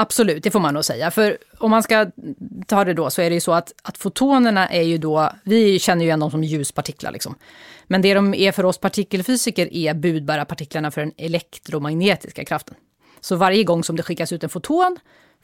Absolut, 0.00 0.42
det 0.42 0.50
får 0.50 0.60
man 0.60 0.74
nog 0.74 0.84
säga. 0.84 1.10
För 1.10 1.38
om 1.58 1.70
man 1.70 1.82
ska 1.82 2.06
ta 2.66 2.84
det 2.84 2.94
då 2.94 3.10
så 3.10 3.22
är 3.22 3.30
det 3.30 3.34
ju 3.34 3.40
så 3.40 3.52
att, 3.52 3.72
att 3.82 3.98
fotonerna 3.98 4.68
är 4.68 4.82
ju 4.82 4.98
då, 4.98 5.32
vi 5.42 5.78
känner 5.78 6.02
ju 6.02 6.08
igen 6.08 6.20
dem 6.20 6.30
som 6.30 6.44
ljuspartiklar 6.44 7.12
liksom. 7.12 7.34
Men 7.84 8.02
det 8.02 8.14
de 8.14 8.34
är 8.34 8.52
för 8.52 8.64
oss 8.64 8.78
partikelfysiker 8.78 9.74
är 9.74 9.94
budbärarpartiklarna 9.94 10.90
för 10.90 11.00
den 11.00 11.12
elektromagnetiska 11.16 12.44
kraften. 12.44 12.74
Så 13.20 13.36
varje 13.36 13.64
gång 13.64 13.84
som 13.84 13.96
det 13.96 14.02
skickas 14.02 14.32
ut 14.32 14.44
en 14.44 14.48
foton 14.48 14.96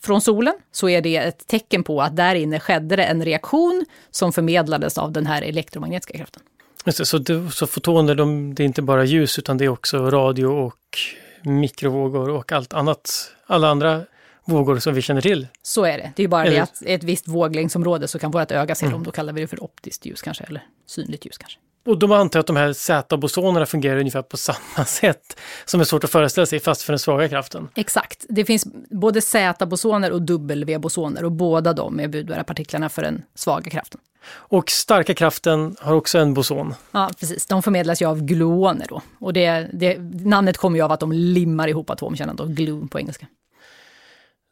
från 0.03 0.21
solen 0.21 0.55
så 0.73 0.89
är 0.89 1.01
det 1.01 1.17
ett 1.17 1.47
tecken 1.47 1.85
på 1.85 2.03
att 2.03 2.17
där 2.17 2.35
inne 2.35 2.61
skedde 2.61 2.97
det 2.97 3.05
en 3.05 3.25
reaktion 3.25 3.85
som 4.11 4.33
förmedlades 4.33 4.99
av 4.99 5.13
den 5.13 5.27
här 5.27 5.43
elektromagnetiska 5.43 6.19
kraften. 6.19 6.43
Just 6.87 7.07
så, 7.07 7.19
det, 7.19 7.51
så 7.51 7.67
fotoner, 7.67 8.15
de, 8.15 8.55
det 8.55 8.63
är 8.63 8.65
inte 8.65 8.83
bara 8.83 9.05
ljus 9.05 9.39
utan 9.39 9.59
det 9.59 9.65
är 9.65 9.69
också 9.69 10.11
radio 10.11 10.47
och 10.47 10.99
mikrovågor 11.43 12.31
och 12.31 12.53
allt 12.53 12.73
annat, 12.73 13.31
alla 13.47 13.69
andra 13.69 14.03
vågor 14.45 14.79
som 14.79 14.95
vi 14.95 15.03
känner 15.03 15.21
till. 15.21 15.47
Så 15.63 15.85
är 15.85 15.99
det. 15.99 16.13
Det 16.17 16.23
är 16.23 16.29
bara 16.29 16.45
eller... 16.45 16.57
det 16.57 16.63
att 16.63 16.83
ett 16.87 17.05
visst 17.05 17.29
våglängdsområde 17.29 18.09
så 18.09 18.19
kan 18.19 18.31
vårt 18.31 18.51
öga 18.51 18.75
se 18.75 18.87
mm. 18.87 18.93
dem. 18.93 19.03
Då 19.03 19.11
kallar 19.11 19.33
vi 19.33 19.41
det 19.41 19.47
för 19.47 19.65
optiskt 19.65 20.07
ljus 20.07 20.23
kanske, 20.23 20.45
eller 20.45 20.63
synligt 20.87 21.27
ljus 21.27 21.39
kanske. 21.39 21.59
Och 21.87 21.99
de 21.99 22.13
antar 22.13 22.41
att 22.41 22.47
de 22.47 22.57
här 22.57 22.73
Z-bosonerna 22.73 23.67
fungerar 23.67 23.97
ungefär 23.99 24.23
på 24.23 24.37
samma 24.37 24.85
sätt 24.87 25.41
som 25.65 25.81
är 25.81 25.85
svårt 25.85 26.05
att 26.05 26.11
föreställa 26.11 26.47
sig 26.47 26.61
fast 26.61 26.83
för 26.83 26.93
den 26.93 26.99
svaga 26.99 27.29
kraften. 27.29 27.69
Exakt. 27.75 28.27
Det 28.29 28.45
finns 28.45 28.67
både 28.91 29.21
Z-bosoner 29.21 30.11
och 30.11 30.23
W-bosoner 30.23 31.25
och 31.25 31.33
båda 31.33 31.73
de 31.73 32.01
är 32.01 32.09
budbärarpartiklarna 32.09 32.89
för 32.89 33.03
den 33.03 33.23
svaga 33.35 33.71
kraften. 33.71 34.01
Och 34.27 34.71
starka 34.71 35.15
kraften 35.15 35.77
har 35.81 35.95
också 35.95 36.19
en 36.19 36.35
boson. 36.35 36.75
Ja, 36.91 37.11
precis. 37.21 37.47
De 37.47 37.63
förmedlas 37.63 38.03
ju 38.03 38.07
av 38.07 38.23
gluoner 38.23 38.87
då. 38.89 39.03
Och 39.19 39.33
det, 39.33 39.69
det, 39.73 39.99
namnet 40.25 40.57
kommer 40.57 40.79
ju 40.79 40.85
av 40.85 40.93
att 40.93 41.01
de 41.01 41.13
limmar 41.13 41.69
ihop 41.69 41.91
atomkärnan, 41.91 42.37
då, 42.37 42.45
glue 42.47 42.87
på 42.87 42.99
engelska. 42.99 43.27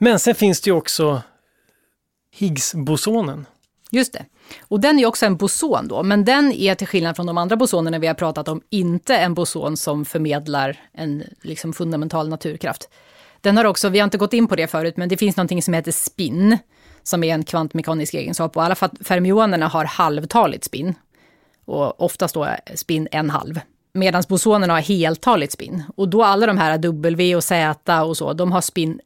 Men 0.03 0.19
sen 0.19 0.35
finns 0.35 0.61
det 0.61 0.71
ju 0.71 0.77
också 0.77 1.23
Higgs-bosonen. 2.37 3.47
Just 3.91 4.13
det. 4.13 4.25
Och 4.61 4.81
den 4.81 4.99
är 4.99 5.07
också 5.07 5.27
en 5.27 5.37
boson 5.37 5.89
då, 5.89 6.03
men 6.03 6.25
den 6.25 6.53
är 6.53 6.75
till 6.75 6.87
skillnad 6.87 7.17
från 7.17 7.27
de 7.27 7.39
andra 7.39 7.57
bosonerna 7.57 7.99
vi 7.99 8.07
har 8.07 8.15
pratat 8.15 8.49
om 8.49 8.63
inte 8.71 9.17
en 9.17 9.35
boson 9.35 9.77
som 9.77 10.05
förmedlar 10.05 10.81
en 10.93 11.25
liksom, 11.43 11.73
fundamental 11.73 12.29
naturkraft. 12.29 12.89
Den 13.41 13.57
har 13.57 13.65
också, 13.65 13.89
vi 13.89 13.99
har 13.99 14.05
inte 14.05 14.19
gått 14.19 14.33
in 14.33 14.47
på 14.49 14.57
det 14.57 14.67
förut, 14.67 14.97
men 14.97 15.09
det 15.09 15.17
finns 15.17 15.37
någonting 15.37 15.63
som 15.63 15.75
heter 15.75 15.93
spin, 15.93 16.59
som 17.03 17.25
är 17.25 17.35
en 17.35 17.45
kvantmekanisk 17.45 18.15
egenskap. 18.15 18.57
Och 18.57 18.65
alla 18.65 18.75
fermionerna 18.75 19.69
har 19.69 19.85
halvtaligt 19.85 20.65
spin, 20.65 20.95
och 21.65 22.01
oftast 22.01 22.35
då 22.35 22.49
spin 22.75 23.09
en 23.11 23.31
halv. 23.31 23.61
Medan 23.93 24.23
bosonerna 24.29 24.73
har 24.73 24.81
heltaligt 24.81 25.53
spin. 25.53 25.83
Och 25.97 26.09
då 26.09 26.25
alla 26.25 26.47
de 26.47 26.59
här 26.59 26.79
W 26.79 27.37
och 27.37 27.45
Z 27.45 28.03
och 28.05 28.17
så, 28.17 28.33
de 28.33 28.53
har 28.53 28.61
spin 28.61 29.01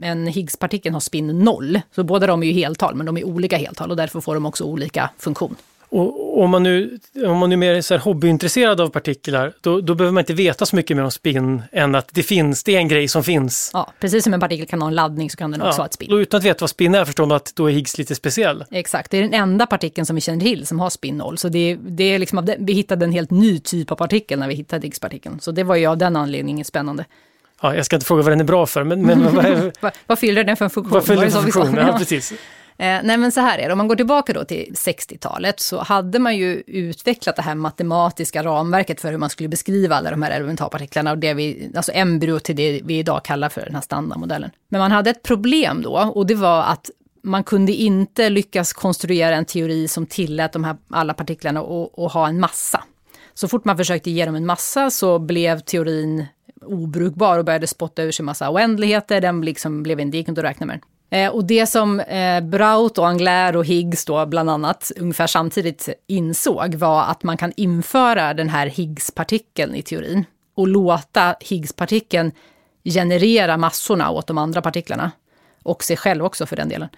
men 0.00 0.26
Higgspartikeln 0.26 0.94
har 0.94 1.00
spin 1.00 1.38
0. 1.38 1.80
Så 1.94 2.04
båda 2.04 2.26
de 2.26 2.42
är 2.42 2.46
ju 2.46 2.52
heltal, 2.52 2.94
men 2.94 3.06
de 3.06 3.16
är 3.16 3.24
olika 3.24 3.56
heltal 3.56 3.90
och 3.90 3.96
därför 3.96 4.20
får 4.20 4.34
de 4.34 4.46
också 4.46 4.64
olika 4.64 5.10
funktion. 5.18 5.56
Och 5.88 6.42
om 6.42 6.50
man 6.50 6.62
nu, 6.62 6.98
om 7.24 7.38
man 7.38 7.48
nu 7.48 7.54
är 7.54 7.58
mer 7.58 7.80
så 7.80 7.94
här 7.94 8.00
hobbyintresserad 8.00 8.80
av 8.80 8.88
partiklar, 8.88 9.52
då, 9.60 9.80
då, 9.80 9.94
behöver 9.94 10.12
man 10.12 10.20
inte 10.20 10.34
veta 10.34 10.66
så 10.66 10.76
mycket 10.76 10.96
mer 10.96 11.04
om 11.04 11.10
spin 11.10 11.62
än 11.72 11.94
att 11.94 12.08
det 12.12 12.22
finns, 12.22 12.64
det 12.64 12.74
är 12.74 12.78
en 12.78 12.88
grej 12.88 13.08
som 13.08 13.24
finns. 13.24 13.70
Ja, 13.72 13.92
precis 14.00 14.24
som 14.24 14.34
en 14.34 14.40
partikel 14.40 14.66
kan 14.66 14.82
ha 14.82 14.88
en 14.88 14.94
laddning 14.94 15.30
så 15.30 15.36
kan 15.36 15.50
den 15.50 15.62
också 15.62 15.78
ja, 15.78 15.82
ha 15.82 15.86
ett 15.86 15.92
spin. 15.92 16.12
Och 16.12 16.16
utan 16.16 16.38
att 16.38 16.44
veta 16.44 16.62
vad 16.62 16.70
spin 16.70 16.94
är 16.94 17.04
förstår 17.04 17.26
man 17.26 17.36
att 17.36 17.52
då 17.56 17.66
är 17.70 17.72
Higgs 17.72 17.98
lite 17.98 18.14
speciell. 18.14 18.64
Exakt, 18.70 19.10
det 19.10 19.18
är 19.18 19.22
den 19.22 19.34
enda 19.34 19.66
partikeln 19.66 20.06
som 20.06 20.16
vi 20.16 20.20
känner 20.20 20.40
till 20.40 20.66
som 20.66 20.80
har 20.80 20.90
spin 20.90 21.16
0. 21.16 21.38
Så 21.38 21.48
det, 21.48 21.78
det 21.80 22.04
är 22.04 22.18
liksom, 22.18 22.54
vi 22.58 22.72
hittade 22.72 23.04
en 23.04 23.12
helt 23.12 23.30
ny 23.30 23.58
typ 23.58 23.90
av 23.90 23.96
partikel 23.96 24.38
när 24.38 24.48
vi 24.48 24.54
hittade 24.54 24.86
Higgspartikeln. 24.86 25.40
Så 25.40 25.52
det 25.52 25.62
var 25.62 25.76
ju 25.76 25.86
av 25.86 25.98
den 25.98 26.16
anledningen 26.16 26.64
spännande 26.64 27.04
ja, 27.60 27.74
jag 27.74 27.86
ska 27.86 27.96
inte 27.96 28.06
fråga 28.06 28.22
vad 28.22 28.32
den 28.32 28.40
är 28.40 28.44
bra 28.44 28.66
för, 28.66 28.84
men, 28.84 29.02
men 29.02 29.34
vad, 29.34 29.72
vad, 29.80 29.92
vad 30.06 30.18
fyller 30.18 30.44
den 30.44 30.56
för 30.56 30.64
en 30.64 30.70
funktion? 30.70 30.94
Vad 30.94 31.06
fyller 31.06 31.22
den 31.22 31.30
för 31.30 31.40
funktion? 31.40 31.74
Ja, 31.74 31.98
precis. 31.98 32.32
Eh, 32.80 33.00
nej 33.02 33.16
men 33.16 33.32
så 33.32 33.40
här 33.40 33.58
är 33.58 33.66
det, 33.66 33.72
om 33.72 33.78
man 33.78 33.88
går 33.88 33.96
tillbaka 33.96 34.32
då 34.32 34.44
till 34.44 34.72
60-talet 34.74 35.60
så 35.60 35.78
hade 35.78 36.18
man 36.18 36.36
ju 36.36 36.62
utvecklat 36.66 37.36
det 37.36 37.42
här 37.42 37.54
matematiska 37.54 38.42
ramverket 38.42 39.00
för 39.00 39.10
hur 39.10 39.18
man 39.18 39.30
skulle 39.30 39.48
beskriva 39.48 39.96
alla 39.96 40.10
de 40.10 40.22
här 40.22 40.30
elementarpartiklarna 40.30 41.10
och 41.10 41.18
det 41.18 41.34
vi, 41.34 41.72
alltså 41.76 41.92
embryo 41.94 42.38
till 42.38 42.56
det 42.56 42.80
vi 42.84 42.98
idag 42.98 43.24
kallar 43.24 43.48
för 43.48 43.60
den 43.60 43.74
här 43.74 43.82
standardmodellen. 43.82 44.50
Men 44.68 44.80
man 44.80 44.92
hade 44.92 45.10
ett 45.10 45.22
problem 45.22 45.82
då 45.82 46.12
och 46.14 46.26
det 46.26 46.34
var 46.34 46.62
att 46.62 46.90
man 47.22 47.44
kunde 47.44 47.72
inte 47.72 48.30
lyckas 48.30 48.72
konstruera 48.72 49.36
en 49.36 49.44
teori 49.44 49.88
som 49.88 50.06
tillät 50.06 50.52
de 50.52 50.64
här 50.64 50.76
alla 50.90 51.14
partiklarna 51.14 51.60
att 51.60 52.12
ha 52.12 52.28
en 52.28 52.40
massa. 52.40 52.84
Så 53.34 53.48
fort 53.48 53.64
man 53.64 53.76
försökte 53.76 54.10
ge 54.10 54.26
dem 54.26 54.34
en 54.34 54.46
massa 54.46 54.90
så 54.90 55.18
blev 55.18 55.60
teorin 55.60 56.26
obrukbar 56.64 57.38
och 57.38 57.44
började 57.44 57.66
spotta 57.66 58.02
ur 58.02 58.12
sig 58.12 58.24
massa 58.24 58.50
oändligheter. 58.50 59.20
Den 59.20 59.40
liksom 59.40 59.82
blev 59.82 60.00
inte, 60.00 60.16
gick 60.16 60.28
inte 60.28 60.40
att 60.40 60.44
räkna 60.44 60.66
med. 60.66 60.80
Eh, 61.10 61.30
och 61.30 61.44
det 61.44 61.66
som 61.66 62.00
eh, 62.00 62.40
Braut 62.40 62.98
och 62.98 63.08
Angler 63.08 63.56
och 63.56 63.64
Higgs 63.64 64.04
då 64.04 64.26
bland 64.26 64.50
annat 64.50 64.92
ungefär 64.96 65.26
samtidigt 65.26 65.88
insåg 66.06 66.74
var 66.74 67.02
att 67.02 67.22
man 67.22 67.36
kan 67.36 67.52
införa 67.56 68.34
den 68.34 68.48
här 68.48 68.66
Higgs-partikeln 68.66 69.74
i 69.74 69.82
teorin 69.82 70.24
och 70.54 70.68
låta 70.68 71.36
Higgs-partikeln 71.40 72.32
generera 72.84 73.56
massorna 73.56 74.10
åt 74.10 74.26
de 74.26 74.38
andra 74.38 74.62
partiklarna. 74.62 75.10
Och 75.62 75.84
sig 75.84 75.96
själv 75.96 76.24
också 76.24 76.46
för 76.46 76.56
den 76.56 76.68
delen. 76.68 76.88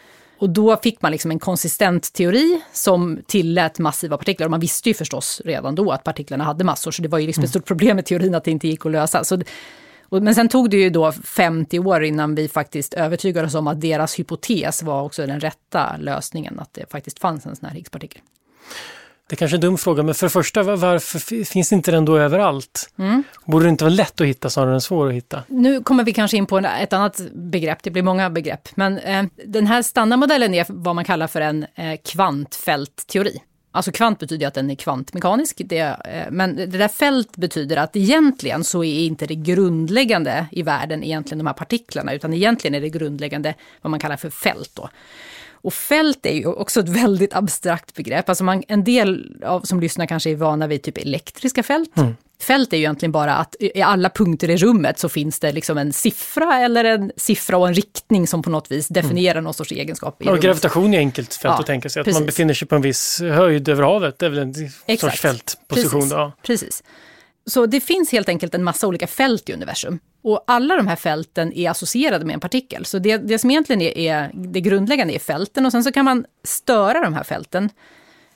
Och 0.43 0.51
då 0.51 0.77
fick 0.77 1.03
man 1.03 1.13
liksom 1.13 1.31
en 1.31 1.39
konsistent 1.39 2.13
teori 2.13 2.61
som 2.73 3.19
tillät 3.27 3.79
massiva 3.79 4.17
partiklar. 4.19 4.47
Och 4.47 4.51
man 4.51 4.61
visste 4.61 4.89
ju 4.89 4.95
förstås 4.95 5.43
redan 5.45 5.75
då 5.75 5.91
att 5.91 6.05
partiklarna 6.05 6.45
hade 6.45 6.65
massor, 6.65 6.91
så 6.91 7.03
det 7.03 7.09
var 7.09 7.19
ju 7.19 7.27
liksom 7.27 7.45
ett 7.45 7.51
stort 7.51 7.65
problem 7.65 7.97
med 7.97 8.07
teorin 8.07 8.35
att 8.35 8.45
det 8.45 8.51
inte 8.51 8.69
gick 8.69 8.87
att 8.87 8.93
lösa. 8.93 9.25
Så, 9.25 9.41
och, 10.09 10.23
men 10.23 10.35
sen 10.35 10.49
tog 10.49 10.71
det 10.71 10.77
ju 10.77 10.91
då 10.91 11.13
50 11.13 11.79
år 11.79 12.05
innan 12.05 12.35
vi 12.35 12.49
faktiskt 12.49 12.95
övertygade 12.95 13.47
oss 13.47 13.55
om 13.55 13.67
att 13.67 13.81
deras 13.81 14.19
hypotes 14.19 14.83
var 14.83 15.03
också 15.03 15.27
den 15.27 15.41
rätta 15.41 15.97
lösningen, 15.99 16.61
att 16.61 16.75
det 16.75 16.91
faktiskt 16.91 17.19
fanns 17.19 17.47
en 17.47 17.57
sån 17.57 17.69
här 17.69 17.75
Higgspartikel. 17.75 18.21
Det 19.29 19.37
kanske 19.37 19.55
är 19.55 19.59
en 19.59 19.61
dum 19.61 19.79
fråga, 19.79 20.03
men 20.03 20.15
för 20.15 20.27
det 20.27 20.31
första, 20.31 20.63
varför 20.63 21.45
finns 21.45 21.73
inte 21.73 21.91
den 21.91 22.05
då 22.05 22.19
överallt? 22.19 22.91
Mm. 22.99 23.23
Borde 23.45 23.65
det 23.65 23.69
inte 23.69 23.85
vara 23.85 23.95
lätt 23.95 24.21
att 24.21 24.27
hitta 24.27 24.51
snarare 24.51 24.75
än 24.75 24.81
svår 24.81 25.09
att 25.09 25.15
hitta? 25.15 25.43
Nu 25.49 25.83
kommer 25.83 26.05
vi 26.05 26.13
kanske 26.13 26.37
in 26.37 26.47
på 26.47 26.59
ett 26.59 26.93
annat 26.93 27.21
begrepp, 27.33 27.83
det 27.83 27.91
blir 27.91 28.03
många 28.03 28.31
begrepp. 28.31 28.69
Men 28.75 28.99
eh, 28.99 29.25
den 29.47 29.67
här 29.67 29.83
standardmodellen 29.83 30.55
är 30.55 30.67
vad 30.69 30.95
man 30.95 31.05
kallar 31.05 31.27
för 31.27 31.41
en 31.41 31.67
eh, 31.75 31.97
kvantfältteori. 32.05 33.43
Alltså 33.75 33.93
kvant 33.93 34.19
betyder 34.19 34.47
att 34.47 34.55
den 34.55 34.71
är 34.71 34.75
kvantmekanisk, 34.75 35.63
det, 35.65 35.79
eh, 35.79 36.31
men 36.31 36.57
det 36.57 36.67
där 36.67 36.89
fält 36.89 37.37
betyder 37.37 37.77
att 37.77 37.97
egentligen 37.97 38.65
så 38.65 38.85
är 38.85 39.01
inte 39.01 39.27
det 39.27 39.35
grundläggande 39.35 40.47
i 40.51 40.63
världen 40.63 41.05
egentligen 41.05 41.39
de 41.39 41.47
här 41.47 41.55
partiklarna, 41.55 42.13
utan 42.15 42.33
egentligen 42.33 42.75
är 42.75 42.81
det 42.81 42.89
grundläggande 42.89 43.55
vad 43.83 43.91
man 43.91 44.01
kallar 44.01 44.17
för 44.17 44.31
fält. 44.31 44.71
Då. 44.75 44.89
Och 45.63 45.75
fält 45.75 46.27
är 46.27 46.35
ju 46.35 46.47
också 46.47 46.81
ett 46.81 46.89
väldigt 46.89 47.35
abstrakt 47.35 47.95
begrepp. 47.95 48.29
Alltså 48.29 48.45
man, 48.45 48.63
en 48.69 48.85
del 48.85 49.37
av, 49.45 49.61
som 49.61 49.81
lyssnar 49.81 50.07
kanske 50.07 50.31
är 50.31 50.37
vana 50.37 50.67
vid 50.67 50.83
typ 50.83 50.99
elektriska 50.99 51.63
fält. 51.63 51.97
Mm. 51.97 52.17
Fält 52.41 52.73
är 52.73 52.77
ju 52.77 52.83
egentligen 52.83 53.13
bara 53.13 53.35
att 53.35 53.57
i 53.61 53.83
alla 53.83 54.11
punkter 54.11 54.51
i 54.51 54.57
rummet 54.57 54.99
så 54.99 55.09
finns 55.09 55.39
det 55.39 55.53
liksom 55.53 55.79
en 55.79 55.93
siffra 55.93 56.59
eller 56.59 56.85
en 56.85 57.13
siffra 57.17 57.57
och 57.57 57.69
en 57.69 57.75
riktning 57.75 58.27
som 58.27 58.43
på 58.43 58.51
något 58.51 58.71
vis 58.71 58.89
definierar 58.89 59.35
mm. 59.35 59.45
någon 59.45 59.55
sorts 59.55 59.73
egenskap. 59.73 60.23
I 60.23 60.27
ja, 60.27 60.35
gravitation 60.35 60.95
är 60.95 60.99
enkelt 60.99 61.35
fält 61.35 61.55
ja, 61.55 61.61
att 61.61 61.67
tänka 61.67 61.89
sig. 61.89 62.01
Att 62.01 62.05
precis. 62.05 62.21
man 62.21 62.27
befinner 62.27 62.55
sig 62.55 62.69
på 62.69 62.75
en 62.75 62.83
viss 62.83 63.21
höjd 63.21 63.69
över 63.69 63.83
havet, 63.83 64.19
det 64.19 64.27
är 64.27 64.31
väl 64.31 64.39
en 64.39 64.55
Exakt. 64.87 65.01
sorts 65.01 65.21
fältposition. 65.21 66.01
Precis. 66.01 66.11
Då. 66.11 66.33
precis. 66.43 66.83
Så 67.47 67.67
det 67.67 67.81
finns 67.81 68.13
helt 68.13 68.29
enkelt 68.29 68.55
en 68.55 68.65
massa 68.65 68.87
olika 68.87 69.07
fält 69.07 69.49
i 69.49 69.53
universum. 69.53 69.99
Och 70.23 70.45
alla 70.47 70.77
de 70.77 70.87
här 70.87 70.97
fälten 70.97 71.53
är 71.53 71.71
associerade 71.71 72.25
med 72.25 72.35
en 72.35 72.41
partikel. 72.41 72.85
Så 72.85 72.99
det, 72.99 73.17
det 73.17 73.39
som 73.39 73.51
egentligen 73.51 73.83
är, 73.83 73.99
är, 73.99 74.31
det 74.35 74.61
grundläggande 74.61 75.15
är 75.15 75.19
fälten 75.19 75.67
och 75.67 75.73
sen 75.73 75.85
så 75.85 75.93
kan 75.93 76.05
man 76.05 76.25
störa 76.45 77.01
de 77.01 77.15
här 77.15 77.25
fälten 77.25 77.71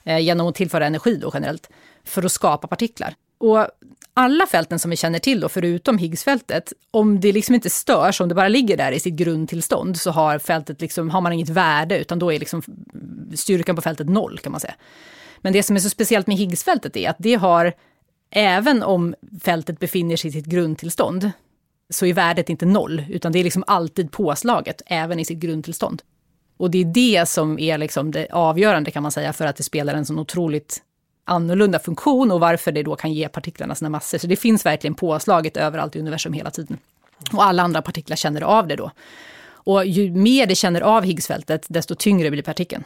eh, 0.03 0.19
genom 0.19 0.47
att 0.47 0.55
tillföra 0.55 0.85
energi 0.85 1.15
då 1.15 1.31
generellt 1.33 1.69
för 2.03 2.23
att 2.23 2.31
skapa 2.31 2.67
partiklar. 2.67 3.15
Och 3.37 3.67
alla 4.13 4.45
fälten 4.45 4.79
som 4.79 4.91
vi 4.91 4.97
känner 4.97 5.19
till 5.19 5.39
då, 5.39 5.49
förutom 5.49 5.97
Higgsfältet, 5.97 6.73
om 6.91 7.19
det 7.19 7.31
liksom 7.31 7.55
inte 7.55 7.69
störs, 7.69 8.21
om 8.21 8.29
det 8.29 8.35
bara 8.35 8.47
ligger 8.47 8.77
där 8.77 8.91
i 8.91 8.99
sitt 8.99 9.13
grundtillstånd, 9.13 9.99
så 9.99 10.11
har 10.11 10.39
fältet 10.39 10.81
liksom, 10.81 11.09
har 11.09 11.21
man 11.21 11.33
inget 11.33 11.49
värde, 11.49 11.99
utan 11.99 12.19
då 12.19 12.33
är 12.33 12.39
liksom 12.39 12.61
styrkan 13.35 13.75
på 13.75 13.81
fältet 13.81 14.09
noll 14.09 14.39
kan 14.39 14.51
man 14.51 14.61
säga. 14.61 14.75
Men 15.41 15.53
det 15.53 15.63
som 15.63 15.75
är 15.75 15.79
så 15.79 15.89
speciellt 15.89 16.27
med 16.27 16.37
Higgsfältet 16.37 16.97
är 16.97 17.09
att 17.09 17.15
det 17.19 17.35
har, 17.35 17.73
även 18.29 18.83
om 18.83 19.15
fältet 19.41 19.79
befinner 19.79 20.15
sig 20.15 20.29
i 20.29 20.31
sitt 20.31 20.45
grundtillstånd, 20.45 21.31
så 21.89 22.05
är 22.05 22.13
värdet 22.13 22.49
inte 22.49 22.65
noll, 22.65 23.03
utan 23.09 23.31
det 23.31 23.39
är 23.39 23.43
liksom 23.43 23.63
alltid 23.67 24.11
påslaget, 24.11 24.81
även 24.85 25.19
i 25.19 25.25
sitt 25.25 25.39
grundtillstånd. 25.39 26.01
Och 26.57 26.71
det 26.71 26.77
är 26.77 26.85
det 26.85 27.29
som 27.29 27.59
är 27.59 27.77
liksom 27.77 28.11
det 28.11 28.27
avgörande 28.31 28.91
kan 28.91 29.03
man 29.03 29.11
säga, 29.11 29.33
för 29.33 29.45
att 29.45 29.55
det 29.55 29.63
spelar 29.63 29.93
en 29.93 30.05
sån 30.05 30.19
otroligt 30.19 30.81
annorlunda 31.25 31.79
funktion 31.79 32.31
och 32.31 32.39
varför 32.39 32.71
det 32.71 32.83
då 32.83 32.95
kan 32.95 33.13
ge 33.13 33.29
partiklarna 33.29 33.75
sina 33.75 33.89
massor. 33.89 34.17
Så 34.17 34.27
det 34.27 34.35
finns 34.35 34.65
verkligen 34.65 34.95
påslaget 34.95 35.57
överallt 35.57 35.95
i 35.95 35.99
universum 35.99 36.33
hela 36.33 36.51
tiden. 36.51 36.77
Och 37.33 37.43
alla 37.43 37.63
andra 37.63 37.81
partiklar 37.81 38.15
känner 38.15 38.41
av 38.41 38.67
det 38.67 38.75
då. 38.75 38.91
Och 39.49 39.85
ju 39.85 40.11
mer 40.11 40.45
det 40.45 40.55
känner 40.55 40.81
av 40.81 41.03
Higgsfältet, 41.03 41.65
desto 41.69 41.95
tyngre 41.95 42.31
blir 42.31 42.43
partikeln. 42.43 42.83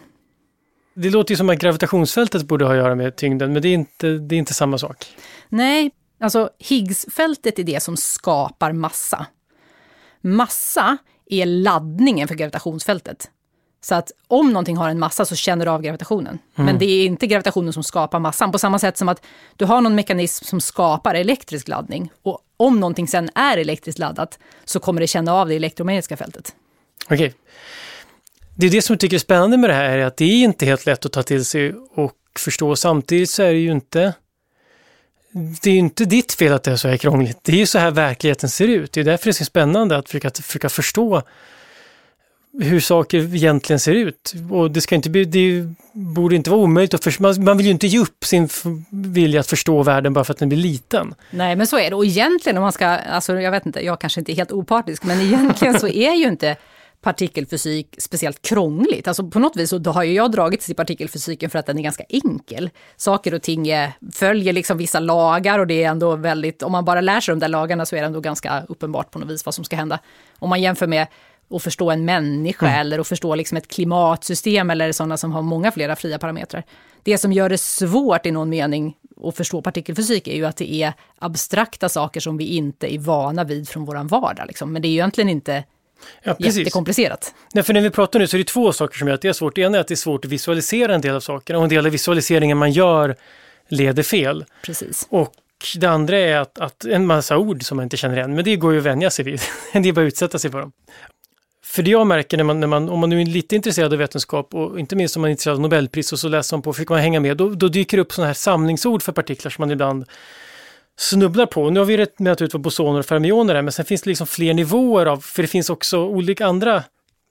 Det 0.93 1.09
låter 1.09 1.31
ju 1.31 1.37
som 1.37 1.49
att 1.49 1.59
gravitationsfältet 1.59 2.43
borde 2.43 2.65
ha 2.65 2.71
att 2.71 2.77
göra 2.77 2.95
med 2.95 3.15
tyngden, 3.15 3.53
men 3.53 3.61
det 3.61 3.67
är 3.67 3.73
inte, 3.73 4.07
det 4.07 4.35
är 4.35 4.39
inte 4.39 4.53
samma 4.53 4.77
sak. 4.77 5.05
Nej, 5.49 5.91
alltså 6.19 6.49
Higgsfältet 6.59 7.59
är 7.59 7.63
det 7.63 7.83
som 7.83 7.97
skapar 7.97 8.71
massa. 8.71 9.25
Massa 10.21 10.97
är 11.25 11.45
laddningen 11.45 12.27
för 12.27 12.35
gravitationsfältet. 12.35 13.29
Så 13.83 13.95
att 13.95 14.11
om 14.27 14.47
någonting 14.47 14.77
har 14.77 14.89
en 14.89 14.99
massa 14.99 15.25
så 15.25 15.35
känner 15.35 15.65
du 15.65 15.71
av 15.71 15.81
gravitationen. 15.81 16.39
Mm. 16.55 16.65
Men 16.65 16.79
det 16.79 16.85
är 16.85 17.05
inte 17.05 17.27
gravitationen 17.27 17.73
som 17.73 17.83
skapar 17.83 18.19
massan. 18.19 18.51
På 18.51 18.59
samma 18.59 18.79
sätt 18.79 18.97
som 18.97 19.09
att 19.09 19.25
du 19.55 19.65
har 19.65 19.81
någon 19.81 19.95
mekanism 19.95 20.45
som 20.45 20.61
skapar 20.61 21.15
elektrisk 21.15 21.67
laddning. 21.67 22.11
Och 22.21 22.39
om 22.57 22.79
någonting 22.79 23.07
sen 23.07 23.29
är 23.35 23.57
elektriskt 23.57 23.99
laddat 23.99 24.39
så 24.65 24.79
kommer 24.79 25.01
det 25.01 25.07
känna 25.07 25.33
av 25.33 25.47
det 25.47 25.55
elektromagnetiska 25.55 26.17
fältet. 26.17 26.55
Okej. 27.05 27.15
Okay. 27.15 27.31
Det 28.55 28.67
är 28.67 28.71
det 28.71 28.81
som 28.81 28.93
jag 28.93 28.99
tycker 28.99 29.15
är 29.15 29.19
spännande 29.19 29.57
med 29.57 29.69
det 29.69 29.73
här, 29.73 29.97
är 29.97 30.05
att 30.05 30.17
det 30.17 30.25
är 30.25 30.43
inte 30.43 30.65
helt 30.65 30.85
lätt 30.85 31.05
att 31.05 31.11
ta 31.11 31.23
till 31.23 31.45
sig 31.45 31.73
och 31.95 32.15
förstå. 32.39 32.75
Samtidigt 32.75 33.29
så 33.29 33.43
är 33.43 33.53
det 33.53 33.59
ju 33.59 33.71
inte 33.71 34.13
det 35.61 35.69
är 35.69 35.73
ju 35.73 35.79
inte 35.79 36.05
ditt 36.05 36.33
fel 36.33 36.53
att 36.53 36.63
det 36.63 36.71
är 36.71 36.75
så 36.75 36.87
här 36.87 36.97
krångligt. 36.97 37.39
Det 37.41 37.51
är 37.51 37.57
ju 37.57 37.65
så 37.65 37.79
här 37.79 37.91
verkligheten 37.91 38.49
ser 38.49 38.67
ut. 38.67 38.91
Det 38.91 38.99
är 38.99 39.03
därför 39.03 39.25
det 39.25 39.29
är 39.29 39.33
så 39.33 39.45
spännande 39.45 39.97
att 39.97 40.09
försöka, 40.09 40.31
försöka 40.43 40.69
förstå 40.69 41.21
hur 42.59 42.79
saker 42.79 43.35
egentligen 43.35 43.79
ser 43.79 43.93
ut. 43.93 44.33
Och 44.51 44.71
det, 44.71 44.81
ska 44.81 44.95
inte 44.95 45.09
bli, 45.09 45.25
det 45.25 45.73
borde 45.93 46.35
inte 46.35 46.49
vara 46.49 46.61
omöjligt 46.61 46.93
att 46.93 47.03
förstå. 47.03 47.23
Man, 47.23 47.43
man 47.43 47.57
vill 47.57 47.65
ju 47.65 47.71
inte 47.71 47.87
ge 47.87 47.99
upp 47.99 48.25
sin 48.25 48.49
vilja 48.89 49.39
att 49.39 49.47
förstå 49.47 49.83
världen 49.83 50.13
bara 50.13 50.23
för 50.23 50.33
att 50.33 50.39
den 50.39 50.49
blir 50.49 50.59
liten. 50.59 51.15
Nej, 51.29 51.55
men 51.55 51.67
så 51.67 51.79
är 51.79 51.89
det. 51.89 51.95
Och 51.95 52.05
egentligen 52.05 52.57
om 52.57 52.61
man 52.61 52.71
ska, 52.71 52.87
alltså 52.87 53.41
jag 53.41 53.51
vet 53.51 53.65
inte, 53.65 53.85
jag 53.85 54.01
kanske 54.01 54.21
inte 54.21 54.31
är 54.31 54.35
helt 54.35 54.51
opartisk, 54.51 55.03
men 55.03 55.21
egentligen 55.21 55.79
så 55.79 55.87
är 55.87 56.13
ju 56.13 56.27
inte 56.27 56.55
partikelfysik 57.01 57.95
speciellt 57.97 58.41
krångligt. 58.41 59.07
Alltså 59.07 59.29
på 59.29 59.39
något 59.39 59.55
vis 59.55 59.69
så 59.69 59.91
har 59.91 60.03
ju 60.03 60.13
jag 60.13 60.31
dragits 60.31 60.65
till 60.65 60.75
partikelfysiken 60.75 61.49
för 61.49 61.59
att 61.59 61.65
den 61.65 61.77
är 61.77 61.83
ganska 61.83 62.03
enkel. 62.09 62.69
Saker 62.97 63.33
och 63.33 63.41
ting 63.41 63.67
är, 63.67 63.91
följer 64.13 64.53
liksom 64.53 64.77
vissa 64.77 64.99
lagar 64.99 65.59
och 65.59 65.67
det 65.67 65.83
är 65.83 65.89
ändå 65.89 66.15
väldigt, 66.15 66.63
om 66.63 66.71
man 66.71 66.85
bara 66.85 67.01
lär 67.01 67.19
sig 67.19 67.31
de 67.31 67.39
där 67.39 67.47
lagarna 67.47 67.85
så 67.85 67.95
är 67.95 67.99
det 67.99 68.05
ändå 68.05 68.19
ganska 68.19 68.63
uppenbart 68.69 69.11
på 69.11 69.19
något 69.19 69.29
vis 69.29 69.45
vad 69.45 69.55
som 69.55 69.63
ska 69.63 69.75
hända. 69.75 69.99
Om 70.39 70.49
man 70.49 70.61
jämför 70.61 70.87
med 70.87 71.07
att 71.49 71.63
förstå 71.63 71.91
en 71.91 72.05
människa 72.05 72.67
mm. 72.67 72.79
eller 72.79 72.99
att 72.99 73.07
förstå 73.07 73.35
liksom 73.35 73.57
ett 73.57 73.67
klimatsystem 73.67 74.69
eller 74.69 74.91
sådana 74.91 75.17
som 75.17 75.31
har 75.31 75.41
många 75.41 75.71
flera 75.71 75.95
fria 75.95 76.19
parametrar. 76.19 76.63
Det 77.03 77.17
som 77.17 77.33
gör 77.33 77.49
det 77.49 77.57
svårt 77.57 78.25
i 78.25 78.31
någon 78.31 78.49
mening 78.49 78.95
att 79.23 79.37
förstå 79.37 79.61
partikelfysik 79.61 80.27
är 80.27 80.35
ju 80.35 80.45
att 80.45 80.57
det 80.57 80.73
är 80.73 80.93
abstrakta 81.19 81.89
saker 81.89 82.19
som 82.19 82.37
vi 82.37 82.45
inte 82.45 82.93
är 82.95 82.99
vana 82.99 83.43
vid 83.43 83.69
från 83.69 83.85
vår 83.85 84.03
vardag. 84.03 84.47
Liksom. 84.47 84.73
Men 84.73 84.81
det 84.81 84.87
är 84.87 84.89
ju 84.89 84.95
egentligen 84.95 85.29
inte 85.29 85.63
Ja, 86.23 86.33
precis. 86.33 86.57
Jättekomplicerat. 86.57 87.33
Nej, 87.53 87.63
för 87.63 87.73
när 87.73 87.81
vi 87.81 87.89
pratar 87.89 88.19
nu 88.19 88.27
så 88.27 88.37
är 88.37 88.39
det 88.39 88.43
två 88.43 88.73
saker 88.73 88.97
som 88.97 89.07
gör 89.07 89.15
att 89.15 89.21
det 89.21 89.27
är 89.27 89.33
svårt. 89.33 89.55
Det 89.55 89.61
ena 89.61 89.77
är 89.77 89.81
att 89.81 89.87
det 89.87 89.93
är 89.93 89.95
svårt 89.95 90.25
att 90.25 90.31
visualisera 90.31 90.95
en 90.95 91.01
del 91.01 91.15
av 91.15 91.19
sakerna 91.19 91.59
och 91.59 91.63
en 91.63 91.69
del 91.69 91.85
av 91.85 91.91
visualiseringen 91.91 92.57
man 92.57 92.71
gör 92.71 93.15
leder 93.67 94.03
fel. 94.03 94.45
Precis. 94.65 95.07
Och 95.09 95.33
det 95.77 95.87
andra 95.87 96.17
är 96.17 96.37
att, 96.37 96.59
att 96.59 96.85
en 96.85 97.05
massa 97.05 97.37
ord 97.37 97.63
som 97.63 97.75
man 97.77 97.83
inte 97.83 97.97
känner 97.97 98.17
igen, 98.17 98.35
men 98.35 98.45
det 98.45 98.55
går 98.55 98.71
ju 98.71 98.77
att 98.77 98.85
vänja 98.85 99.09
sig 99.09 99.25
vid. 99.25 99.41
det 99.73 99.89
är 99.89 99.93
bara 99.93 100.01
att 100.01 100.07
utsätta 100.07 100.39
sig 100.39 100.51
för 100.51 100.59
dem. 100.59 100.71
För 101.63 101.83
det 101.83 101.91
jag 101.91 102.07
märker 102.07 102.37
när 102.37 102.43
man, 102.43 102.59
när 102.59 102.67
man, 102.67 102.89
om 102.89 102.99
man 102.99 103.09
nu 103.09 103.21
är 103.21 103.25
lite 103.25 103.55
intresserad 103.55 103.93
av 103.93 103.99
vetenskap 103.99 104.53
och 104.53 104.79
inte 104.79 104.95
minst 104.95 105.15
om 105.15 105.21
man 105.21 105.29
är 105.29 105.31
intresserad 105.31 105.55
av 105.55 105.61
Nobelpris 105.61 106.13
och 106.13 106.19
så 106.19 106.27
läser 106.27 106.57
man 106.57 106.61
på 106.61 106.73
försöker 106.73 106.93
man 106.93 107.01
hänga 107.01 107.19
med, 107.19 107.37
då, 107.37 107.49
då 107.49 107.67
dyker 107.67 107.97
det 107.97 108.01
upp 108.01 108.11
sådana 108.11 108.27
här 108.27 108.33
samlingsord 108.33 109.03
för 109.03 109.11
partiklar 109.11 109.51
som 109.51 109.61
man 109.61 109.71
ibland 109.71 110.05
snubblar 110.99 111.45
på. 111.45 111.69
Nu 111.69 111.79
har 111.79 111.85
vi 111.85 111.97
rätt 111.97 112.41
ut 112.41 112.53
vad 112.53 112.61
bosoner 112.61 112.99
och 112.99 113.05
fermioner 113.05 113.55
är, 113.55 113.61
men 113.61 113.71
sen 113.71 113.85
finns 113.85 114.01
det 114.01 114.09
liksom 114.09 114.27
fler 114.27 114.53
nivåer 114.53 115.05
av, 115.05 115.17
för 115.17 115.41
det 115.41 115.47
finns 115.47 115.69
också 115.69 116.05
olika 116.05 116.45
andra 116.45 116.83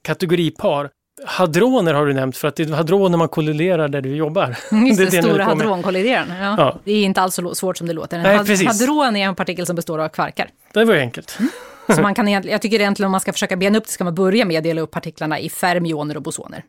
kategoripar. 0.03 0.89
Hadroner 1.25 1.93
har 1.93 2.05
du 2.05 2.13
nämnt, 2.13 2.37
för 2.37 2.47
att 2.47 2.55
det 2.55 2.63
är 2.63 2.73
hadroner 2.73 3.17
man 3.17 3.27
kolliderar 3.27 3.87
där 3.87 4.01
du 4.01 4.15
jobbar. 4.15 4.47
Just 4.87 4.97
det, 4.97 5.05
det 5.05 5.23
stora 5.23 5.43
hadronkollideraren. 5.43 6.27
Ja. 6.39 6.55
ja. 6.57 6.79
Det 6.83 6.91
är 6.91 7.03
inte 7.03 7.21
alls 7.21 7.35
så 7.35 7.55
svårt 7.55 7.77
som 7.77 7.87
det 7.87 7.93
låter. 7.93 8.17
En 8.17 8.23
Nej, 8.23 8.65
hadron 8.65 9.15
är 9.15 9.27
en 9.27 9.35
partikel 9.35 9.65
som 9.65 9.75
består 9.75 9.99
av 9.99 10.09
kvarkar. 10.09 10.49
Det 10.73 10.85
var 10.85 10.93
ju 10.93 10.99
enkelt. 10.99 11.37
Mm. 11.39 11.51
Så 11.95 12.01
man 12.01 12.15
kan 12.15 12.27
jag 12.27 12.61
tycker 12.61 12.79
egentligen 12.79 13.05
om 13.05 13.11
man 13.11 13.21
ska 13.21 13.33
försöka 13.33 13.55
bena 13.55 13.77
upp 13.77 13.85
det 13.85 13.91
ska 13.91 14.03
man 14.03 14.15
börja 14.15 14.45
med 14.45 14.57
att 14.57 14.63
dela 14.63 14.81
upp 14.81 14.91
partiklarna 14.91 15.39
i 15.39 15.49
fermioner 15.49 16.17
och 16.17 16.23
bosoner. 16.23 16.63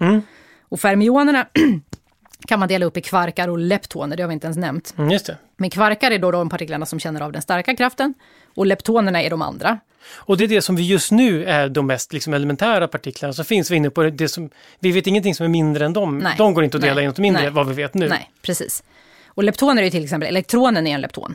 Mm. 0.00 0.22
Och 0.68 0.80
fermionerna 0.80 1.46
kan 2.46 2.58
man 2.58 2.68
dela 2.68 2.86
upp 2.86 2.96
i 2.96 3.00
kvarkar 3.00 3.48
och 3.48 3.58
leptoner, 3.58 4.16
det 4.16 4.22
har 4.22 4.28
vi 4.28 4.34
inte 4.34 4.46
ens 4.46 4.56
nämnt. 4.56 4.94
Mm, 4.98 5.10
just 5.10 5.26
det. 5.26 5.36
Men 5.56 5.70
kvarkar 5.70 6.10
är 6.10 6.18
då 6.18 6.30
de 6.30 6.48
partiklarna 6.48 6.86
som 6.86 7.00
känner 7.00 7.20
av 7.20 7.32
den 7.32 7.42
starka 7.42 7.76
kraften 7.76 8.14
och 8.54 8.66
leptonerna 8.66 9.22
är 9.22 9.30
de 9.30 9.42
andra. 9.42 9.78
Och 10.14 10.36
det 10.36 10.44
är 10.44 10.48
det 10.48 10.62
som 10.62 10.76
vi 10.76 10.82
just 10.82 11.12
nu 11.12 11.44
är 11.44 11.68
de 11.68 11.86
mest 11.86 12.12
liksom 12.12 12.34
elementära 12.34 12.88
partiklarna 12.88 13.32
som 13.32 13.44
finns. 13.44 13.70
Vi, 13.70 13.76
inne 13.76 13.90
på 13.90 14.02
det 14.02 14.28
som, 14.28 14.50
vi 14.78 14.92
vet 14.92 15.06
ingenting 15.06 15.34
som 15.34 15.44
är 15.44 15.50
mindre 15.50 15.84
än 15.84 15.92
dem. 15.92 16.18
Nej. 16.18 16.34
De 16.38 16.54
går 16.54 16.64
inte 16.64 16.76
att 16.76 16.82
dela 16.82 16.94
nej, 16.94 17.04
in 17.04 17.08
något 17.08 17.18
mindre, 17.18 17.42
nej. 17.42 17.50
vad 17.50 17.68
vi 17.68 17.74
vet 17.74 17.94
nu. 17.94 18.08
Nej, 18.08 18.30
precis. 18.42 18.82
Och 19.26 19.44
leptoner 19.44 19.82
är 19.82 19.90
till 19.90 20.04
exempel, 20.04 20.28
elektronen 20.28 20.86
är 20.86 20.94
en 20.94 21.00
lepton. 21.00 21.34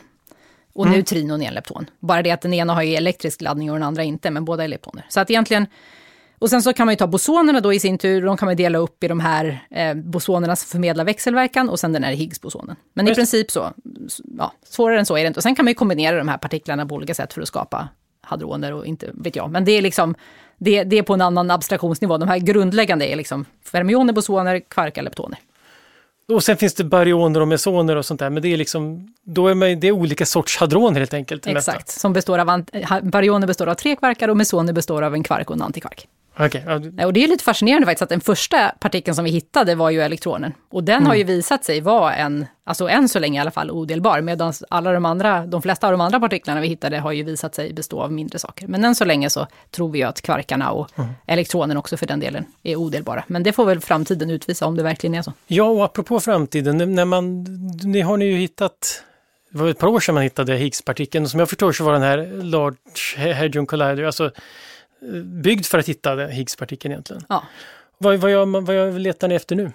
Och 0.73 0.85
mm. 0.85 0.97
neutrinon 0.97 1.41
är 1.41 1.47
en 1.47 1.53
lepton. 1.53 1.89
Bara 1.99 2.21
det 2.21 2.31
att 2.31 2.41
den 2.41 2.53
ena 2.53 2.73
har 2.73 2.83
elektrisk 2.83 3.41
laddning 3.41 3.71
och 3.71 3.75
den 3.75 3.83
andra 3.83 4.03
inte, 4.03 4.31
men 4.31 4.45
båda 4.45 4.63
är 4.63 4.67
leptoner. 4.67 5.05
Så 5.09 5.19
att 5.19 5.29
egentligen 5.29 5.67
och 6.39 6.49
sen 6.49 6.61
så 6.61 6.73
kan 6.73 6.85
man 6.85 6.93
ju 6.93 6.97
ta 6.97 7.07
bosonerna 7.07 7.59
då 7.59 7.73
i 7.73 7.79
sin 7.79 7.97
tur, 7.97 8.21
de 8.21 8.37
kan 8.37 8.45
man 8.45 8.55
dela 8.55 8.77
upp 8.77 9.03
i 9.03 9.07
de 9.07 9.19
här 9.19 9.67
eh, 9.71 9.93
bosonerna 9.93 10.55
som 10.55 10.67
förmedlar 10.67 11.05
växelverkan 11.05 11.69
och 11.69 11.79
sen 11.79 11.93
den 11.93 12.03
här 12.03 12.13
Higgs-bosonen. 12.13 12.75
Men 12.93 13.07
i 13.07 13.15
princip 13.15 13.51
så, 13.51 13.71
ja, 14.37 14.53
svårare 14.63 14.99
än 14.99 15.05
så 15.05 15.17
är 15.17 15.21
det 15.21 15.27
inte. 15.27 15.39
Och 15.39 15.43
sen 15.43 15.55
kan 15.55 15.65
man 15.65 15.71
ju 15.71 15.75
kombinera 15.75 16.17
de 16.17 16.27
här 16.27 16.37
partiklarna 16.37 16.85
på 16.85 16.95
olika 16.95 17.13
sätt 17.13 17.33
för 17.33 17.41
att 17.41 17.47
skapa 17.47 17.89
hadroner 18.21 18.73
och 18.73 18.85
inte 18.85 19.09
vet 19.13 19.35
jag. 19.35 19.51
Men 19.51 19.65
det 19.65 19.71
är 19.71 19.81
liksom, 19.81 20.15
det, 20.57 20.83
det 20.83 20.97
är 20.97 21.03
på 21.03 21.13
en 21.13 21.21
annan 21.21 21.51
abstraktionsnivå. 21.51 22.17
De 22.17 22.29
här 22.29 22.37
grundläggande 22.37 23.07
är 23.07 23.15
liksom 23.15 23.45
fermioner, 23.63 24.13
bosoner, 24.13 24.59
kvarkar, 24.59 25.01
leptoner. 25.01 25.39
Och 26.27 26.43
sen 26.43 26.57
finns 26.57 26.73
det 26.73 26.83
baryoner 26.83 27.39
och 27.39 27.47
mesoner 27.47 27.95
och 27.95 28.05
sånt 28.05 28.19
där, 28.19 28.29
men 28.29 28.43
det 28.43 28.53
är 28.53 28.57
liksom, 28.57 29.13
då 29.23 29.47
är 29.47 29.55
man, 29.55 29.79
det 29.79 29.87
är 29.87 29.91
olika 29.91 30.25
sorts 30.25 30.57
hadroner 30.57 30.99
helt 30.99 31.13
enkelt. 31.13 31.47
Exakt, 31.47 31.89
som 31.89 32.13
består 32.13 32.39
av, 32.39 32.63
baryoner 33.03 33.47
består 33.47 33.67
av 33.67 33.75
tre 33.75 33.95
kvarkar 33.95 34.27
och 34.27 34.37
mesoner 34.37 34.73
består 34.73 35.01
av 35.01 35.13
en 35.13 35.23
kvark 35.23 35.49
och 35.49 35.55
en 35.55 35.61
antikvark. 35.61 36.07
Okay. 36.39 36.61
Och 37.05 37.13
det 37.13 37.23
är 37.23 37.27
lite 37.27 37.43
fascinerande 37.43 37.85
faktiskt 37.85 38.01
att 38.01 38.09
den 38.09 38.21
första 38.21 38.71
partikeln 38.79 39.15
som 39.15 39.25
vi 39.25 39.31
hittade 39.31 39.75
var 39.75 39.89
ju 39.89 40.01
elektronen. 40.01 40.53
Och 40.69 40.83
den 40.83 40.95
mm. 40.95 41.07
har 41.07 41.15
ju 41.15 41.23
visat 41.23 41.65
sig 41.65 41.81
vara 41.81 42.15
en, 42.15 42.45
alltså 42.63 42.89
än 42.89 43.09
så 43.09 43.19
länge 43.19 43.39
i 43.39 43.41
alla 43.41 43.51
fall, 43.51 43.71
odelbar. 43.71 44.21
Medan 44.21 44.53
alla 44.69 44.91
de 44.91 45.05
andra, 45.05 45.45
de 45.45 45.61
flesta 45.61 45.87
av 45.87 45.91
de 45.93 46.01
andra 46.01 46.19
partiklarna 46.19 46.61
vi 46.61 46.67
hittade 46.67 46.99
har 46.99 47.11
ju 47.11 47.23
visat 47.23 47.55
sig 47.55 47.73
bestå 47.73 48.01
av 48.01 48.11
mindre 48.11 48.39
saker. 48.39 48.67
Men 48.67 48.85
än 48.85 48.95
så 48.95 49.05
länge 49.05 49.29
så 49.29 49.47
tror 49.71 49.89
vi 49.91 49.99
ju 49.99 50.05
att 50.05 50.21
kvarkarna 50.21 50.71
och 50.71 50.89
mm. 50.95 51.09
elektronen 51.27 51.77
också 51.77 51.97
för 51.97 52.05
den 52.05 52.19
delen 52.19 52.45
är 52.63 52.75
odelbara. 52.75 53.23
Men 53.27 53.43
det 53.43 53.53
får 53.53 53.65
väl 53.65 53.79
framtiden 53.79 54.29
utvisa 54.29 54.65
om 54.65 54.75
det 54.75 54.83
verkligen 54.83 55.15
är 55.15 55.21
så. 55.21 55.33
Ja, 55.47 55.63
och 55.63 55.85
apropå 55.85 56.19
framtiden, 56.19 56.95
när 56.95 57.05
man, 57.05 57.43
ni 57.83 58.01
har 58.01 58.17
ni 58.17 58.25
ju 58.25 58.37
hittat 58.37 59.03
det 59.49 59.61
var 59.61 59.69
ett 59.69 59.79
par 59.79 59.87
år 59.87 59.99
sedan 59.99 60.15
man 60.15 60.23
hittade 60.23 60.55
Higgspartikeln. 60.55 61.29
Som 61.29 61.39
jag 61.39 61.49
förstår 61.49 61.71
så 61.71 61.83
var 61.83 61.93
den 61.93 62.01
här 62.01 62.43
Large 62.43 63.33
Hadron 63.33 63.65
Collider, 63.65 64.03
alltså 64.03 64.31
byggd 65.23 65.65
för 65.65 65.79
att 65.79 65.89
hitta 65.89 66.15
Higgspartikeln 66.27 66.91
egentligen. 66.91 67.23
Ja. 67.29 67.43
Vad, 67.97 68.19
vad, 68.19 68.31
jag, 68.31 68.61
vad 68.61 68.75
jag 68.75 68.99
letar 68.99 69.27
ni 69.27 69.35
efter 69.35 69.55
nu? 69.55 69.71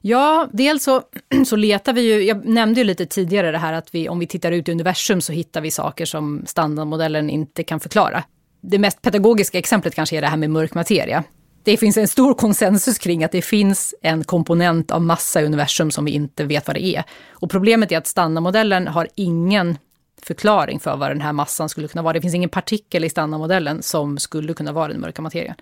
Ja, 0.00 0.48
dels 0.52 0.84
så, 0.84 1.02
så 1.46 1.56
letar 1.56 1.92
vi 1.92 2.00
ju, 2.00 2.22
jag 2.22 2.44
nämnde 2.44 2.80
ju 2.80 2.84
lite 2.84 3.06
tidigare 3.06 3.50
det 3.50 3.58
här 3.58 3.72
att 3.72 3.94
vi, 3.94 4.08
om 4.08 4.18
vi 4.18 4.26
tittar 4.26 4.52
ut 4.52 4.68
i 4.68 4.72
universum 4.72 5.20
så 5.20 5.32
hittar 5.32 5.60
vi 5.60 5.70
saker 5.70 6.04
som 6.04 6.42
standardmodellen 6.46 7.30
inte 7.30 7.64
kan 7.64 7.80
förklara. 7.80 8.24
Det 8.60 8.78
mest 8.78 9.02
pedagogiska 9.02 9.58
exemplet 9.58 9.94
kanske 9.94 10.16
är 10.16 10.20
det 10.20 10.26
här 10.26 10.36
med 10.36 10.50
mörk 10.50 10.74
materia. 10.74 11.24
Det 11.64 11.76
finns 11.76 11.96
en 11.96 12.08
stor 12.08 12.34
konsensus 12.34 12.98
kring 12.98 13.24
att 13.24 13.32
det 13.32 13.42
finns 13.42 13.94
en 14.02 14.24
komponent 14.24 14.90
av 14.90 15.02
massa 15.02 15.42
i 15.42 15.44
universum 15.44 15.90
som 15.90 16.04
vi 16.04 16.10
inte 16.10 16.44
vet 16.44 16.66
vad 16.66 16.76
det 16.76 16.84
är. 16.84 17.04
Och 17.30 17.50
problemet 17.50 17.92
är 17.92 17.98
att 17.98 18.06
standardmodellen 18.06 18.88
har 18.88 19.08
ingen 19.14 19.78
förklaring 20.22 20.80
för 20.80 20.96
vad 20.96 21.10
den 21.10 21.20
här 21.20 21.32
massan 21.32 21.68
skulle 21.68 21.88
kunna 21.88 22.02
vara. 22.02 22.12
Det 22.12 22.20
finns 22.20 22.34
ingen 22.34 22.50
partikel 22.50 23.04
i 23.04 23.10
standardmodellen 23.10 23.82
som 23.82 24.18
skulle 24.18 24.54
kunna 24.54 24.72
vara 24.72 24.88
den 24.88 25.00
mörka 25.00 25.22
materien. 25.22 25.54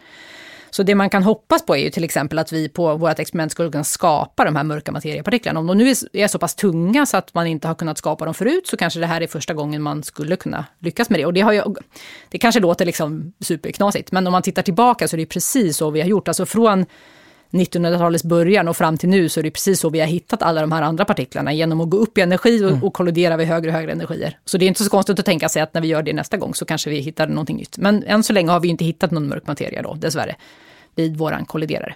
Så 0.70 0.82
det 0.82 0.94
man 0.94 1.10
kan 1.10 1.22
hoppas 1.22 1.66
på 1.66 1.76
är 1.76 1.80
ju 1.80 1.90
till 1.90 2.04
exempel 2.04 2.38
att 2.38 2.52
vi 2.52 2.68
på 2.68 2.96
vårt 2.96 3.18
experiment 3.18 3.52
skulle 3.52 3.70
kunna 3.70 3.84
skapa 3.84 4.44
de 4.44 4.56
här 4.56 4.64
mörka 4.64 4.92
materiepartiklarna. 4.92 5.60
Om 5.60 5.66
de 5.66 5.78
nu 5.78 5.90
är 6.12 6.28
så 6.28 6.38
pass 6.38 6.54
tunga 6.54 7.06
så 7.06 7.16
att 7.16 7.34
man 7.34 7.46
inte 7.46 7.68
har 7.68 7.74
kunnat 7.74 7.98
skapa 7.98 8.24
dem 8.24 8.34
förut 8.34 8.66
så 8.66 8.76
kanske 8.76 9.00
det 9.00 9.06
här 9.06 9.20
är 9.20 9.26
första 9.26 9.54
gången 9.54 9.82
man 9.82 10.02
skulle 10.02 10.36
kunna 10.36 10.64
lyckas 10.78 11.10
med 11.10 11.20
det. 11.20 11.26
Och 11.26 11.32
det, 11.32 11.40
har 11.40 11.52
ju, 11.52 11.62
det 12.28 12.38
kanske 12.38 12.60
låter 12.60 12.84
liksom 12.86 13.32
superknasigt, 13.40 14.12
men 14.12 14.26
om 14.26 14.32
man 14.32 14.42
tittar 14.42 14.62
tillbaka 14.62 15.08
så 15.08 15.16
är 15.16 15.18
det 15.18 15.26
precis 15.26 15.76
så 15.76 15.90
vi 15.90 16.00
har 16.00 16.08
gjort. 16.08 16.28
Alltså 16.28 16.46
från 16.46 16.86
1900-talets 17.50 18.24
början 18.24 18.68
och 18.68 18.76
fram 18.76 18.98
till 18.98 19.08
nu 19.08 19.28
så 19.28 19.40
är 19.40 19.44
det 19.44 19.50
precis 19.50 19.80
så 19.80 19.90
vi 19.90 20.00
har 20.00 20.06
hittat 20.06 20.42
alla 20.42 20.60
de 20.60 20.72
här 20.72 20.82
andra 20.82 21.04
partiklarna, 21.04 21.52
genom 21.52 21.80
att 21.80 21.90
gå 21.90 21.96
upp 21.96 22.18
i 22.18 22.20
energi 22.20 22.64
och, 22.64 22.70
mm. 22.70 22.84
och 22.84 22.94
kollidera 22.94 23.36
vid 23.36 23.46
högre 23.46 23.68
och 23.70 23.76
högre 23.76 23.92
energier. 23.92 24.38
Så 24.44 24.58
det 24.58 24.64
är 24.64 24.68
inte 24.68 24.84
så 24.84 24.90
konstigt 24.90 25.18
att 25.18 25.24
tänka 25.24 25.48
sig 25.48 25.62
att 25.62 25.74
när 25.74 25.80
vi 25.80 25.88
gör 25.88 26.02
det 26.02 26.12
nästa 26.12 26.36
gång 26.36 26.54
så 26.54 26.64
kanske 26.64 26.90
vi 26.90 27.00
hittar 27.00 27.26
någonting 27.26 27.56
nytt. 27.56 27.78
Men 27.78 28.02
än 28.02 28.22
så 28.22 28.32
länge 28.32 28.50
har 28.50 28.60
vi 28.60 28.68
inte 28.68 28.84
hittat 28.84 29.10
någon 29.10 29.28
mörk 29.28 29.46
materia 29.46 29.82
då, 29.82 29.94
dessvärre, 29.94 30.36
vid 30.94 31.16
våran 31.16 31.44
kolliderare. 31.44 31.94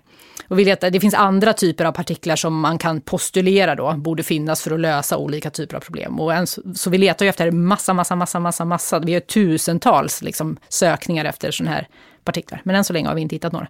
Och 0.48 0.58
vi 0.58 0.64
vet 0.64 0.84
att 0.84 0.92
det 0.92 1.00
finns 1.00 1.14
andra 1.14 1.52
typer 1.52 1.84
av 1.84 1.92
partiklar 1.92 2.36
som 2.36 2.60
man 2.60 2.78
kan 2.78 3.00
postulera 3.00 3.74
då 3.74 3.92
borde 3.92 4.22
finnas 4.22 4.62
för 4.62 4.70
att 4.70 4.80
lösa 4.80 5.16
olika 5.16 5.50
typer 5.50 5.76
av 5.76 5.80
problem. 5.80 6.20
Och 6.20 6.34
en, 6.34 6.46
så 6.46 6.90
vi 6.90 6.98
letar 6.98 7.24
ju 7.24 7.28
efter 7.28 7.50
massa, 7.50 7.94
massa, 7.94 8.16
massa, 8.16 8.40
massa, 8.40 8.64
massa. 8.64 8.98
Vi 8.98 9.12
har 9.12 9.20
tusentals 9.20 10.22
liksom, 10.22 10.56
sökningar 10.68 11.24
efter 11.24 11.50
sådana 11.50 11.76
här 11.76 11.88
partiklar. 12.24 12.60
Men 12.64 12.76
än 12.76 12.84
så 12.84 12.92
länge 12.92 13.08
har 13.08 13.14
vi 13.14 13.20
inte 13.20 13.34
hittat 13.34 13.52
några. 13.52 13.68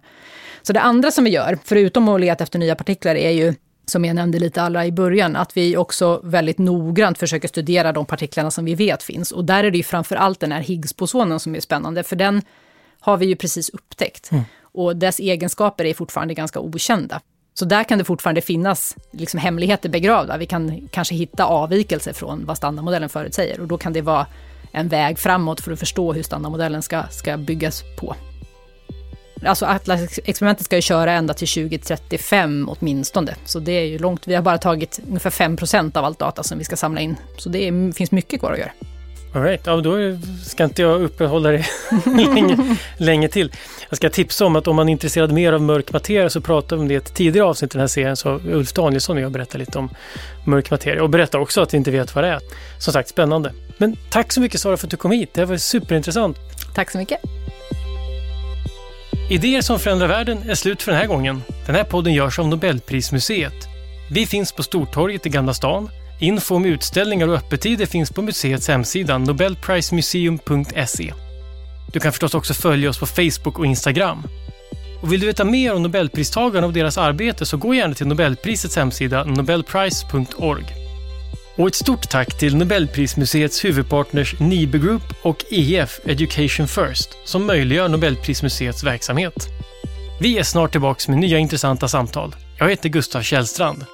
Så 0.61 0.73
det 0.73 0.81
andra 0.81 1.11
som 1.11 1.23
vi 1.23 1.29
gör, 1.29 1.57
förutom 1.63 2.09
att 2.09 2.21
leta 2.21 2.43
efter 2.43 2.59
nya 2.59 2.75
partiklar, 2.75 3.15
är 3.15 3.31
ju 3.31 3.53
som 3.85 4.05
jag 4.05 4.15
nämnde 4.15 4.39
lite 4.39 4.61
alla 4.61 4.85
i 4.85 4.91
början, 4.91 5.35
att 5.35 5.57
vi 5.57 5.77
också 5.77 6.21
väldigt 6.23 6.57
noggrant 6.57 7.17
försöker 7.17 7.47
studera 7.47 7.91
de 7.91 8.05
partiklarna 8.05 8.51
som 8.51 8.65
vi 8.65 8.75
vet 8.75 9.03
finns. 9.03 9.31
Och 9.31 9.45
där 9.45 9.63
är 9.63 9.71
det 9.71 9.77
ju 9.77 9.83
framför 9.83 10.15
allt 10.15 10.39
den 10.39 10.51
här 10.51 10.61
Higgs-bosonen 10.61 11.39
som 11.39 11.55
är 11.55 11.59
spännande, 11.59 12.03
för 12.03 12.15
den 12.15 12.41
har 12.99 13.17
vi 13.17 13.25
ju 13.25 13.35
precis 13.35 13.69
upptäckt. 13.69 14.31
Mm. 14.31 14.43
Och 14.61 14.95
dess 14.95 15.19
egenskaper 15.19 15.85
är 15.85 15.93
fortfarande 15.93 16.33
ganska 16.33 16.59
okända. 16.59 17.21
Så 17.53 17.65
där 17.65 17.83
kan 17.83 17.97
det 17.97 18.03
fortfarande 18.03 18.41
finnas 18.41 18.95
liksom 19.11 19.39
hemligheter 19.39 19.89
begravda. 19.89 20.37
Vi 20.37 20.45
kan 20.45 20.87
kanske 20.91 21.15
hitta 21.15 21.45
avvikelser 21.45 22.13
från 22.13 22.45
vad 22.45 22.57
standardmodellen 22.57 23.09
förutsäger 23.09 23.59
och 23.59 23.67
då 23.67 23.77
kan 23.77 23.93
det 23.93 24.01
vara 24.01 24.27
en 24.71 24.87
väg 24.87 25.19
framåt 25.19 25.61
för 25.61 25.71
att 25.71 25.79
förstå 25.79 26.13
hur 26.13 26.23
standardmodellen 26.23 26.81
ska, 26.81 27.03
ska 27.07 27.37
byggas 27.37 27.83
på. 27.99 28.15
Alltså 29.43 29.65
Atlas-experimentet 29.65 30.65
ska 30.65 30.75
ju 30.75 30.81
köra 30.81 31.11
ända 31.11 31.33
till 31.33 31.47
2035 31.47 32.69
åtminstone, 32.69 33.35
så 33.45 33.59
det 33.59 33.71
är 33.71 33.85
ju 33.85 33.97
långt. 33.97 34.27
Vi 34.27 34.35
har 34.35 34.41
bara 34.41 34.57
tagit 34.57 34.99
ungefär 35.07 35.29
5% 35.29 35.97
av 35.97 36.05
allt 36.05 36.19
data 36.19 36.43
som 36.43 36.57
vi 36.57 36.63
ska 36.63 36.75
samla 36.75 37.01
in, 37.01 37.15
så 37.37 37.49
det 37.49 37.67
är, 37.67 37.91
finns 37.91 38.11
mycket 38.11 38.39
kvar 38.39 38.51
att 38.51 38.59
göra. 38.59 38.71
All 39.35 39.41
right. 39.41 39.61
ja, 39.65 39.75
då 39.75 39.97
ska 40.45 40.63
inte 40.63 40.81
jag 40.81 41.01
uppehålla 41.01 41.49
dig 41.49 41.65
länge, 42.05 42.77
länge 42.97 43.27
till. 43.27 43.51
Jag 43.89 43.97
ska 43.97 44.09
tipsa 44.09 44.45
om 44.45 44.55
att 44.55 44.67
om 44.67 44.75
man 44.75 44.89
är 44.89 44.91
intresserad 44.91 45.31
mer 45.31 45.53
av 45.53 45.61
mörk 45.61 45.93
materia 45.93 46.29
så 46.29 46.41
pratade 46.41 46.75
vi 46.75 46.81
om 46.81 46.87
det 46.87 46.93
i 46.93 46.97
ett 46.97 47.13
tidigare 47.15 47.47
avsnitt 47.47 47.71
i 47.71 47.73
den 47.73 47.79
här 47.79 47.87
serien. 47.87 48.15
Så 48.15 48.39
Ulf 48.45 48.73
Danielsson 48.73 49.17
och 49.17 49.23
jag 49.23 49.31
berättar 49.31 49.59
lite 49.59 49.77
om 49.77 49.89
mörk 50.45 50.71
materia 50.71 51.03
och 51.03 51.09
berättar 51.09 51.39
också 51.39 51.61
att 51.61 51.73
vi 51.73 51.77
inte 51.77 51.91
vet 51.91 52.15
vad 52.15 52.23
det 52.23 52.27
är. 52.27 52.39
Som 52.79 52.93
sagt, 52.93 53.09
spännande. 53.09 53.53
Men 53.77 53.97
tack 54.09 54.33
så 54.33 54.41
mycket 54.41 54.61
Sara 54.61 54.77
för 54.77 54.87
att 54.87 54.91
du 54.91 54.97
kom 54.97 55.11
hit. 55.11 55.33
Det 55.33 55.45
var 55.45 55.57
superintressant. 55.57 56.37
Tack 56.75 56.91
så 56.91 56.97
mycket. 56.97 57.19
Idéer 59.29 59.61
som 59.61 59.79
förändrar 59.79 60.07
världen 60.07 60.49
är 60.49 60.55
slut 60.55 60.81
för 60.81 60.91
den 60.91 61.01
här 61.01 61.07
gången. 61.07 61.43
Den 61.65 61.75
här 61.75 61.83
podden 61.83 62.13
görs 62.13 62.39
av 62.39 62.47
Nobelprismuseet. 62.47 63.67
Vi 64.11 64.25
finns 64.25 64.51
på 64.51 64.63
Stortorget 64.63 65.25
i 65.25 65.29
Gamla 65.29 65.53
stan 65.53 65.89
Info 66.19 66.55
om 66.55 66.65
utställningar 66.65 67.27
och 67.27 67.35
öppettider 67.35 67.85
finns 67.85 68.11
på 68.11 68.21
museets 68.21 68.67
hemsida 68.67 69.17
nobelprismuseum.se. 69.17 71.13
Du 71.93 71.99
kan 71.99 72.11
förstås 72.11 72.35
också 72.35 72.53
följa 72.53 72.89
oss 72.89 72.99
på 72.99 73.05
Facebook 73.05 73.59
och 73.59 73.65
Instagram. 73.65 74.23
Och 75.01 75.13
vill 75.13 75.19
du 75.19 75.27
veta 75.27 75.43
mer 75.43 75.73
om 75.73 75.83
Nobelpristagarna 75.83 76.67
och 76.67 76.73
deras 76.73 76.97
arbete 76.97 77.45
så 77.45 77.57
gå 77.57 77.73
gärna 77.73 77.93
till 77.93 78.07
Nobelprisets 78.07 78.75
hemsida 78.75 79.23
nobelprice.org. 79.23 80.84
Och 81.57 81.67
ett 81.67 81.75
stort 81.75 82.09
tack 82.09 82.37
till 82.37 82.55
Nobelprismuseets 82.55 83.65
huvudpartners 83.65 84.39
Nibe 84.39 84.77
Group 84.77 85.03
och 85.21 85.45
EF 85.49 85.99
Education 86.05 86.67
First 86.67 87.09
som 87.25 87.45
möjliggör 87.45 87.89
Nobelprismuseets 87.89 88.83
verksamhet. 88.83 89.47
Vi 90.19 90.37
är 90.37 90.43
snart 90.43 90.71
tillbaka 90.71 91.11
med 91.11 91.19
nya 91.19 91.37
intressanta 91.37 91.87
samtal. 91.87 92.35
Jag 92.59 92.69
heter 92.69 92.89
Gustav 92.89 93.21
Källstrand. 93.21 93.85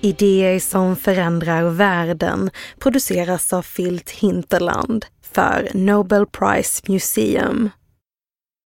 Idéer 0.00 0.58
som 0.58 0.96
förändrar 0.96 1.62
världen 1.62 2.50
produceras 2.78 3.52
av 3.52 3.62
Filt 3.62 4.10
Hinterland 4.10 5.06
för 5.32 5.68
Nobel 5.74 6.26
Prize 6.26 6.82
Museum 6.88 7.70